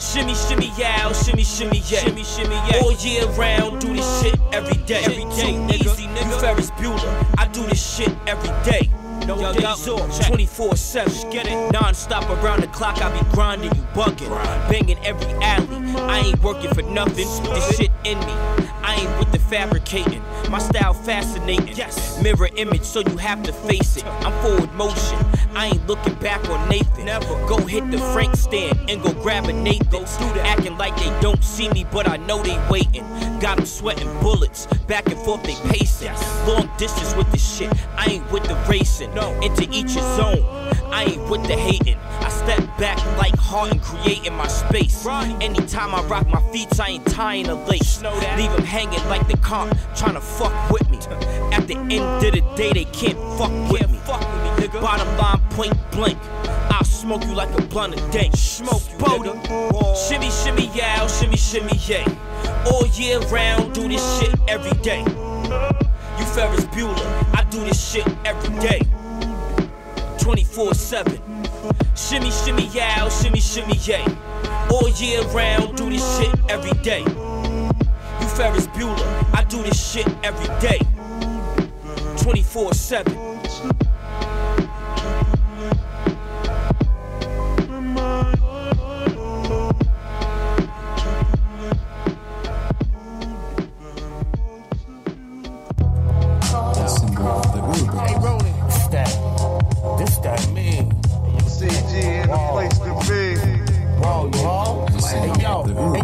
Shimmy, 0.00 0.34
shimmy, 0.34 0.72
yow, 0.78 1.10
oh, 1.10 1.12
shimmy, 1.12 1.44
shimmy, 1.44 1.82
yeah. 1.86 2.00
Shimmy, 2.00 2.24
shimmy, 2.24 2.54
yeah. 2.54 2.80
All 2.82 2.92
year 2.92 3.26
round, 3.32 3.82
do 3.82 3.94
this 3.94 4.22
shit 4.22 4.34
every 4.50 4.82
day. 4.84 5.02
Every 5.04 5.24
day, 5.36 5.54
nigga. 5.54 5.92
Easy, 5.92 6.06
nigga. 6.06 6.24
You 6.24 6.40
Ferris 6.40 6.70
Bueller, 6.72 7.34
I 7.36 7.46
do 7.48 7.66
this 7.66 7.96
shit 7.96 8.10
every 8.26 8.48
day. 8.64 8.88
No 9.26 9.38
yo, 9.40 9.52
days 9.52 9.86
yo, 9.86 9.96
off, 9.96 10.26
24 10.26 10.76
7. 10.76 11.30
Get 11.30 11.46
it? 11.46 11.72
Non 11.72 11.94
stop 11.94 12.28
around 12.42 12.62
the 12.62 12.66
clock, 12.68 13.00
I 13.02 13.10
be 13.16 13.30
grinding, 13.30 13.74
you 13.74 13.82
bugging. 13.94 14.28
Banging 14.68 14.98
every 15.04 15.32
alley. 15.42 15.68
I 16.00 16.20
ain't 16.20 16.42
working 16.42 16.72
for 16.74 16.82
nothing. 16.82 17.16
This 17.16 17.76
shit 17.76 17.90
in 18.04 18.18
me. 18.20 18.34
I 18.82 18.94
ain't 18.94 19.18
with 19.18 19.30
the 19.30 19.38
fabricating. 19.38 20.22
My 20.50 20.58
style 20.58 20.94
fascinating. 20.94 21.76
Yes. 21.76 22.20
Mirror 22.22 22.48
image, 22.56 22.82
so 22.82 23.00
you 23.00 23.16
have 23.18 23.42
to 23.44 23.52
face 23.52 23.96
it. 23.96 24.04
I'm 24.06 24.32
forward 24.42 24.72
motion. 24.74 25.18
I 25.54 25.66
ain't 25.66 25.86
looking 25.86 26.14
back 26.14 26.48
on 26.48 26.68
Nathan. 26.68 27.04
Never. 27.04 27.26
Go 27.46 27.58
hit 27.58 27.88
the 27.90 27.98
Frank 27.98 28.36
stand 28.36 28.78
and 28.90 29.02
go 29.02 29.12
grab 29.12 29.44
a 29.44 29.52
Nathan. 29.52 30.04
Acting 30.40 30.76
like 30.78 30.96
they 30.96 31.20
don't 31.20 31.42
see 31.44 31.68
me, 31.70 31.84
but 31.92 32.08
I 32.08 32.16
know 32.16 32.42
they 32.42 32.58
waiting. 32.70 33.04
Got 33.38 33.58
them 33.58 33.66
sweating 33.66 34.08
bullets. 34.20 34.66
Back 34.88 35.06
and 35.06 35.18
forth, 35.20 35.42
they 35.44 35.54
pacing. 35.70 36.12
Long 36.46 36.70
distance 36.78 37.14
with 37.14 37.30
this 37.32 37.58
shit. 37.58 37.70
I 37.96 38.06
ain't 38.06 38.32
with 38.32 38.44
the 38.44 38.56
racing. 38.68 39.09
Into 39.42 39.62
each 39.72 39.94
his 39.94 40.04
zone. 40.16 40.44
I 40.92 41.04
ain't 41.04 41.30
with 41.30 41.42
the 41.46 41.56
hating. 41.56 41.96
I 41.96 42.28
step 42.28 42.60
back 42.78 42.98
like 43.16 43.34
hard 43.36 43.72
and 43.72 43.82
creating 43.82 44.34
my 44.34 44.46
space. 44.48 45.06
Anytime 45.06 45.94
I 45.94 46.02
rock 46.04 46.26
my 46.28 46.42
feet, 46.52 46.78
I 46.80 46.90
ain't 46.90 47.06
tying 47.06 47.46
a 47.46 47.54
lace. 47.66 48.02
Leave 48.02 48.52
them 48.52 48.64
hanging 48.64 49.04
like 49.08 49.26
the 49.28 49.36
comp, 49.38 49.76
trying 49.94 50.14
to 50.14 50.20
fuck 50.20 50.70
with 50.70 50.88
me. 50.90 50.98
At 51.52 51.66
the 51.66 51.76
end 51.76 52.24
of 52.24 52.32
the 52.32 52.42
day, 52.56 52.72
they 52.72 52.84
can't 52.86 53.18
fuck 53.38 53.52
with 53.70 53.90
me. 53.90 53.98
Bottom 54.80 55.16
line, 55.16 55.40
point 55.50 55.74
blank. 55.90 56.18
I'll 56.70 56.84
smoke 56.84 57.24
you 57.24 57.34
like 57.34 57.50
a 57.58 57.62
blunt 57.62 57.94
a 57.94 58.10
day. 58.12 58.30
Smoke 58.34 58.82
you, 58.90 58.98
nigga. 58.98 60.08
Shimmy, 60.08 60.30
shimmy, 60.30 60.66
yow, 60.76 61.06
shimmy, 61.08 61.36
shimmy, 61.36 61.76
yay. 61.86 62.04
All 62.66 62.86
year 62.88 63.18
round, 63.28 63.74
do 63.74 63.88
this 63.88 64.20
shit 64.20 64.34
every 64.48 64.72
day. 64.82 65.00
You 65.00 66.26
Ferris 66.26 66.64
Bueller, 66.66 67.34
I 67.34 67.44
do 67.50 67.60
this 67.64 67.90
shit 67.90 68.06
every 68.24 68.56
day. 68.60 68.82
24 70.20 70.74
7. 70.74 71.20
Shimmy, 71.96 72.30
shimmy, 72.30 72.66
yow, 72.68 73.08
shimmy, 73.08 73.40
shimmy, 73.40 73.74
yay. 73.84 74.04
All 74.70 74.88
year 74.90 75.22
round, 75.28 75.76
do 75.76 75.88
this 75.88 76.18
shit 76.18 76.34
every 76.48 76.72
day. 76.82 77.00
You 77.00 78.28
Ferris 78.36 78.66
Bueller, 78.68 79.34
I 79.34 79.44
do 79.44 79.62
this 79.62 79.92
shit 79.92 80.06
every 80.22 80.46
day. 80.60 80.78
24 82.18 82.74
7. 82.74 83.89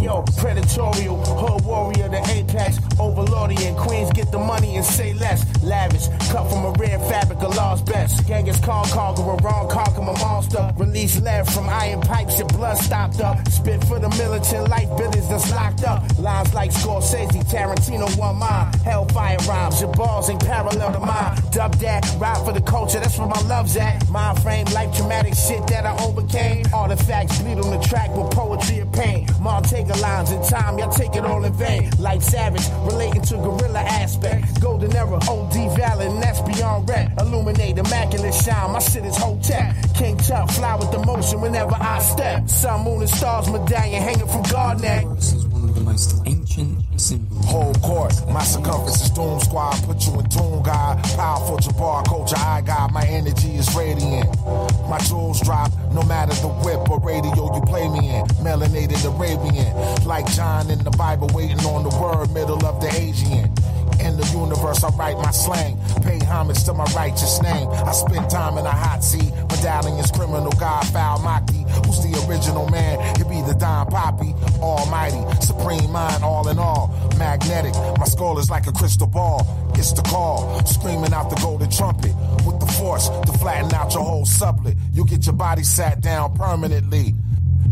Yo. 0.06 0.22
Predatorial. 0.38 1.18
Hood 1.26 1.64
warrior, 1.64 2.08
the 2.08 2.22
apex. 2.30 2.78
Overlordian. 2.98 3.76
Queens 3.76 4.10
get 4.12 4.30
the 4.30 4.38
money 4.38 4.76
and 4.76 4.84
say 4.84 5.12
less. 5.14 5.44
Lavish. 5.66 6.08
Cut 6.30 6.48
from 6.48 6.64
a 6.64 6.70
rare 6.78 6.98
fabric, 7.10 7.40
a 7.40 7.48
lost 7.48 7.86
best. 7.86 8.26
Genghis 8.26 8.58
Khan 8.60 8.84
conqueror, 8.86 9.36
wrong 9.42 9.68
conquer 9.68 10.00
a 10.00 10.18
monster. 10.18 10.72
Release 10.76 11.20
lead 11.20 11.46
from 11.48 11.68
iron 11.68 12.00
pipes, 12.00 12.38
your 12.38 12.48
blood 12.48 12.78
stopped 12.78 13.20
up. 13.20 13.36
Spit 13.48 13.82
for 13.84 13.98
the 13.98 14.08
militant 14.10 14.68
life 14.68 14.88
buildings 14.96 15.28
that's 15.28 15.50
locked 15.50 15.84
up. 15.84 16.02
Lines 16.18 16.54
like 16.54 16.70
Scorsese, 16.70 17.42
Tarantino, 17.50 18.06
one 18.16 18.36
mind. 18.36 18.74
Hellfire 18.76 19.38
rhymes, 19.48 19.80
your 19.80 19.92
balls 19.92 20.30
ain't 20.30 20.44
parallel 20.44 20.92
to 20.92 21.00
mine. 21.00 21.36
Dub 21.50 21.74
that, 21.76 22.02
ride 22.18 22.44
for 22.44 22.52
the 22.52 22.60
culture, 22.60 23.00
that's 23.00 23.18
where 23.18 23.28
my 23.28 23.40
love's 23.42 23.76
at. 23.76 24.08
Mind 24.08 24.40
frame, 24.42 24.66
life 24.66 24.96
traumatic 24.96 25.34
shit 25.34 25.66
that 25.66 25.84
I 25.84 25.96
overcame. 26.04 26.64
Artifacts 26.72 27.42
bleed 27.42 27.58
on 27.58 27.70
the 27.70 27.84
track 27.86 28.14
with 28.16 28.30
poetry 28.30 28.78
and 28.78 28.92
pain. 28.92 29.26
Montega 29.42 30.00
lines 30.00 30.30
in 30.30 30.42
time, 30.44 30.78
y'all 30.78 30.92
take 30.92 31.16
it 31.16 31.24
all 31.24 31.44
in 31.44 31.52
vain. 31.54 31.90
Life 31.98 32.22
savage, 32.22 32.66
relating 32.84 33.22
to 33.22 33.36
gorilla 33.36 33.80
aspect. 33.80 34.60
Golden 34.60 34.94
era, 34.94 35.18
OD 35.28 35.55
valid, 35.76 36.08
and 36.08 36.22
that's 36.22 36.40
beyond 36.42 36.88
rap. 36.88 37.18
Illuminate, 37.18 37.78
immaculate 37.78 38.34
shine, 38.34 38.72
my 38.72 38.78
shit 38.78 39.04
is 39.04 39.16
whole 39.16 39.40
tech. 39.40 39.74
King 39.94 40.16
Tut, 40.16 40.50
fly 40.52 40.76
with 40.76 40.90
the 40.92 40.98
motion 40.98 41.40
whenever 41.40 41.74
I 41.74 41.98
step. 42.00 42.48
Sun, 42.48 42.84
moon, 42.84 43.00
and 43.00 43.10
stars 43.10 43.48
medallion 43.50 44.02
hanging 44.02 44.28
from 44.28 44.42
guard 44.42 44.80
neck. 44.80 45.04
the 45.04 45.80
most 45.82 46.22
ancient. 46.26 46.86
Whole 47.44 47.74
court, 47.74 48.12
my 48.30 48.42
circumference 48.42 49.02
is 49.02 49.10
Doom 49.10 49.38
Squad. 49.40 49.76
Put 49.84 50.06
you 50.06 50.18
in 50.18 50.28
tune, 50.30 50.62
God. 50.62 51.02
Powerful 51.14 51.58
Jabbar, 51.58 52.04
culture, 52.06 52.36
I 52.38 52.62
got. 52.62 52.92
My 52.92 53.04
energy 53.06 53.54
is 53.56 53.72
radiant. 53.76 54.26
My 54.88 54.98
jewels 54.98 55.40
drop, 55.42 55.70
no 55.92 56.02
matter 56.02 56.34
the 56.34 56.48
whip 56.48 56.88
or 56.90 56.98
radio 57.00 57.54
you 57.54 57.60
play 57.62 57.88
me 57.88 58.16
in. 58.16 58.26
Melanated 58.42 59.04
Arabian, 59.04 60.04
like 60.06 60.26
John 60.32 60.70
in 60.70 60.82
the 60.82 60.90
Bible, 60.90 61.28
waiting 61.34 61.60
on 61.60 61.82
the 61.88 61.94
word, 62.00 62.30
middle 62.32 62.64
of 62.64 62.80
the 62.80 62.88
Asian. 62.96 63.52
In 64.00 64.16
the 64.16 64.26
universe, 64.32 64.84
I 64.84 64.88
write 64.90 65.16
my 65.16 65.30
slang. 65.30 65.78
Pay 66.02 66.18
homage 66.24 66.64
to 66.64 66.72
my 66.72 66.84
righteous 66.96 67.42
name. 67.42 67.68
I 67.68 67.92
spend 67.92 68.30
time 68.30 68.58
in 68.58 68.66
a 68.66 68.70
hot 68.70 69.02
seat. 69.02 69.32
Medallions, 69.50 70.10
criminal, 70.10 70.52
God, 70.52 70.86
foul, 70.88 71.18
Maki. 71.20 71.64
Who's 71.86 72.02
the 72.02 72.12
original 72.28 72.68
man? 72.68 72.98
It 73.20 73.28
be 73.28 73.42
the 73.42 73.54
Don 73.58 73.86
Poppy. 73.88 74.34
Almighty, 74.60 75.22
supreme 75.40 75.90
mind, 75.90 76.22
all 76.22 76.48
in 76.48 76.58
all. 76.58 76.94
Magnetic, 77.18 77.74
my 77.98 78.04
skull 78.04 78.38
is 78.38 78.50
like 78.50 78.66
a 78.66 78.72
crystal 78.72 79.06
ball. 79.06 79.46
It's 79.74 79.92
the 79.92 80.02
call, 80.02 80.64
screaming 80.64 81.12
out 81.12 81.30
the 81.30 81.36
golden 81.36 81.70
trumpet. 81.70 82.14
With 82.46 82.60
the 82.60 82.66
force 82.66 83.08
to 83.08 83.32
flatten 83.38 83.72
out 83.74 83.94
your 83.94 84.04
whole 84.04 84.26
sublet. 84.26 84.76
You 84.92 85.04
get 85.04 85.26
your 85.26 85.34
body 85.34 85.62
sat 85.62 86.00
down 86.00 86.34
permanently. 86.34 87.14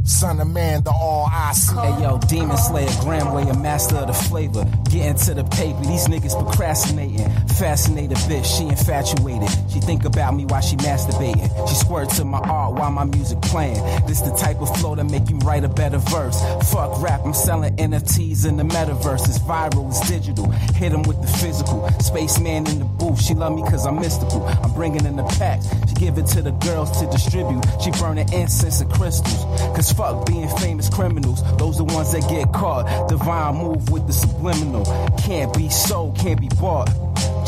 Son 0.04 0.38
of 0.38 0.48
man, 0.48 0.82
the 0.82 0.90
all 0.90 1.26
I 1.32 1.52
see. 1.52 1.74
Hey 1.74 2.02
yo, 2.02 2.18
Demon 2.18 2.58
Slayer, 2.58 2.90
Gramway, 3.00 3.44
a 3.44 3.56
master 3.56 3.96
of 3.96 4.08
the 4.08 4.12
flavor. 4.12 4.64
Getting 4.90 5.14
to 5.14 5.34
the 5.34 5.44
paper, 5.44 5.80
these 5.80 6.06
niggas 6.08 6.38
procrastinating. 6.38 7.30
Fascinated 7.56 8.18
bitch, 8.18 8.44
she 8.44 8.68
infatuated. 8.68 9.48
She 9.72 9.80
think 9.80 10.04
about 10.04 10.34
me 10.34 10.44
while 10.44 10.60
she 10.60 10.76
masturbating. 10.76 11.48
She 11.68 11.74
squirt 11.74 12.10
to 12.10 12.24
my 12.26 12.38
art 12.38 12.74
while 12.74 12.90
my 12.90 13.04
music 13.04 13.40
playing. 13.40 13.82
This 14.06 14.20
the 14.20 14.34
type 14.36 14.60
of 14.60 14.76
flow 14.76 14.94
that 14.94 15.04
make 15.04 15.30
you 15.30 15.38
write 15.38 15.64
a 15.64 15.68
better 15.70 15.98
verse. 15.98 16.38
Fuck 16.70 17.00
rap, 17.00 17.22
I'm 17.24 17.32
selling 17.32 17.74
NFTs 17.76 18.46
in 18.46 18.58
the 18.58 18.64
metaverse. 18.64 19.26
It's 19.26 19.38
viral, 19.38 19.88
it's 19.88 20.06
digital. 20.06 20.50
Hit 20.50 20.84
Hit 20.84 20.92
'em 20.92 21.04
with 21.04 21.22
the 21.22 21.28
physical. 21.38 21.88
Spaceman 22.00 22.66
in 22.66 22.78
the 22.78 22.84
booth, 22.84 23.22
she 23.22 23.32
love 23.32 23.54
me 23.54 23.62
cause 23.62 23.86
I'm 23.86 23.98
mystical. 23.98 24.44
I'm 24.62 24.74
bringing 24.74 25.06
in 25.06 25.16
the 25.16 25.24
packs. 25.24 25.66
She 25.88 25.94
give 25.94 26.18
it 26.18 26.26
to 26.26 26.42
the 26.42 26.50
girls 26.50 26.90
to 27.00 27.06
distribute. 27.06 27.64
She 27.80 27.90
burning 27.92 28.30
incense 28.34 28.82
and 28.82 28.92
crystals. 28.92 29.44
Cause 29.74 29.93
fuck 29.96 30.26
being 30.26 30.48
famous 30.58 30.88
criminals. 30.88 31.42
Those 31.56 31.80
are 31.80 31.86
the 31.86 31.94
ones 31.94 32.12
that 32.12 32.28
get 32.28 32.52
caught. 32.52 33.08
Divine 33.08 33.56
move 33.56 33.90
with 33.90 34.06
the 34.06 34.12
subliminal. 34.12 34.84
Can't 35.18 35.54
be 35.56 35.68
sold, 35.70 36.18
can't 36.18 36.40
be 36.40 36.48
bought. 36.60 36.88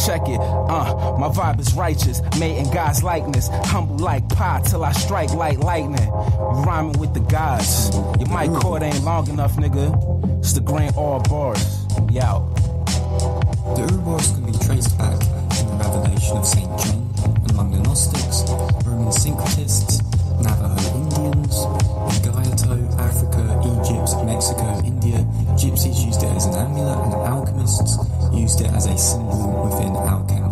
Check 0.06 0.28
it, 0.28 0.38
uh, 0.38 1.16
my 1.18 1.28
vibe 1.28 1.58
is 1.58 1.74
righteous, 1.74 2.20
made 2.38 2.58
in 2.58 2.70
God's 2.70 3.02
likeness. 3.02 3.48
Humble 3.48 3.98
like 3.98 4.28
pie 4.28 4.60
till 4.64 4.84
I 4.84 4.92
strike 4.92 5.32
like 5.32 5.58
lightning. 5.58 6.10
Rhyming 6.10 6.98
with 6.98 7.14
the 7.14 7.20
gods. 7.20 7.90
Your 8.18 8.28
mic 8.28 8.50
cord 8.60 8.82
ain't 8.82 9.02
long 9.04 9.28
enough, 9.28 9.56
nigga. 9.56 10.38
It's 10.38 10.52
the 10.52 10.60
grand 10.60 10.96
all 10.96 11.20
bars. 11.20 11.82
Out. 12.20 12.54
The 13.74 13.86
can 14.34 14.46
be 14.46 14.52
traced 14.64 14.96
back 14.96 15.18
to 15.18 15.64
the 15.64 15.76
revelation 15.78 16.36
of 16.36 16.46
St. 16.46 16.66
John 16.78 17.06
among 17.50 17.72
the 17.72 17.78
Gnostics, 17.80 18.48
Roman 18.86 19.12
syncretists, 19.12 20.02
Navajo 20.42 21.05
Mexico, 24.36 24.82
India. 24.84 25.16
Gypsies 25.56 26.04
used 26.04 26.22
it 26.22 26.28
as 26.36 26.44
an 26.44 26.56
amulet 26.56 26.98
and 27.06 27.14
alchemists 27.14 27.96
used 28.34 28.60
it 28.60 28.66
as 28.66 28.84
a 28.84 28.98
symbol 28.98 29.64
within 29.64 29.96
alchemical 29.96 30.45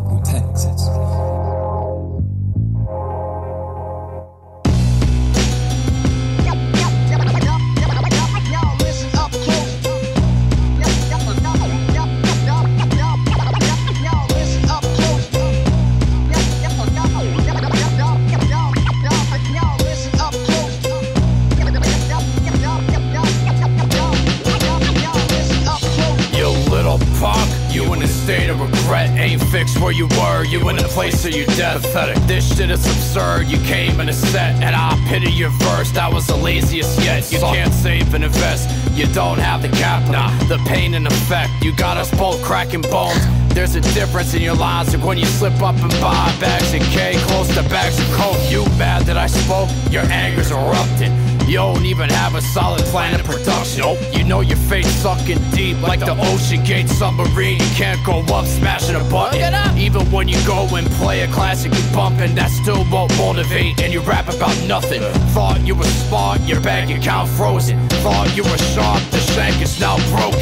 you 33.55 33.64
came 33.64 34.00
in 34.00 34.09
a 34.09 34.12
set, 34.12 34.62
and 34.62 34.74
I 34.74 34.96
pity 35.09 35.30
your 35.30 35.50
verse. 35.50 35.90
That 35.92 36.12
was 36.12 36.26
the 36.26 36.36
laziest 36.36 37.00
yet. 37.02 37.30
You 37.30 37.38
can't 37.38 37.72
save 37.72 38.12
and 38.14 38.24
invest, 38.24 38.68
you 38.96 39.07
don't 39.12 39.38
have 39.38 39.62
the 39.62 39.68
capital. 39.68 40.28
The 40.48 40.59
pain 40.68 40.94
and 40.94 41.07
effect, 41.07 41.52
you 41.62 41.74
got 41.74 41.96
us 41.96 42.11
both 42.18 42.42
cracking 42.42 42.82
bones. 42.82 43.24
There's 43.55 43.74
a 43.76 43.80
difference 43.80 44.34
in 44.34 44.42
your 44.42 44.57
lives 44.57 44.94
like 44.94 45.07
when 45.07 45.18
you 45.18 45.26
slip 45.26 45.61
up 45.62 45.76
and 45.76 45.90
buy 46.00 46.34
bags 46.40 46.74
of 46.74 46.82
K 46.90 47.14
close 47.28 47.48
to 47.55 47.62
bags 47.68 47.98
of 47.98 48.07
coke. 48.16 48.38
You 48.50 48.64
mad 48.78 49.02
that 49.07 49.16
I 49.16 49.26
spoke? 49.26 49.68
Your 49.90 50.02
anger's 50.05 50.50
erupting. 50.50 51.24
You 51.47 51.57
don't 51.59 51.84
even 51.84 52.09
have 52.09 52.34
a 52.34 52.40
solid 52.40 52.82
plan 52.86 53.20
of 53.20 53.26
production. 53.26 53.80
Nope. 53.80 53.99
You 54.12 54.24
know 54.24 54.40
your 54.40 54.57
fate's 54.57 54.88
sucking 54.88 55.38
deep 55.51 55.80
like 55.82 56.01
the 56.01 56.14
OceanGate 56.14 56.88
submarine. 56.88 57.61
You 57.61 57.70
can't 57.76 58.05
go 58.05 58.20
up 58.34 58.47
smashing 58.47 58.97
a 58.97 59.05
button. 59.11 59.55
Even 59.78 60.11
when 60.11 60.26
you 60.26 60.38
go 60.47 60.66
and 60.74 60.86
play 60.92 61.20
a 61.20 61.28
classic 61.28 61.72
you 61.74 61.82
bumping, 61.95 62.34
that 62.34 62.51
still 62.51 62.84
won't 62.90 63.16
motivate. 63.18 63.80
And 63.82 63.92
you 63.92 64.01
rap 64.01 64.28
about 64.28 64.57
nothing. 64.66 65.03
Thought 65.34 65.61
you 65.61 65.74
were 65.74 65.84
smart, 65.84 66.40
your 66.42 66.61
bank 66.62 66.90
account 66.90 67.28
frozen. 67.28 67.78
Thought 68.03 68.34
you 68.34 68.42
were 68.42 68.59
sharp, 68.72 69.03
the 69.11 69.18
shank 69.18 69.61
is 69.61 69.78
now 69.78 69.97
broken. 70.16 70.40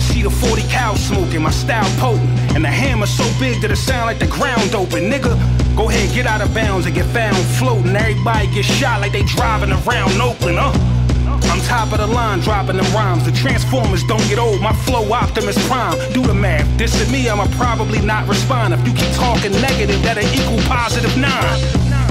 See 0.00 0.22
the 0.22 0.30
40 0.30 0.62
cow 0.68 0.94
smoking, 0.94 1.42
my 1.42 1.50
style 1.50 1.90
potent. 1.98 2.30
And 2.54 2.64
the 2.64 2.68
hammer 2.70 3.06
so 3.06 3.24
big 3.40 3.60
that 3.62 3.72
it 3.72 3.76
sound 3.76 4.06
like 4.06 4.20
the 4.20 4.28
ground 4.28 4.74
open. 4.74 5.10
Nigga, 5.10 5.34
go 5.76 5.88
ahead, 5.88 6.14
get 6.14 6.26
out 6.26 6.40
of 6.40 6.52
bounds 6.54 6.86
and 6.86 6.94
get 6.94 7.06
found 7.06 7.36
floating. 7.58 7.94
Everybody 7.94 8.46
get 8.48 8.64
shot 8.64 9.00
like 9.00 9.12
they 9.12 9.22
driving 9.22 9.70
around 9.70 10.20
Oakland, 10.20 10.58
huh? 10.58 10.72
I'm 11.50 11.60
top 11.62 11.92
of 11.92 11.98
the 11.98 12.06
line, 12.06 12.40
dropping 12.40 12.76
them 12.76 12.86
rhymes. 12.94 13.24
The 13.24 13.32
Transformers 13.32 14.02
don't 14.04 14.26
get 14.28 14.38
old, 14.38 14.60
my 14.60 14.72
flow 14.72 15.12
Optimus 15.12 15.56
Prime. 15.68 15.96
Do 16.12 16.22
the 16.22 16.34
math, 16.34 16.66
this 16.78 17.00
is 17.00 17.10
me, 17.10 17.28
I'ma 17.28 17.46
probably 17.56 18.00
not 18.00 18.26
respond. 18.28 18.74
If 18.74 18.86
you 18.86 18.94
keep 18.94 19.12
talking 19.14 19.52
negative, 19.52 20.02
that'll 20.02 20.24
equal 20.34 20.58
positive 20.66 21.16
nine. 21.16 21.60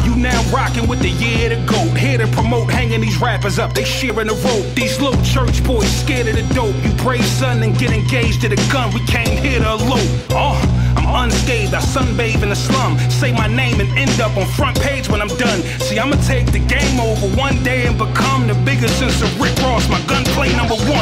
You 0.05 0.15
now 0.15 0.41
rocking 0.51 0.87
with 0.87 0.99
the 0.99 1.09
year 1.09 1.49
to 1.49 1.55
go. 1.65 1.79
Here 1.95 2.17
to 2.17 2.27
promote 2.27 2.69
hanging 2.69 3.01
these 3.01 3.19
rappers 3.19 3.59
up, 3.59 3.73
they 3.73 3.83
sharing 3.83 4.27
the 4.27 4.35
rope. 4.35 4.75
These 4.75 4.99
little 5.01 5.21
church 5.23 5.63
boys 5.63 5.89
scared 5.89 6.27
of 6.27 6.35
the 6.35 6.53
dope. 6.53 6.75
You 6.83 6.91
pray 6.97 7.21
son 7.21 7.63
and 7.63 7.77
get 7.77 7.91
engaged 7.91 8.41
to 8.41 8.49
the 8.49 8.57
gun. 8.71 8.93
We 8.93 9.05
came 9.05 9.37
here 9.41 9.59
to 9.59 9.71
elope. 9.71 10.09
Oh, 10.31 10.82
unscathed, 11.15 11.73
I 11.73 11.81
sunbathe 11.81 12.43
in 12.43 12.49
the 12.49 12.55
slum. 12.55 12.99
Say 13.09 13.31
my 13.31 13.47
name 13.47 13.79
and 13.81 13.89
end 13.97 14.19
up 14.21 14.37
on 14.37 14.45
front 14.45 14.79
page 14.79 15.09
when 15.09 15.21
I'm 15.21 15.33
done. 15.41 15.61
See, 15.81 15.97
I'ma 15.97 16.17
take 16.27 16.51
the 16.51 16.59
game 16.59 16.99
over 16.99 17.27
one 17.35 17.57
day 17.63 17.87
and 17.87 17.97
become 17.97 18.45
the 18.47 18.55
biggest 18.65 18.99
since 18.99 19.21
of 19.21 19.29
Rick 19.41 19.57
Ross. 19.65 19.89
My 19.89 20.01
gunplay 20.05 20.53
number 20.53 20.75
one 20.85 20.92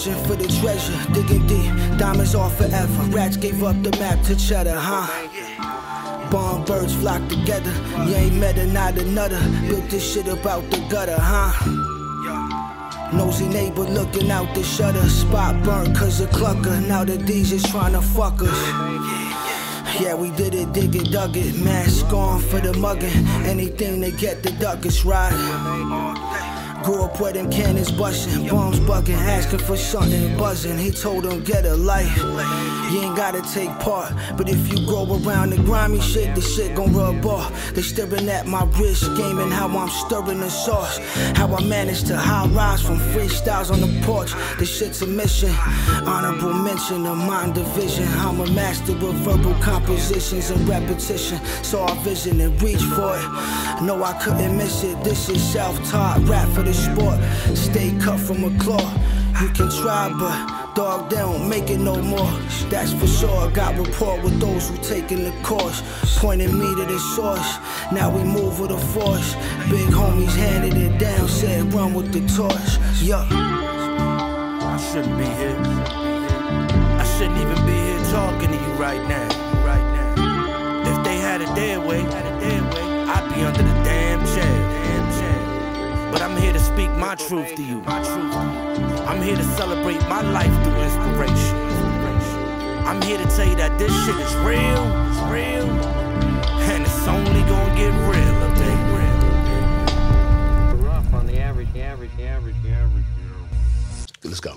searching 0.00 0.24
for 0.24 0.34
the 0.34 0.48
treasure, 0.60 0.96
digging 1.12 1.46
deep, 1.46 1.98
diamonds 1.98 2.34
are 2.34 2.50
forever. 2.50 3.02
Rats 3.10 3.36
gave 3.36 3.62
up 3.62 3.82
the 3.82 3.90
map 3.98 4.22
to 4.24 4.36
cheddar, 4.36 4.74
huh? 4.74 5.06
Bomb 6.30 6.64
birds 6.64 6.94
flock 6.94 7.26
together. 7.28 7.72
You 8.06 8.14
ain't 8.14 8.36
met 8.36 8.56
a 8.56 8.66
not 8.66 8.96
another. 8.96 9.40
Built 9.68 9.90
this 9.90 10.12
shit 10.12 10.28
about 10.28 10.62
the 10.70 10.78
gutter, 10.88 11.18
huh? 11.18 11.52
Nosy 13.12 13.48
neighbor 13.48 13.82
looking 13.82 14.30
out 14.30 14.54
the 14.54 14.62
shutter. 14.62 15.06
Spot 15.08 15.62
burnt 15.64 15.96
cause 15.96 16.20
of 16.20 16.30
clucker. 16.30 16.86
Now 16.86 17.04
the 17.04 17.18
D's 17.18 17.52
is 17.52 17.62
trying 17.64 17.92
to 17.92 18.00
fuck 18.00 18.40
us. 18.42 18.60
Yeah, 20.00 20.14
we 20.14 20.30
did 20.30 20.54
it, 20.54 20.72
dig 20.72 20.94
it, 20.94 21.10
dug 21.10 21.36
it. 21.36 21.56
Mask 21.56 22.10
on 22.12 22.40
for 22.40 22.60
the 22.60 22.72
mugging. 22.78 23.26
Anything 23.44 24.00
to 24.00 24.12
get 24.12 24.42
the 24.42 24.52
duckers 24.52 25.04
right. 25.04 26.49
Grew 26.82 27.02
up 27.02 27.20
where 27.20 27.32
them 27.32 27.50
cannons 27.50 27.92
busting, 27.92 28.48
bombs 28.48 28.80
bugging, 28.80 29.18
asking 29.18 29.58
for 29.60 29.76
something, 29.76 30.36
buzzing. 30.38 30.78
He 30.78 30.90
told 30.90 31.24
them 31.24 31.44
get 31.44 31.66
a 31.66 31.74
life. 31.74 32.16
You 32.16 33.02
ain't 33.02 33.16
gotta 33.16 33.42
take 33.52 33.70
part, 33.80 34.12
but 34.36 34.48
if 34.48 34.72
you 34.72 34.86
go 34.86 35.04
around 35.22 35.50
the 35.50 35.58
grimy 35.58 36.00
shit, 36.00 36.34
the 36.34 36.40
shit 36.40 36.74
gon' 36.74 36.92
rub 36.94 37.24
off. 37.26 37.74
They 37.74 37.82
staring 37.82 38.28
at 38.28 38.46
my 38.46 38.64
wrist, 38.78 39.04
gaming 39.16 39.50
how 39.50 39.68
I'm 39.68 39.88
stirring 39.88 40.40
the 40.40 40.50
sauce. 40.50 40.98
How 41.36 41.54
I 41.54 41.62
managed 41.64 42.06
to 42.06 42.16
high 42.16 42.48
rise 42.48 42.82
from 42.82 42.98
freestyles 43.12 43.70
on 43.70 43.80
the 43.80 44.06
porch. 44.06 44.32
This 44.58 44.76
shit's 44.76 45.02
a 45.02 45.06
mission. 45.06 45.54
Honorable 46.06 46.54
mention 46.54 47.06
of 47.06 47.18
mind 47.18 47.54
division. 47.54 48.08
I'm 48.18 48.40
a 48.40 48.50
master 48.52 48.92
of 48.92 49.14
verbal 49.24 49.54
compositions 49.60 50.50
and 50.50 50.66
repetition. 50.68 51.38
Saw 51.62 51.92
a 51.92 51.94
vision 52.02 52.40
and 52.40 52.60
reach 52.62 52.82
for 52.82 53.16
it. 53.16 53.82
No, 53.82 54.02
I 54.02 54.18
couldn't 54.22 54.56
miss 54.56 54.82
it. 54.82 55.02
This 55.04 55.28
is 55.28 55.42
self-taught 55.52 56.26
rap 56.28 56.48
for 56.48 56.62
the 56.62 56.69
sport. 56.72 57.18
Stay 57.56 57.96
cut 57.98 58.18
from 58.18 58.44
a 58.44 58.58
claw. 58.58 58.92
You 59.40 59.48
can 59.48 59.70
try, 59.70 60.12
but 60.18 60.74
dog, 60.74 61.10
they 61.10 61.16
don't 61.16 61.48
make 61.48 61.70
it 61.70 61.78
no 61.78 61.96
more. 61.96 62.30
That's 62.68 62.92
for 62.92 63.06
sure. 63.06 63.48
I 63.48 63.50
Got 63.52 63.78
rapport 63.78 64.20
with 64.20 64.38
those 64.40 64.68
who 64.68 64.76
taking 64.78 65.24
the 65.24 65.32
course. 65.42 65.82
Pointing 66.18 66.58
me 66.58 66.74
to 66.76 66.84
the 66.84 66.98
source. 67.16 67.58
Now 67.92 68.14
we 68.14 68.22
move 68.22 68.60
with 68.60 68.70
a 68.70 68.78
force. 68.78 69.34
Big 69.70 69.88
homies 69.88 70.34
handed 70.36 70.76
it 70.76 70.98
down, 70.98 71.28
said 71.28 71.72
run 71.72 71.94
with 71.94 72.12
the 72.12 72.20
torch. 72.36 72.78
Yup. 73.02 73.26
I 73.30 74.76
shouldn't 74.92 75.16
be 75.18 75.24
here. 75.24 75.56
I 77.00 77.04
shouldn't 77.16 77.38
even 77.38 77.66
be 77.66 77.72
here 77.72 77.98
talking 78.12 78.50
to 78.50 78.56
you 78.56 78.72
right 78.74 79.02
now. 79.08 79.28
Right 79.64 79.86
now. 79.96 80.92
If 80.92 81.04
they 81.04 81.16
had 81.18 81.40
it 81.40 81.54
their 81.54 81.80
way, 81.80 82.00
I'd 83.12 83.34
be 83.34 83.42
under 83.42 83.62
the 83.62 83.79
here 86.40 86.52
to 86.52 86.58
speak 86.58 86.90
my 86.92 87.14
truth 87.14 87.54
to 87.54 87.62
you. 87.62 87.80
My 87.82 88.02
truth. 88.02 88.34
I'm 89.06 89.20
here 89.22 89.36
to 89.36 89.44
celebrate 89.44 90.00
my 90.08 90.22
life 90.22 90.52
through 90.64 90.80
inspiration. 90.80 91.56
I'm 92.86 93.00
here 93.02 93.18
to 93.18 93.26
tell 93.36 93.46
you 93.46 93.56
that 93.56 93.78
this 93.78 93.92
shit 94.04 94.16
is 94.16 94.34
real. 94.36 94.84
It's 95.08 95.20
real. 95.30 95.68
And 96.70 96.82
it's 96.82 97.06
only 97.06 97.42
gonna 97.42 97.74
get 97.76 97.92
realer, 98.08 98.50
baby. 98.56 98.80
Rough 100.82 101.14
on 101.14 101.26
the 101.26 101.38
average, 101.38 101.72
the 101.72 101.82
average, 101.82 102.10
the 102.16 102.24
average, 102.24 102.56
the 102.64 102.70
average. 102.70 103.04
Let's 104.24 104.40
go. 104.40 104.56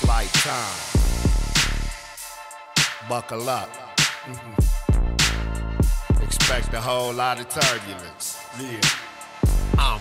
Flight 0.00 0.32
time. 0.32 0.93
Buckle 3.08 3.48
up. 3.50 3.68
Mm-hmm. 4.24 4.54
Expect 6.22 6.72
a 6.72 6.80
whole 6.80 7.12
lot 7.12 7.38
of 7.38 7.48
turbulence. 7.50 8.42
Yeah. 8.58 8.80
I'm 9.78 10.00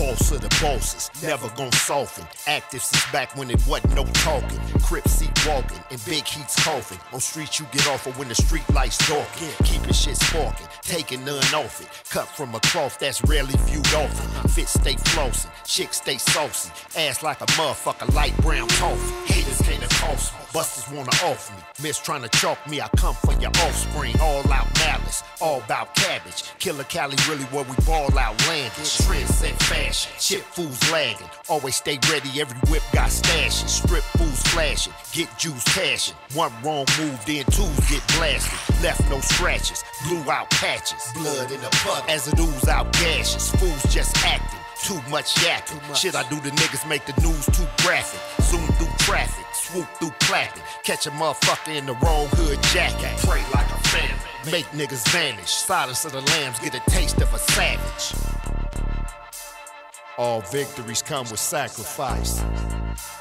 boss 0.00 0.32
of 0.32 0.40
the 0.40 0.48
bosses, 0.62 1.10
never 1.22 1.48
gon' 1.50 1.72
soften. 1.72 2.24
Active 2.46 2.82
since 2.82 3.12
back 3.12 3.36
when 3.36 3.50
it 3.50 3.60
wasn't 3.66 3.94
no 3.94 4.04
talking. 4.24 4.58
Crip 4.82 5.06
seat 5.06 5.30
walking, 5.46 5.78
and 5.90 6.02
big 6.06 6.24
heat's 6.26 6.56
coughing. 6.64 6.98
On 7.12 7.20
streets 7.20 7.60
you 7.60 7.66
get 7.70 7.86
off 7.88 8.06
of 8.06 8.18
when 8.18 8.28
the 8.28 8.34
street 8.34 8.68
lights 8.72 8.96
darken. 9.06 9.48
Keeping 9.64 9.92
shit 9.92 10.16
sparking, 10.16 10.66
taking 10.80 11.22
none 11.24 11.54
off 11.54 11.80
it. 11.82 11.88
Cut 12.08 12.28
from 12.28 12.54
a 12.54 12.60
cloth 12.60 12.98
that's 12.98 13.22
rarely 13.24 13.54
viewed 13.66 13.86
often. 13.94 14.26
Uh-huh. 14.30 14.48
Fit 14.48 14.68
stay 14.68 14.94
flossing, 14.94 15.50
chicks 15.64 15.98
stay 15.98 16.16
saucy. 16.16 16.70
Ass 16.96 17.22
like 17.22 17.40
a 17.42 17.46
motherfucker, 17.58 18.12
light 18.14 18.36
brown 18.38 18.68
toffee. 18.68 19.32
Haters 19.32 19.60
can't 19.60 19.84
accost 19.84 20.32
me, 20.32 20.40
busters 20.52 20.88
wanna 20.94 21.10
off 21.24 21.50
me. 21.50 21.62
Miss 21.82 21.98
trying 21.98 22.22
to 22.22 22.28
chalk 22.28 22.58
me, 22.68 22.80
I 22.80 22.88
come 22.96 23.14
for 23.14 23.32
your 23.34 23.50
offspring. 23.66 24.14
All 24.20 24.46
out 24.52 24.68
malice, 24.78 25.22
all 25.40 25.58
about 25.62 25.94
cabbage. 25.94 26.44
Killer 26.58 26.84
Cali 26.84 27.16
really 27.28 27.44
where 27.44 27.64
we 27.64 27.74
ball 27.84 28.16
out 28.18 28.36
landing. 28.46 28.70
Trend 29.06 29.28
set 29.28 29.62
fashion, 29.62 30.12
chip 30.18 30.42
fools 30.42 30.80
lagging. 30.90 31.28
Always 31.48 31.76
stay 31.76 31.98
ready, 32.10 32.40
every 32.40 32.58
whip 32.70 32.82
got 32.92 33.10
stashes. 33.10 33.68
Strip 33.68 34.04
fools 34.16 34.42
flashing, 34.48 34.92
get 35.12 35.28
juice 35.38 35.64
cashing. 35.74 36.16
One 36.34 36.52
wrong 36.62 36.86
move, 36.98 37.18
then 37.26 37.44
twos 37.46 37.90
get 37.90 38.06
blasted. 38.16 38.82
Left 38.82 39.00
no 39.10 39.20
scratches, 39.20 39.82
blew 40.06 40.30
out 40.30 40.50
patches. 40.50 41.02
Blood 41.14 41.50
in 41.50 41.60
the 41.60 41.70
puddle 41.82 42.08
as 42.08 42.28
it 42.28 42.38
ooze 42.38 42.68
out 42.68 42.92
gashes. 42.94 43.50
Fools 43.52 43.82
just 43.94 44.16
acting. 44.24 44.59
Too 44.82 45.00
much 45.10 45.42
yapping. 45.44 45.80
Shit 45.94 46.14
I 46.14 46.28
do 46.28 46.36
the 46.40 46.50
niggas 46.50 46.88
make 46.88 47.04
the 47.04 47.12
news 47.20 47.46
too 47.46 47.66
graphic. 47.82 48.20
Zoom 48.44 48.66
through 48.78 48.88
traffic, 48.98 49.44
swoop 49.52 49.86
through 49.98 50.14
clapping. 50.20 50.62
Catch 50.82 51.06
a 51.06 51.10
motherfucker 51.10 51.76
in 51.76 51.86
the 51.86 51.94
wrong 51.94 52.28
hood 52.32 52.62
jacket. 52.64 53.16
Pray 53.28 53.42
like 53.54 53.70
a 53.70 53.78
famine. 53.88 54.16
Make 54.50 54.66
niggas 54.66 55.06
vanish. 55.08 55.50
Silence 55.50 56.04
of 56.04 56.12
the 56.12 56.22
lambs 56.22 56.58
get 56.60 56.74
a 56.74 56.90
taste 56.90 57.20
of 57.20 57.32
a 57.34 57.38
savage. 57.38 58.14
All 60.16 60.40
victories 60.40 61.02
come 61.02 61.26
with 61.30 61.40
sacrifice. 61.40 62.42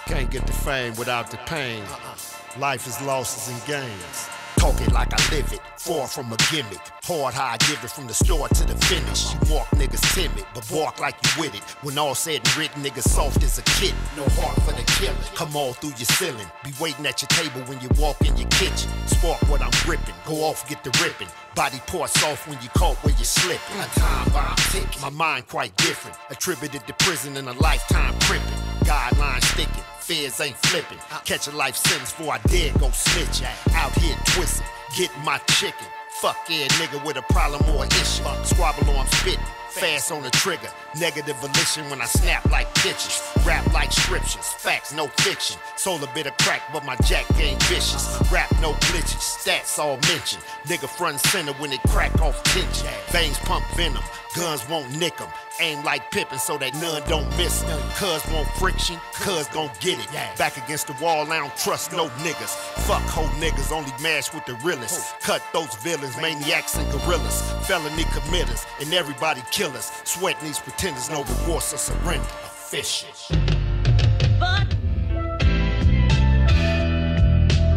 Can't 0.06 0.32
get 0.32 0.48
the 0.48 0.54
fame 0.54 0.96
without 0.96 1.30
the 1.30 1.38
pain. 1.46 1.84
Uh-uh. 1.84 2.60
Life 2.60 2.88
is 2.88 3.00
losses 3.02 3.54
and 3.54 3.68
gains. 3.68 4.30
Talk 4.60 4.82
it 4.82 4.92
like 4.92 5.14
I 5.14 5.34
live 5.34 5.54
it, 5.54 5.62
far 5.78 6.06
from 6.06 6.34
a 6.34 6.38
gimmick. 6.52 6.84
Hard 7.04 7.34
how 7.34 7.46
I 7.46 7.58
give 7.60 7.82
it 7.82 7.90
from 7.90 8.08
the 8.08 8.14
start 8.14 8.54
to 8.56 8.66
the 8.68 8.76
finish. 8.86 9.32
You 9.34 9.56
walk 9.56 9.68
niggas 9.70 10.04
timid, 10.14 10.46
but 10.54 10.68
bark 10.70 11.00
like 11.00 11.16
you 11.24 11.44
with 11.44 11.56
it. 11.56 11.64
When 11.82 11.98
all 11.98 12.14
said 12.14 12.42
and 12.44 12.58
written, 12.58 12.84
niggas 12.84 13.08
soft 13.08 13.42
as 13.42 13.58
a 13.58 13.62
kid. 13.80 13.94
No 14.18 14.24
heart 14.36 14.62
for 14.64 14.74
the 14.74 14.84
killing. 15.00 15.16
Come 15.34 15.56
all 15.56 15.72
through 15.72 15.96
your 15.96 16.12
ceiling. 16.20 16.46
Be 16.66 16.74
waiting 16.78 17.06
at 17.06 17.22
your 17.22 17.30
table 17.30 17.62
when 17.72 17.80
you 17.80 17.88
walk 17.98 18.20
in 18.20 18.36
your 18.36 18.50
kitchen. 18.50 18.92
Spark 19.08 19.40
what 19.48 19.62
I'm 19.62 19.72
gripping. 19.86 20.16
Go 20.26 20.44
off, 20.44 20.68
get 20.68 20.84
the 20.84 20.92
ripping. 21.02 21.30
Body 21.56 21.80
parts 21.88 22.22
off 22.26 22.46
when 22.46 22.62
you 22.62 22.68
caught 22.76 22.98
where 22.98 23.16
you 23.16 23.24
slipping. 23.24 23.80
A 23.80 23.86
time 23.98 24.30
bomb 24.34 24.58
ticking. 24.72 25.02
My 25.02 25.10
mind 25.10 25.48
quite 25.48 25.74
different. 25.78 26.18
Attributed 26.30 26.86
to 26.86 26.94
prison 26.96 27.38
and 27.38 27.48
a 27.48 27.54
lifetime 27.54 28.14
crippin'. 28.20 28.60
Guidelines 28.84 29.44
sticking. 29.54 29.84
Feds 30.10 30.42
ain't 30.42 30.58
flipping. 30.58 30.98
Catch 31.24 31.48
a 31.50 31.52
life 31.52 31.76
sentence 31.76 32.12
before 32.12 32.34
I 32.34 32.40
dare 32.48 32.74
go 32.80 32.88
snitching. 32.88 33.46
Out 33.76 33.94
here 34.00 34.16
twisting, 34.26 34.66
get 34.98 35.12
my 35.24 35.38
chicken. 35.60 35.86
Fuck 36.20 36.36
yeah, 36.50 36.66
nigga 36.82 37.06
with 37.06 37.18
a 37.18 37.22
problem 37.32 37.62
or 37.76 37.86
issue. 37.86 38.24
Squabble 38.44 38.90
I'm 38.98 39.06
spitting. 39.06 39.40
Fast 39.70 40.12
on 40.12 40.24
the 40.24 40.32
trigger, 40.32 40.70
negative 41.00 41.36
volition 41.38 41.88
when 41.92 42.02
I 42.02 42.06
snap 42.06 42.44
like 42.50 42.74
pictures. 42.74 43.22
Rap 43.46 43.72
like 43.72 43.92
scriptures, 43.92 44.48
facts, 44.58 44.92
no 44.92 45.06
fiction. 45.20 45.58
Sold 45.76 46.02
a 46.02 46.08
bit 46.16 46.26
of 46.26 46.36
crack, 46.38 46.64
but 46.74 46.84
my 46.84 46.96
jack 47.06 47.28
game 47.38 47.60
vicious. 47.70 48.20
Rap, 48.32 48.52
no 48.62 48.74
glitches, 48.90 49.22
stats 49.38 49.78
all 49.78 49.98
mentioned. 50.12 50.44
Nigga 50.66 50.90
front 50.90 51.20
center 51.20 51.54
when 51.62 51.72
it 51.72 51.82
crack 51.90 52.20
off 52.20 52.42
tension. 52.46 52.88
Veins 53.10 53.38
pump 53.40 53.64
venom, 53.76 54.04
guns 54.36 54.68
won't 54.68 54.90
nick 54.98 55.22
'em. 55.22 55.30
Aim 55.62 55.84
like 55.84 56.10
Pippin 56.12 56.40
so 56.40 56.58
that 56.58 56.74
none 56.76 57.02
don't 57.10 57.28
miss. 57.38 57.64
Cuz 57.98 58.26
want 58.32 58.48
friction, 58.60 58.98
cuz 59.14 59.48
gon' 59.48 59.70
get 59.82 60.00
it. 60.00 60.08
Back 60.38 60.58
against 60.58 60.88
the 60.88 60.94
wall, 61.04 61.30
I 61.32 61.38
don't 61.38 61.56
trust 61.58 61.92
no 61.92 62.08
niggas. 62.24 62.56
Fuck 62.88 63.02
whole 63.04 63.28
niggas, 63.42 63.72
only 63.72 63.92
mash 64.02 64.34
with 64.34 64.46
the 64.46 64.56
realest. 64.64 65.20
Cut 65.22 65.42
those 65.52 65.76
villains, 65.76 66.16
maniacs 66.18 66.76
and 66.76 66.90
gorillas. 66.92 67.42
Felony 67.68 68.06
committers, 68.06 68.66
and 68.80 68.94
everybody 68.94 69.42
killers. 69.52 69.92
Sweating 70.06 70.46
these 70.46 70.60
pretenders, 70.60 71.10
no 71.10 71.24
remorse 71.24 71.74
or 71.74 71.78
surrender. 71.78 72.26
Efficient. 72.46 73.28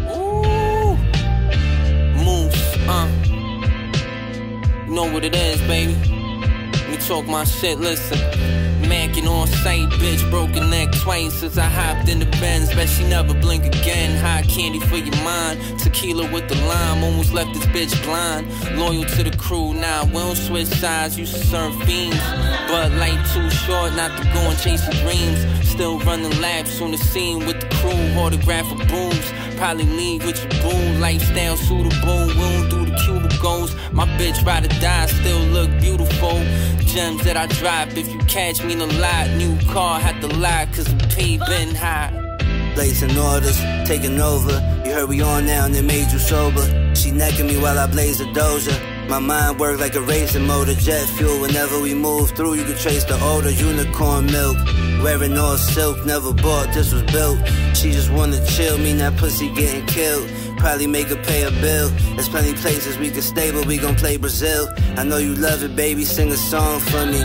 Ooh. 0.09 0.95
Moose, 2.23 2.77
uh. 2.87 3.09
You 4.87 4.93
know 4.93 5.11
what 5.11 5.25
it 5.25 5.35
is, 5.35 5.59
baby. 5.61 6.12
Talk 7.07 7.27
my 7.27 7.43
shit, 7.43 7.79
listen. 7.79 8.17
Mackin' 8.87 9.27
on 9.27 9.47
sight, 9.47 9.89
bitch, 9.99 10.29
broken 10.29 10.69
neck 10.69 10.89
twice 11.01 11.33
since 11.33 11.57
I 11.57 11.67
hopped 11.67 12.07
in 12.07 12.19
the 12.19 12.25
Benz. 12.39 12.73
Bet 12.73 12.87
she 12.87 13.03
never 13.03 13.33
blink 13.33 13.65
again. 13.65 14.15
Hot 14.23 14.47
candy 14.47 14.79
for 14.79 14.95
your 14.95 15.15
mind. 15.23 15.59
Tequila 15.79 16.31
with 16.31 16.47
the 16.47 16.55
lime, 16.65 17.03
almost 17.03 17.33
left 17.33 17.53
this 17.53 17.65
bitch 17.67 18.03
blind. 18.05 18.47
Loyal 18.79 19.03
to 19.03 19.23
the 19.23 19.35
crew, 19.37 19.73
now 19.73 20.03
nah, 20.03 20.05
we 20.05 20.13
don't 20.13 20.35
switch 20.37 20.67
sides. 20.67 21.19
Used 21.19 21.35
to 21.35 21.43
serve 21.43 21.75
fiends, 21.83 22.17
but 22.69 22.91
light 22.93 23.19
too 23.33 23.49
short 23.49 23.93
not 23.95 24.17
to 24.17 24.23
go 24.33 24.39
and 24.39 24.57
chase 24.59 24.83
your 24.87 25.03
dreams. 25.03 25.67
Still 25.67 25.99
running 25.99 26.39
laps 26.39 26.79
on 26.79 26.91
the 26.91 26.97
scene 26.97 27.45
with 27.45 27.59
the 27.59 27.67
crew, 27.75 28.21
autograph 28.21 28.71
of 28.71 28.87
booms. 28.87 29.33
Probably 29.57 29.85
leave 29.85 30.25
with 30.25 30.39
your 30.41 30.61
boo, 30.63 30.99
lifestyle 30.99 31.57
suitable. 31.57 32.27
We 32.27 32.33
don't 32.33 32.69
do 32.69 32.82
the 32.93 33.01
cubicles. 33.03 33.75
My 33.91 34.05
bitch 34.17 34.45
ride 34.45 34.65
or 34.65 34.79
die, 34.79 35.05
still 35.07 35.39
look 35.39 35.69
beautiful. 35.79 36.39
Gems 36.85 37.23
that 37.23 37.37
I 37.37 37.47
drop 37.47 37.89
if 37.97 38.07
you 38.11 38.19
catch 38.19 38.63
me 38.63 38.73
in 38.73 38.81
a 38.81 38.85
lot. 38.85 39.29
New 39.31 39.57
car, 39.71 39.99
had 39.99 40.21
to 40.21 40.27
lie, 40.27 40.67
cause 40.73 40.85
the 40.85 41.07
P 41.15 41.37
been 41.37 41.75
high. 41.75 42.11
Blazing 42.75 43.17
orders, 43.17 43.59
taking 43.85 44.19
over. 44.19 44.53
You 44.85 44.93
heard 44.93 45.09
we 45.09 45.21
on 45.21 45.45
now 45.45 45.65
and 45.65 45.73
they 45.73 45.81
made 45.81 46.11
you 46.11 46.19
sober. 46.19 46.65
She 46.95 47.11
necking 47.11 47.47
me 47.47 47.57
while 47.57 47.77
I 47.77 47.87
blaze 47.87 48.19
a 48.19 48.25
dozer. 48.25 48.77
My 49.09 49.19
mind 49.19 49.59
work 49.59 49.79
like 49.79 49.95
a 49.95 50.01
racing 50.01 50.47
motor, 50.47 50.73
jet 50.73 51.05
fuel. 51.09 51.41
Whenever 51.41 51.79
we 51.79 51.93
move 51.93 52.31
through, 52.31 52.55
you 52.55 52.63
can 52.63 52.77
trace 52.77 53.03
the 53.03 53.19
odor. 53.21 53.51
Unicorn 53.51 54.25
milk, 54.25 54.57
wearing 55.03 55.37
all 55.37 55.57
silk, 55.57 56.03
never 56.05 56.33
bought. 56.33 56.73
This 56.73 56.93
was 56.93 57.03
built. 57.03 57.37
She 57.75 57.91
just 57.91 58.11
wanna 58.11 58.43
chill, 58.47 58.77
me 58.77 58.93
that 58.93 59.17
pussy 59.17 59.53
getting 59.53 59.85
killed. 59.85 60.27
Probably 60.63 60.87
make 60.87 61.07
her 61.07 61.17
pay 61.17 61.43
a 61.43 61.51
bill. 61.51 61.89
There's 62.15 62.29
plenty 62.29 62.53
places 62.53 62.97
we 62.97 63.09
can 63.11 63.21
stay, 63.21 63.51
but 63.51 63.65
we 63.65 63.77
gon' 63.77 63.95
play 63.95 64.15
Brazil. 64.15 64.69
I 64.95 65.03
know 65.03 65.17
you 65.17 65.35
love 65.35 65.61
it, 65.61 65.75
baby. 65.75 66.05
Sing 66.05 66.31
a 66.31 66.37
song 66.37 66.79
for 66.79 67.05
me. 67.05 67.19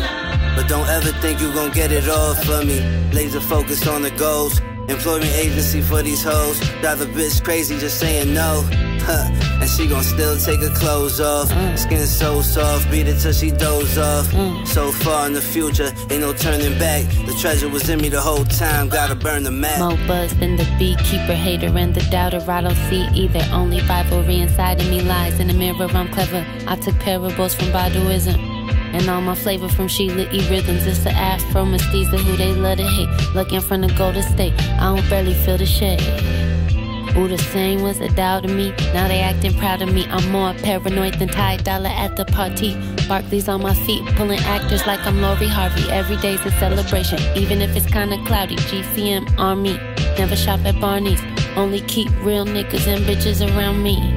But 0.57 0.66
don't 0.66 0.89
ever 0.89 1.12
think 1.22 1.41
you 1.41 1.53
gon' 1.53 1.70
get 1.70 1.93
it 1.93 2.09
all 2.09 2.34
for 2.34 2.64
me. 2.64 2.80
Laser 3.12 3.41
focus 3.41 3.86
on 3.86 4.03
the 4.03 4.11
goals. 4.11 4.61
Employment 4.89 5.30
agency 5.32 5.80
for 5.80 6.03
these 6.03 6.22
hoes. 6.22 6.59
Drive 6.80 7.01
a 7.01 7.07
bitch 7.07 7.43
crazy 7.45 7.78
just 7.78 8.01
saying 8.01 8.32
no. 8.32 8.64
Huh. 9.03 9.26
And 9.61 9.68
she 9.68 9.86
gon' 9.86 10.03
still 10.03 10.36
take 10.39 10.61
her 10.61 10.74
clothes 10.74 11.20
off. 11.20 11.49
Mm. 11.49 11.78
Skin 11.78 12.07
so 12.07 12.43
soft, 12.43 12.91
beat 12.91 13.09
it 13.09 13.18
till 13.20 13.32
she 13.32 13.51
doze 13.51 13.97
off. 13.99 14.26
Mm. 14.28 14.66
So 14.66 14.93
far 14.93 15.26
in 15.26 15.32
the 15.32 15.41
future, 15.41 15.93
ain't 16.11 16.20
no 16.20 16.32
turning 16.32 16.78
back. 16.78 17.05
The 17.26 17.34
treasure 17.41 17.68
was 17.68 17.89
in 17.89 18.01
me 18.01 18.09
the 18.09 18.20
whole 18.20 18.45
time, 18.45 18.89
gotta 18.89 19.14
burn 19.14 19.45
the 19.45 19.51
map. 19.51 19.78
More 19.80 20.07
buzz 20.07 20.34
than 20.36 20.57
the 20.57 20.64
beekeeper, 20.78 21.34
hater, 21.34 21.76
and 21.76 21.95
the 21.95 22.03
doubter. 22.11 22.43
I 22.51 22.61
don't 22.61 22.76
see 22.89 23.07
either. 23.14 23.45
Only 23.53 23.80
rivalry 23.82 24.41
inside 24.41 24.80
of 24.80 24.89
me 24.91 25.01
lies 25.03 25.41
in 25.41 25.49
the 25.49 25.55
mirror. 25.55 25.89
I'm 25.89 26.09
clever. 26.09 26.47
I 26.66 26.76
took 26.76 26.99
parables 26.99 27.55
from 27.55 27.68
Baduizm. 27.68 28.47
And 28.95 29.09
all 29.09 29.20
my 29.20 29.34
flavor 29.34 29.68
from 29.68 29.89
Sheila 29.89 30.28
E. 30.32 30.49
Rhythms. 30.51 30.86
It's 30.86 31.05
the 31.05 31.11
afro 31.11 31.64
mestiza 31.64 32.18
who 32.18 32.36
they 32.36 32.55
love 32.55 32.78
to 32.78 32.84
hate. 32.84 33.34
Looking 33.34 33.61
from 33.61 33.82
the 33.82 33.89
Golden 33.95 34.22
State, 34.22 34.55
I 34.80 34.95
don't 34.95 35.09
barely 35.11 35.34
feel 35.34 35.59
the 35.59 35.66
shade. 35.66 36.01
Who 37.14 37.26
the 37.26 37.39
same 37.39 37.82
was 37.82 38.01
a 38.01 38.09
doubt 38.09 38.45
to 38.45 38.49
me. 38.49 38.70
Now 38.95 39.09
they 39.09 39.20
acting 39.20 39.53
proud 39.55 39.82
of 39.82 39.93
me. 39.93 40.07
I'm 40.07 40.30
more 40.30 40.55
paranoid 40.55 41.14
than 41.14 41.28
Ty 41.28 41.57
Dolla 41.59 41.89
at 41.89 42.16
the 42.16 42.24
party. 42.24 42.76
Barclays 43.09 43.49
on 43.49 43.62
my 43.62 43.74
feet, 43.74 44.05
pulling 44.14 44.39
actors 44.41 44.86
like 44.86 45.01
I'm 45.07 45.20
Lori 45.20 45.49
Harvey. 45.49 45.91
Every 45.91 46.16
day's 46.18 46.45
a 46.47 46.51
celebration, 46.53 47.18
even 47.36 47.61
if 47.61 47.74
it's 47.74 47.86
kinda 47.86 48.22
cloudy. 48.24 48.57
GCM 48.57 49.26
on 49.39 49.62
me. 49.62 49.78
Never 50.18 50.36
shop 50.36 50.61
at 50.64 50.80
Barney's. 50.80 51.20
Only 51.57 51.80
keep 51.80 52.09
real 52.22 52.45
niggas 52.45 52.86
and 52.86 53.05
bitches 53.05 53.41
around 53.43 53.82
me. 53.82 54.14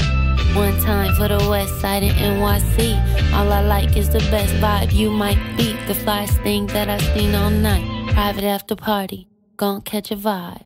One 0.55 0.77
time 0.81 1.15
for 1.15 1.29
the 1.29 1.37
west 1.49 1.79
side 1.79 2.03
in 2.03 2.13
NYC. 2.13 3.33
All 3.33 3.51
I 3.51 3.61
like 3.61 3.95
is 3.95 4.09
the 4.09 4.19
best 4.31 4.53
vibe 4.55 4.91
you 4.91 5.09
might 5.09 5.39
be. 5.55 5.71
The 5.87 5.93
flyest 5.93 6.43
thing 6.43 6.67
that 6.67 6.89
I've 6.89 7.01
seen 7.13 7.33
all 7.33 7.49
night. 7.49 7.85
Private 8.13 8.43
after 8.43 8.75
party. 8.75 9.29
Gon' 9.55 9.81
catch 9.81 10.11
a 10.11 10.17
vibe. 10.17 10.65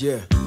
Yeah. 0.00 0.37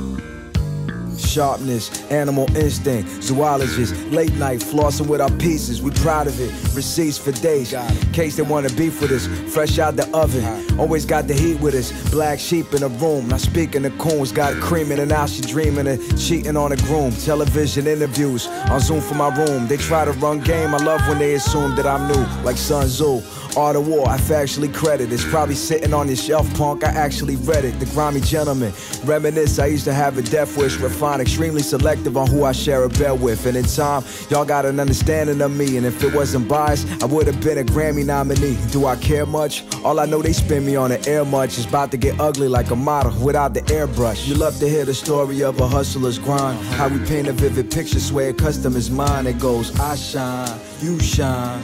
Sharpness, 1.21 2.11
animal 2.11 2.45
instinct, 2.55 3.23
zoologist, 3.23 3.95
late 4.07 4.33
night 4.33 4.59
flossing 4.59 5.07
with 5.07 5.21
our 5.21 5.31
pieces. 5.37 5.81
We 5.81 5.91
proud 5.91 6.27
of 6.27 6.39
it. 6.39 6.51
Receipts 6.75 7.17
for 7.17 7.31
days. 7.31 7.73
Case 8.13 8.35
they 8.35 8.43
wanna 8.43 8.69
beef 8.71 9.01
with 9.01 9.11
us, 9.11 9.27
fresh 9.53 9.79
out 9.79 9.95
the 9.95 10.09
oven. 10.15 10.43
Always 10.79 11.05
got 11.05 11.27
the 11.27 11.33
heat 11.33 11.59
with 11.61 11.75
us. 11.75 11.91
Black 12.11 12.39
sheep 12.39 12.73
in 12.73 12.81
the 12.81 12.89
room. 12.89 13.27
Now 13.29 13.37
speaking 13.37 13.83
the 13.83 13.91
coons, 13.91 14.31
got 14.31 14.53
creaming 14.61 14.99
and 14.99 15.09
now 15.09 15.25
she 15.25 15.41
dreaming 15.41 15.87
of 15.87 16.19
cheating 16.19 16.57
on 16.57 16.71
a 16.71 16.77
groom. 16.77 17.11
Television 17.11 17.87
interviews 17.87 18.47
on 18.47 18.79
Zoom 18.79 19.01
for 19.01 19.15
my 19.15 19.29
room. 19.35 19.67
They 19.67 19.77
try 19.77 20.05
to 20.05 20.11
run 20.13 20.39
game. 20.39 20.73
I 20.73 20.77
love 20.77 21.01
when 21.07 21.19
they 21.19 21.35
assume 21.35 21.75
that 21.75 21.85
I'm 21.85 22.07
new, 22.07 22.43
like 22.43 22.57
Sun 22.57 22.87
Tzu. 22.87 23.21
Art 23.57 23.75
of 23.75 23.85
War, 23.85 24.07
I 24.07 24.17
factually 24.17 24.73
credit. 24.73 25.11
It's 25.11 25.25
probably 25.25 25.55
sitting 25.55 25.93
on 25.93 26.07
your 26.07 26.15
shelf, 26.15 26.51
punk. 26.55 26.85
I 26.85 26.87
actually 26.87 27.35
read 27.35 27.65
it. 27.65 27.77
The 27.79 27.85
grimy 27.87 28.21
gentleman. 28.21 28.71
Reminisce, 29.03 29.59
I 29.59 29.65
used 29.65 29.83
to 29.85 29.93
have 29.93 30.17
a 30.17 30.21
death 30.21 30.55
wish, 30.57 30.77
refine, 31.11 31.21
extremely 31.21 31.61
selective 31.61 32.17
on 32.17 32.27
who 32.27 32.43
I 32.43 32.51
share 32.51 32.83
a 32.83 32.89
bed 32.89 33.21
with. 33.21 33.45
And 33.45 33.57
in 33.57 33.65
time, 33.65 34.03
y'all 34.29 34.45
got 34.45 34.65
an 34.65 34.79
understanding 34.79 35.41
of 35.41 35.51
me. 35.55 35.77
And 35.77 35.85
if 35.85 36.03
it 36.03 36.13
wasn't 36.13 36.47
biased, 36.47 36.87
I 37.03 37.05
would 37.05 37.27
have 37.27 37.41
been 37.41 37.57
a 37.57 37.63
Grammy 37.63 38.05
nominee. 38.05 38.57
Do 38.71 38.85
I 38.85 38.95
care 38.95 39.25
much? 39.25 39.63
All 39.83 39.99
I 39.99 40.05
know 40.05 40.21
they 40.21 40.33
spin 40.33 40.65
me 40.65 40.75
on 40.75 40.89
the 40.89 41.09
air 41.09 41.25
much. 41.25 41.57
It's 41.57 41.65
about 41.65 41.91
to 41.91 41.97
get 41.97 42.19
ugly 42.19 42.47
like 42.47 42.71
a 42.71 42.75
model 42.75 43.13
without 43.23 43.53
the 43.53 43.61
airbrush. 43.61 44.27
You 44.27 44.35
love 44.35 44.57
to 44.59 44.69
hear 44.69 44.85
the 44.85 44.93
story 44.93 45.43
of 45.43 45.59
a 45.59 45.67
hustler's 45.67 46.19
grind. 46.19 46.59
How 46.75 46.87
we 46.87 46.99
paint 47.05 47.27
a 47.27 47.33
vivid 47.33 47.71
picture, 47.71 47.99
swear 47.99 48.33
custom 48.33 48.75
is 48.75 48.89
mine. 48.89 49.27
It 49.27 49.39
goes, 49.39 49.77
I 49.79 49.95
shine, 49.95 50.59
you 50.79 50.99
shine. 50.99 51.61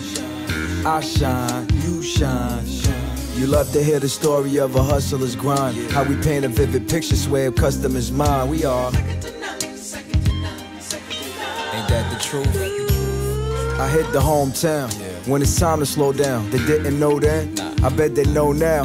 I 0.86 1.02
shine, 1.02 1.68
you 1.84 2.02
shine. 2.02 2.66
You 3.36 3.45
love 3.45 3.72
to 3.74 3.84
hear 3.84 4.00
the 4.00 4.10
story 4.10 4.58
of 4.58 4.76
a 4.76 4.82
hustler's 4.82 5.36
grind. 5.36 5.91
How 5.91 6.04
we 6.04 6.16
paint 6.24 6.43
a 6.43 6.48
vivid 6.48 6.89
picture, 6.89 7.16
swear 7.16 7.52
custom 7.52 7.95
is 7.95 8.12
mine. 8.12 8.50
We 8.50 8.66
are. 8.66 8.91
That 11.98 12.14
the 12.14 12.24
truth? 12.24 13.80
I 13.80 13.89
hit 13.89 14.14
the 14.14 14.20
hometown 14.20 14.93
when 15.28 15.41
it's 15.41 15.60
time 15.60 15.80
to 15.80 15.86
slow 15.88 16.14
down. 16.14 16.48
They 16.52 16.60
didn't 16.60 17.00
know 17.00 17.20
that. 17.20 17.60
I 17.84 17.89
bet 17.89 18.14
they 18.14 18.24
know 18.26 18.52
now. 18.52 18.84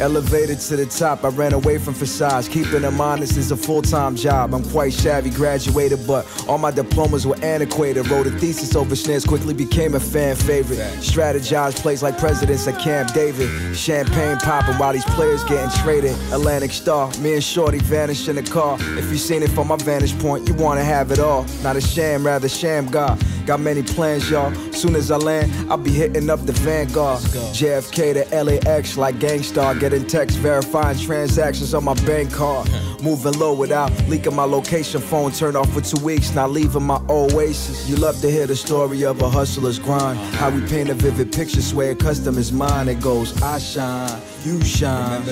Elevated 0.00 0.58
to 0.60 0.76
the 0.76 0.86
top, 0.86 1.24
I 1.24 1.28
ran 1.28 1.52
away 1.52 1.78
from 1.78 1.94
facades. 1.94 2.48
Keeping 2.48 2.82
them 2.82 3.00
honest 3.00 3.36
is 3.36 3.50
a 3.50 3.56
full 3.56 3.82
time 3.82 4.16
job. 4.16 4.54
I'm 4.54 4.68
quite 4.70 4.92
shabby, 4.92 5.30
graduated, 5.30 6.06
but 6.06 6.26
all 6.48 6.58
my 6.58 6.70
diplomas 6.70 7.26
were 7.26 7.36
antiquated. 7.42 8.08
Wrote 8.08 8.26
a 8.26 8.30
thesis 8.30 8.74
over 8.74 8.96
snares, 8.96 9.24
quickly 9.24 9.54
became 9.54 9.94
a 9.94 10.00
fan 10.00 10.36
favorite. 10.36 10.78
Strategized 11.00 11.76
plays 11.76 12.02
like 12.02 12.18
presidents 12.18 12.66
at 12.66 12.80
Camp 12.80 13.12
David. 13.12 13.76
Champagne 13.76 14.36
popping 14.38 14.76
while 14.78 14.92
these 14.92 15.04
players 15.04 15.44
getting 15.44 15.70
traded. 15.82 16.12
Atlantic 16.32 16.72
Star, 16.72 17.10
me 17.18 17.34
and 17.34 17.44
Shorty 17.44 17.78
vanish 17.78 18.28
in 18.28 18.36
the 18.36 18.42
car. 18.42 18.76
If 18.98 19.10
you 19.10 19.16
seen 19.16 19.42
it 19.42 19.50
from 19.50 19.68
my 19.68 19.76
vantage 19.76 20.18
point, 20.18 20.48
you 20.48 20.54
wanna 20.54 20.84
have 20.84 21.10
it 21.12 21.18
all. 21.18 21.44
Not 21.62 21.76
a 21.76 21.80
sham, 21.80 22.26
rather 22.26 22.48
sham 22.48 22.86
God. 22.86 23.22
Got 23.46 23.60
many 23.60 23.82
plans, 23.82 24.30
y'all. 24.30 24.52
Soon 24.72 24.94
as 24.94 25.10
I 25.10 25.16
land, 25.16 25.52
I'll 25.70 25.76
be 25.76 25.90
hitting 25.90 26.30
up 26.30 26.46
the 26.46 26.52
Vanguard. 26.52 27.20
JFK 27.52 28.14
to 28.14 28.44
LAX 28.44 28.96
like 28.96 29.18
Gang 29.18 29.42
Starr. 29.42 29.74
Getting 29.82 30.06
texts 30.06 30.38
verifying 30.38 30.96
transactions 30.96 31.74
on 31.74 31.82
my 31.82 31.94
bank 32.06 32.32
card. 32.32 32.70
Moving 33.02 33.36
low 33.36 33.52
without 33.52 33.90
leaking 34.06 34.36
my 34.36 34.44
location. 34.44 35.00
Phone 35.00 35.32
turned 35.32 35.56
off 35.56 35.72
for 35.72 35.80
two 35.80 36.00
weeks, 36.04 36.32
not 36.36 36.52
leaving 36.52 36.84
my 36.84 37.02
oasis. 37.08 37.88
You 37.88 37.96
love 37.96 38.20
to 38.20 38.30
hear 38.30 38.46
the 38.46 38.54
story 38.54 39.02
of 39.04 39.20
a 39.20 39.28
hustler's 39.28 39.80
grind. 39.80 40.20
How 40.36 40.50
we 40.50 40.64
paint 40.68 40.88
a 40.88 40.94
vivid 40.94 41.32
picture, 41.32 41.60
swear 41.60 41.96
custom 41.96 42.38
is 42.38 42.52
mine. 42.52 42.86
It 42.86 43.00
goes, 43.00 43.42
I 43.42 43.58
shine, 43.58 44.22
you 44.44 44.62
shine. 44.62 45.28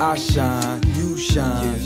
I 0.00 0.16
shine, 0.16 0.82
you 0.96 1.16
shine. 1.16 1.80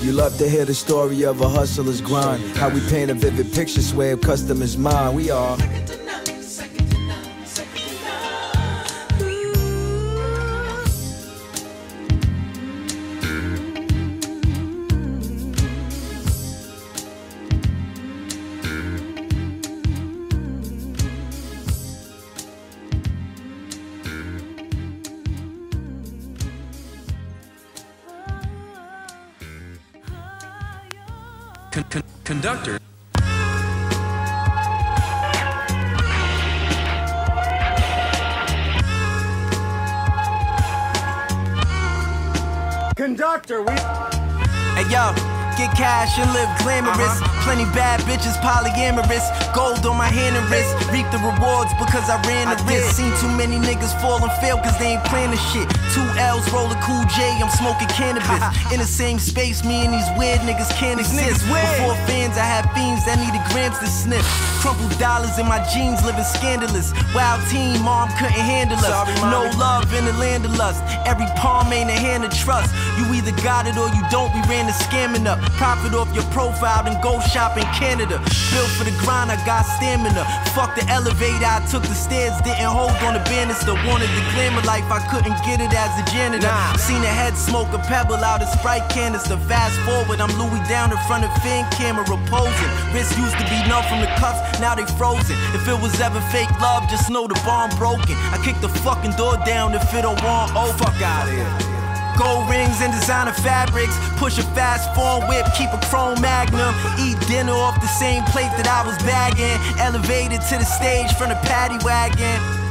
You 0.00 0.10
love 0.10 0.36
to 0.38 0.48
hear 0.48 0.64
the 0.64 0.74
story 0.74 1.22
of 1.22 1.40
a 1.40 1.48
hustler's 1.48 2.00
grind. 2.00 2.42
How 2.56 2.68
we 2.68 2.80
paint 2.88 3.12
a 3.12 3.14
vivid 3.14 3.52
picture, 3.52 3.80
swear 3.80 4.16
custom 4.16 4.60
is 4.60 4.76
mine. 4.76 5.14
We 5.14 5.30
are. 5.30 5.56
Bitches, 48.12 48.36
polyamorous. 48.42 49.24
Gold 49.52 49.84
on 49.84 49.96
my 49.96 50.08
hand 50.08 50.36
and 50.36 50.48
wrist. 50.48 50.72
Reap 50.88 51.04
the 51.12 51.20
rewards 51.20 51.72
because 51.76 52.08
I 52.08 52.16
ran 52.24 52.48
the 52.48 52.56
risk. 52.64 52.96
Seen 52.96 53.12
too 53.20 53.28
many 53.36 53.60
niggas 53.60 53.92
fall 54.00 54.22
and 54.24 54.32
fail 54.40 54.56
cause 54.58 54.76
they 54.78 54.96
ain't 54.96 55.04
playing 55.04 55.30
the 55.30 55.40
shit. 55.52 55.68
Two 55.92 56.04
L's, 56.16 56.48
roll 56.52 56.72
a 56.72 56.78
cool 56.80 57.04
J, 57.12 57.20
I'm 57.36 57.52
smoking 57.52 57.88
cannabis. 57.88 58.40
In 58.72 58.80
the 58.80 58.88
same 58.88 59.18
space, 59.18 59.64
me 59.64 59.84
and 59.84 59.92
these 59.92 60.08
weird 60.16 60.40
niggas 60.48 60.72
can't 60.80 60.98
exist. 60.98 61.44
Before 61.44 61.96
fans, 62.08 62.40
I 62.40 62.48
had 62.48 62.64
fiends 62.72 63.04
that 63.04 63.20
needed 63.20 63.44
grams 63.52 63.78
to 63.80 63.86
sniff. 63.86 64.24
Crumpled 64.64 64.96
dollars 64.98 65.38
in 65.38 65.46
my 65.46 65.60
jeans, 65.74 66.00
living 66.06 66.24
scandalous. 66.24 66.94
Wild 67.12 67.42
team, 67.50 67.82
mom 67.82 68.08
couldn't 68.16 68.38
handle 68.38 68.78
us. 68.78 68.86
Sorry, 68.86 69.12
no 69.28 69.50
love 69.58 69.92
in 69.92 70.04
the 70.06 70.14
land 70.14 70.44
of 70.46 70.56
lust. 70.56 70.80
Every 71.04 71.26
palm 71.36 71.72
ain't 71.72 71.90
a 71.90 71.98
hand 71.98 72.24
of 72.24 72.32
trust. 72.32 72.72
You 72.96 73.04
either 73.12 73.34
got 73.42 73.66
it 73.66 73.76
or 73.76 73.90
you 73.90 74.02
don't. 74.08 74.32
We 74.32 74.40
ran 74.48 74.66
the 74.66 74.72
scamming 74.72 75.26
up. 75.26 75.42
Profit 75.58 75.92
off 75.94 76.08
your 76.14 76.24
profile 76.30 76.86
and 76.86 76.96
go 77.02 77.20
shop 77.20 77.58
in 77.58 77.66
Canada. 77.74 78.22
Built 78.54 78.70
for 78.78 78.84
the 78.84 78.94
grind, 79.02 79.30
I 79.30 79.41
got 79.44 79.62
stamina. 79.78 80.24
Fuck 80.54 80.74
the 80.74 80.84
elevator, 80.88 81.44
I 81.44 81.64
took 81.70 81.82
the 81.82 81.94
stairs. 81.94 82.34
Didn't 82.42 82.70
hold 82.70 82.94
on 83.02 83.14
the 83.14 83.24
banister. 83.26 83.74
Wanted 83.86 84.10
the 84.14 84.24
glamour 84.34 84.62
life, 84.62 84.86
I 84.90 85.00
couldn't 85.10 85.36
get 85.44 85.60
it 85.60 85.72
as 85.72 85.92
a 85.98 86.04
janitor. 86.12 86.46
Nah. 86.46 86.76
Seen 86.76 87.02
a 87.02 87.12
head 87.12 87.36
smoke 87.36 87.72
a 87.72 87.80
pebble 87.90 88.22
out 88.22 88.42
of 88.42 88.48
Sprite 88.48 88.88
canister. 88.88 89.36
Fast 89.48 89.78
forward, 89.82 90.20
I'm 90.20 90.32
Louis 90.38 90.62
down 90.68 90.92
in 90.92 90.98
front 91.08 91.24
of 91.24 91.32
fin 91.42 91.64
camera 91.72 92.04
posing. 92.28 92.72
Wrist 92.92 93.16
used 93.18 93.36
to 93.38 93.46
be 93.48 93.58
numb 93.68 93.84
from 93.88 94.00
the 94.00 94.10
cuffs, 94.20 94.40
now 94.60 94.74
they 94.74 94.86
frozen. 94.96 95.36
If 95.54 95.66
it 95.68 95.78
was 95.80 96.00
ever 96.00 96.20
fake 96.32 96.52
love, 96.60 96.88
just 96.88 97.10
know 97.10 97.26
the 97.26 97.38
bomb 97.44 97.70
broken. 97.76 98.16
I 98.30 98.38
kick 98.44 98.60
the 98.60 98.68
fucking 98.82 99.12
door 99.16 99.36
down 99.44 99.74
if 99.74 99.82
it 99.94 100.02
don't 100.02 100.20
want 100.22 100.52
oh 100.54 100.72
fuck 100.78 101.00
out 101.02 101.28
here. 101.28 101.81
Gold 102.18 102.48
rings 102.48 102.80
and 102.80 102.92
designer 102.92 103.32
fabrics. 103.32 103.96
Push 104.16 104.38
a 104.38 104.42
fast 104.54 104.92
form 104.94 105.28
whip, 105.28 105.46
keep 105.56 105.72
a 105.72 105.80
chrome 105.88 106.20
magnum. 106.20 106.74
Eat 106.98 107.18
dinner 107.26 107.52
off 107.52 107.80
the 107.80 107.88
same 107.88 108.22
plate 108.24 108.52
that 108.56 108.68
I 108.68 108.86
was 108.86 108.96
bagging. 109.02 109.58
Elevated 109.78 110.40
to 110.48 110.58
the 110.58 110.64
stage 110.64 111.12
from 111.14 111.30
the 111.30 111.36
paddy 111.42 111.82
wagon. 111.84 112.61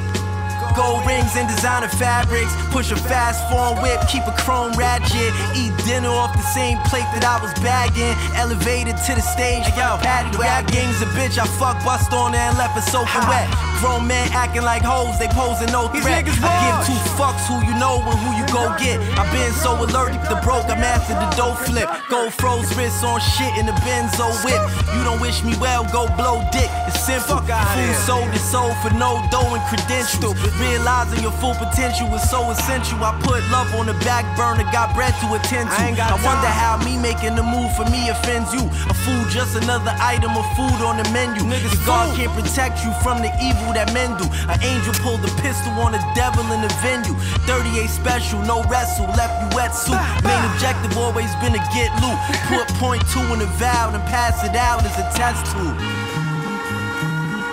Gold 0.76 1.06
rings 1.06 1.36
and 1.36 1.48
designer 1.48 1.90
fabrics. 1.90 2.52
Push 2.72 2.92
a 2.92 2.96
fast 2.96 3.44
form 3.52 3.82
whip, 3.82 4.00
keep 4.08 4.24
a 4.28 4.36
chrome 4.44 4.74
ratchet. 4.74 5.34
Eat 5.56 5.74
dinner 5.86 6.10
off 6.10 6.34
the 6.34 6.48
same 6.54 6.78
plate 6.88 7.08
that 7.16 7.24
I 7.28 7.42
was 7.44 7.54
bagging. 7.60 8.16
Elevated 8.36 8.96
to 9.08 9.12
the 9.16 9.22
stage 9.22 9.66
the 9.66 9.74
paddy 9.76 10.36
wagon. 10.38 10.72
Gang's 10.72 11.02
a 11.02 11.10
bitch, 11.18 11.38
I 11.38 11.46
fuck 11.60 11.84
bust 11.84 12.14
on 12.14 12.34
her 12.34 12.40
and 12.40 12.58
left 12.58 12.76
her 12.76 12.86
soaking 12.86 13.26
wet. 13.28 13.50
Grown 13.82 14.06
men 14.06 14.30
acting 14.32 14.62
like 14.62 14.84
hoes, 14.86 15.18
they 15.18 15.28
posing 15.34 15.72
no 15.74 15.90
threat. 15.90 16.24
I 16.24 16.54
give 16.64 16.80
two 16.86 17.00
fucks 17.18 17.50
who 17.50 17.58
you 17.66 17.74
know 17.82 17.98
and 17.98 18.18
who 18.22 18.30
you 18.38 18.46
go 18.54 18.70
get. 18.78 19.02
I've 19.18 19.32
been 19.34 19.52
so 19.58 19.74
allergic 19.74 20.22
to 20.30 20.38
broke, 20.46 20.70
I 20.70 20.78
mastered 20.78 21.18
the 21.18 21.30
dough 21.36 21.58
flip. 21.66 21.90
Gold 22.10 22.34
froze 22.34 22.70
wrists 22.78 23.04
on 23.04 23.20
shit 23.20 23.52
in 23.58 23.66
the 23.66 23.76
benzo 23.82 24.30
whip. 24.46 24.62
You 24.94 25.04
don't 25.04 25.20
wish 25.20 25.44
me 25.44 25.58
well, 25.58 25.84
go 25.92 26.08
blow 26.16 26.46
dick. 26.52 26.70
It's 26.88 27.02
simple. 27.02 27.42
Food 27.42 27.96
sold 28.06 28.30
is 28.34 28.44
sold 28.44 28.78
for 28.86 28.94
no 28.94 29.18
dough 29.32 29.56
and 29.56 29.64
credentials. 29.66 30.38
Realizing 30.62 31.26
your 31.26 31.34
full 31.42 31.58
potential 31.58 32.06
is 32.14 32.22
so 32.30 32.46
essential. 32.54 33.02
I 33.02 33.18
put 33.26 33.42
love 33.50 33.74
on 33.74 33.90
the 33.90 33.98
back 34.06 34.30
burner, 34.38 34.62
got 34.70 34.94
bread 34.94 35.10
to 35.26 35.34
attend 35.34 35.74
to. 35.74 35.82
I, 35.82 36.14
I 36.14 36.18
wonder 36.22 36.46
how 36.46 36.78
me 36.86 37.02
making 37.02 37.34
the 37.34 37.42
move 37.42 37.74
for 37.74 37.90
me 37.90 38.14
offends 38.14 38.54
you. 38.54 38.62
A 38.86 38.94
food, 38.94 39.26
just 39.34 39.58
another 39.58 39.90
item 39.98 40.38
of 40.38 40.46
food 40.54 40.78
on 40.86 41.02
the 41.02 41.08
menu. 41.10 41.42
Niggas, 41.50 41.74
God 41.82 42.14
can't 42.14 42.30
protect 42.38 42.86
you 42.86 42.94
from 43.02 43.26
the 43.26 43.34
evil 43.42 43.74
that 43.74 43.90
men 43.90 44.14
do. 44.22 44.30
An 44.54 44.62
angel 44.62 44.94
pulled 45.02 45.26
a 45.26 45.34
pistol 45.42 45.74
on 45.82 45.98
a 45.98 46.02
devil 46.14 46.46
in 46.54 46.62
the 46.62 46.72
venue. 46.86 47.18
38 47.50 47.90
special, 47.90 48.38
no 48.46 48.62
wrestle, 48.70 49.10
left 49.18 49.34
you 49.42 49.50
wet 49.58 49.74
suit. 49.74 49.98
Main 50.22 50.46
objective 50.54 50.94
always 50.94 51.34
been 51.42 51.58
to 51.58 51.64
get 51.74 51.90
loot. 52.06 52.18
Put 52.54 52.70
point 52.82 53.02
two 53.10 53.26
in 53.34 53.42
the 53.42 53.50
valve 53.58 53.98
and 53.98 54.06
pass 54.06 54.46
it 54.46 54.54
out 54.54 54.86
as 54.86 54.94
a 55.02 55.06
test 55.18 55.42
tube. 55.50 55.74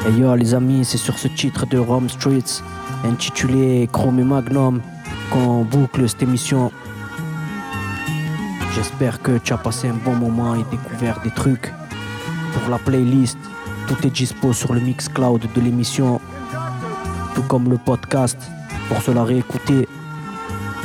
Et 0.07 0.13
yo 0.13 0.35
les 0.37 0.55
amis, 0.55 0.85
c'est 0.85 0.97
sur 0.99 1.19
ce 1.19 1.29
titre 1.29 1.67
de 1.67 1.77
Rome 1.77 2.09
Streetz, 2.09 2.63
intitulé 3.05 3.89
Chrome 3.93 4.19
et 4.21 4.25
Magnum, 4.25 4.81
qu'on 5.31 5.65
boucle 5.65 6.09
cette 6.09 6.23
émission. 6.23 6.71
J'espère 8.75 9.21
que 9.23 9.39
tu 9.39 9.53
as 9.53 9.59
passé 9.59 9.89
un 9.89 9.95
bon 9.95 10.15
moment 10.15 10.55
et 10.55 10.65
découvert 10.71 11.21
des 11.23 11.31
trucs. 11.31 11.73
Pour 12.53 12.71
la 12.71 12.79
playlist, 12.79 13.39
tout 13.87 14.07
est 14.07 14.11
dispo 14.11 14.53
sur 14.53 14.75
le 14.75 14.81
Mixcloud 14.81 15.43
de 15.55 15.61
l'émission, 15.61 16.21
tout 17.35 17.43
comme 17.43 17.69
le 17.69 17.79
podcast, 17.79 18.39
pour 18.89 19.03
se 19.03 19.11
la 19.11 19.25
réécouter. 19.25 19.89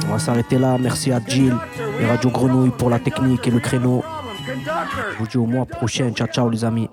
On 0.07 0.13
va 0.13 0.19
s'arrêter 0.19 0.57
là, 0.57 0.77
merci 0.79 1.11
à 1.11 1.19
Jill 1.25 1.55
et 1.99 2.05
Radio 2.05 2.29
Grenouille 2.29 2.71
pour 2.71 2.89
la 2.89 2.99
technique 2.99 3.47
et 3.47 3.51
le 3.51 3.59
créneau. 3.59 4.03
Je 5.13 5.17
vous 5.19 5.27
dis 5.27 5.37
au 5.37 5.45
mois 5.45 5.65
prochain, 5.65 6.11
ciao 6.11 6.27
ciao 6.27 6.49
les 6.49 6.65
amis. 6.65 6.89